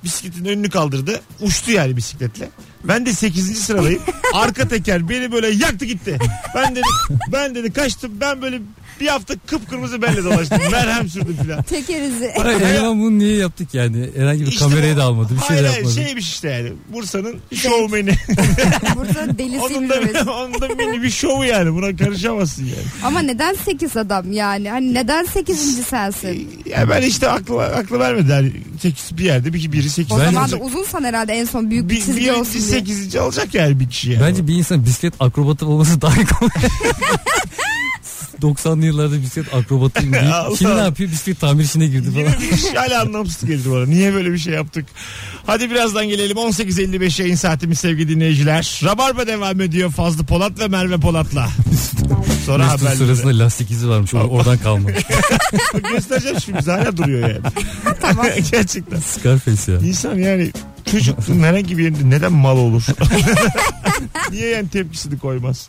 Bisikletin 0.04 0.44
önünü 0.44 0.70
kaldırdı. 0.70 1.20
Uçtu 1.40 1.70
yani 1.70 1.96
bisikletle. 1.96 2.48
Ben 2.84 3.06
de 3.06 3.12
8. 3.12 3.58
sıradayım. 3.58 4.02
Arka 4.34 4.68
teker 4.68 5.08
beni 5.08 5.32
böyle 5.32 5.48
yaktı 5.48 5.84
gitti. 5.84 6.18
Ben 6.54 6.76
dedi 6.76 6.86
ben 7.32 7.54
dedi 7.54 7.72
kaçtım. 7.72 8.12
Ben 8.20 8.42
böyle 8.42 8.60
bir 9.00 9.06
hafta 9.06 9.34
kıpkırmızı 9.46 10.02
benle 10.02 10.24
dolaştım. 10.24 10.58
Merhem 10.70 11.08
sürdüm 11.08 11.36
filan. 11.42 11.62
Tekerizi. 11.62 12.32
Hayır, 12.42 12.82
bunu 12.88 13.18
niye 13.18 13.36
yaptık 13.36 13.74
yani? 13.74 14.10
Herhangi 14.16 14.40
bir 14.40 14.46
İşte 14.46 14.64
kamerayı 14.64 14.94
bu- 14.94 14.98
da 14.98 15.04
almadı. 15.04 15.32
Bir 15.36 15.46
şey 15.46 15.56
de 15.56 15.60
hayır, 15.68 15.76
yapmadı. 15.76 15.94
şeymiş 15.94 16.28
işte 16.28 16.48
yani. 16.50 16.72
Bursa'nın 16.92 17.36
şovmeni. 17.54 18.10
Burada 18.96 19.20
onun 19.26 19.38
delisiymiş. 19.38 20.14
da, 20.26 20.32
onun 20.32 20.60
da 20.60 20.68
mini 20.68 21.02
bir 21.02 21.10
şovu 21.10 21.44
yani. 21.44 21.74
Buna 21.74 21.96
karışamazsın 21.96 22.62
yani. 22.64 22.74
Ama 23.04 23.20
neden 23.20 23.54
8 23.54 23.96
adam 23.96 24.32
yani? 24.32 24.70
Hani 24.70 24.94
neden 24.94 25.24
8. 25.24 25.58
sensin? 25.86 26.50
Ya 26.66 26.90
ben 26.90 27.02
işte 27.02 27.28
aklı, 27.28 27.62
aklı 27.64 27.98
vermedi. 27.98 28.30
Yani 28.30 28.52
8 28.82 29.18
bir 29.18 29.24
yerde 29.24 29.52
bir 29.52 29.72
biri 29.72 29.90
8. 29.90 30.12
O 30.12 30.18
Ben- 30.18 30.24
zaman 30.24 30.50
da 30.50 30.56
uzunsan 30.56 31.04
herhalde 31.04 31.32
en 31.32 31.44
son 31.44 31.70
büyük 31.70 31.84
bir 31.84 31.94
bir, 31.96 32.00
çizgi 32.00 32.20
bir, 32.24 32.30
olsun 32.30 32.52
diye. 32.52 32.62
8. 32.62 33.16
olacak 33.16 33.54
yani 33.54 33.80
bir 33.80 33.88
kişi 33.88 34.10
yani. 34.12 34.22
Bence 34.26 34.46
bir 34.48 34.54
insan 34.54 34.84
bisiklet 34.84 35.14
akrobatı 35.20 35.66
olması 35.66 36.00
daha 36.00 36.14
komik. 36.14 36.52
90'lı 38.42 38.86
yıllarda 38.86 39.20
bisiklet 39.22 39.54
akrobatıyım 39.54 40.14
Allah. 40.14 40.48
şimdi 40.58 40.76
ne 40.76 40.80
yapıyor? 40.80 41.10
Bisiklet 41.10 41.40
tamir 41.40 41.64
işine 41.64 41.86
girdi 41.86 42.08
Yine 42.18 42.28
falan. 42.30 42.40
bir 42.42 42.52
iş 42.56 42.64
hala 42.74 43.02
anlamsız 43.02 43.48
geldi 43.48 43.70
bana. 43.70 43.86
Niye 43.86 44.14
böyle 44.14 44.32
bir 44.32 44.38
şey 44.38 44.54
yaptık? 44.54 44.86
Hadi 45.46 45.70
birazdan 45.70 46.08
gelelim. 46.08 46.36
18.55 46.36 47.22
yayın 47.22 47.34
saatimiz 47.34 47.78
sevgili 47.78 48.08
dinleyiciler. 48.08 48.80
Rabarba 48.84 49.26
devam 49.26 49.60
ediyor. 49.60 49.90
Fazlı 49.90 50.24
Polat 50.24 50.60
ve 50.60 50.68
Merve 50.68 50.96
Polat'la. 51.00 51.48
Sonra 52.46 52.64
Mesut 52.64 52.80
haberleri. 52.80 52.96
sırasında 52.98 53.38
lastik 53.44 53.70
izi 53.70 53.88
varmış. 53.88 54.12
or- 54.12 54.28
Oradan 54.28 54.58
kalmamış. 54.58 54.94
Göstereceğim 55.92 56.40
şimdi. 56.44 56.70
Hala 56.70 56.96
duruyor 56.96 57.28
yani. 57.28 57.40
Tamam. 58.00 58.26
Gerçekten. 58.52 59.00
Scarface 59.00 59.72
ya. 59.72 59.78
İnsan 59.78 60.14
yani 60.18 60.50
çocukluğun 60.90 61.40
herhangi 61.40 61.78
bir 61.78 61.82
yerinde 61.84 62.10
neden 62.16 62.32
mal 62.32 62.56
olur? 62.58 62.82
Niye 64.30 64.48
yani 64.48 64.68
tepkisini 64.68 65.18
koymaz? 65.18 65.66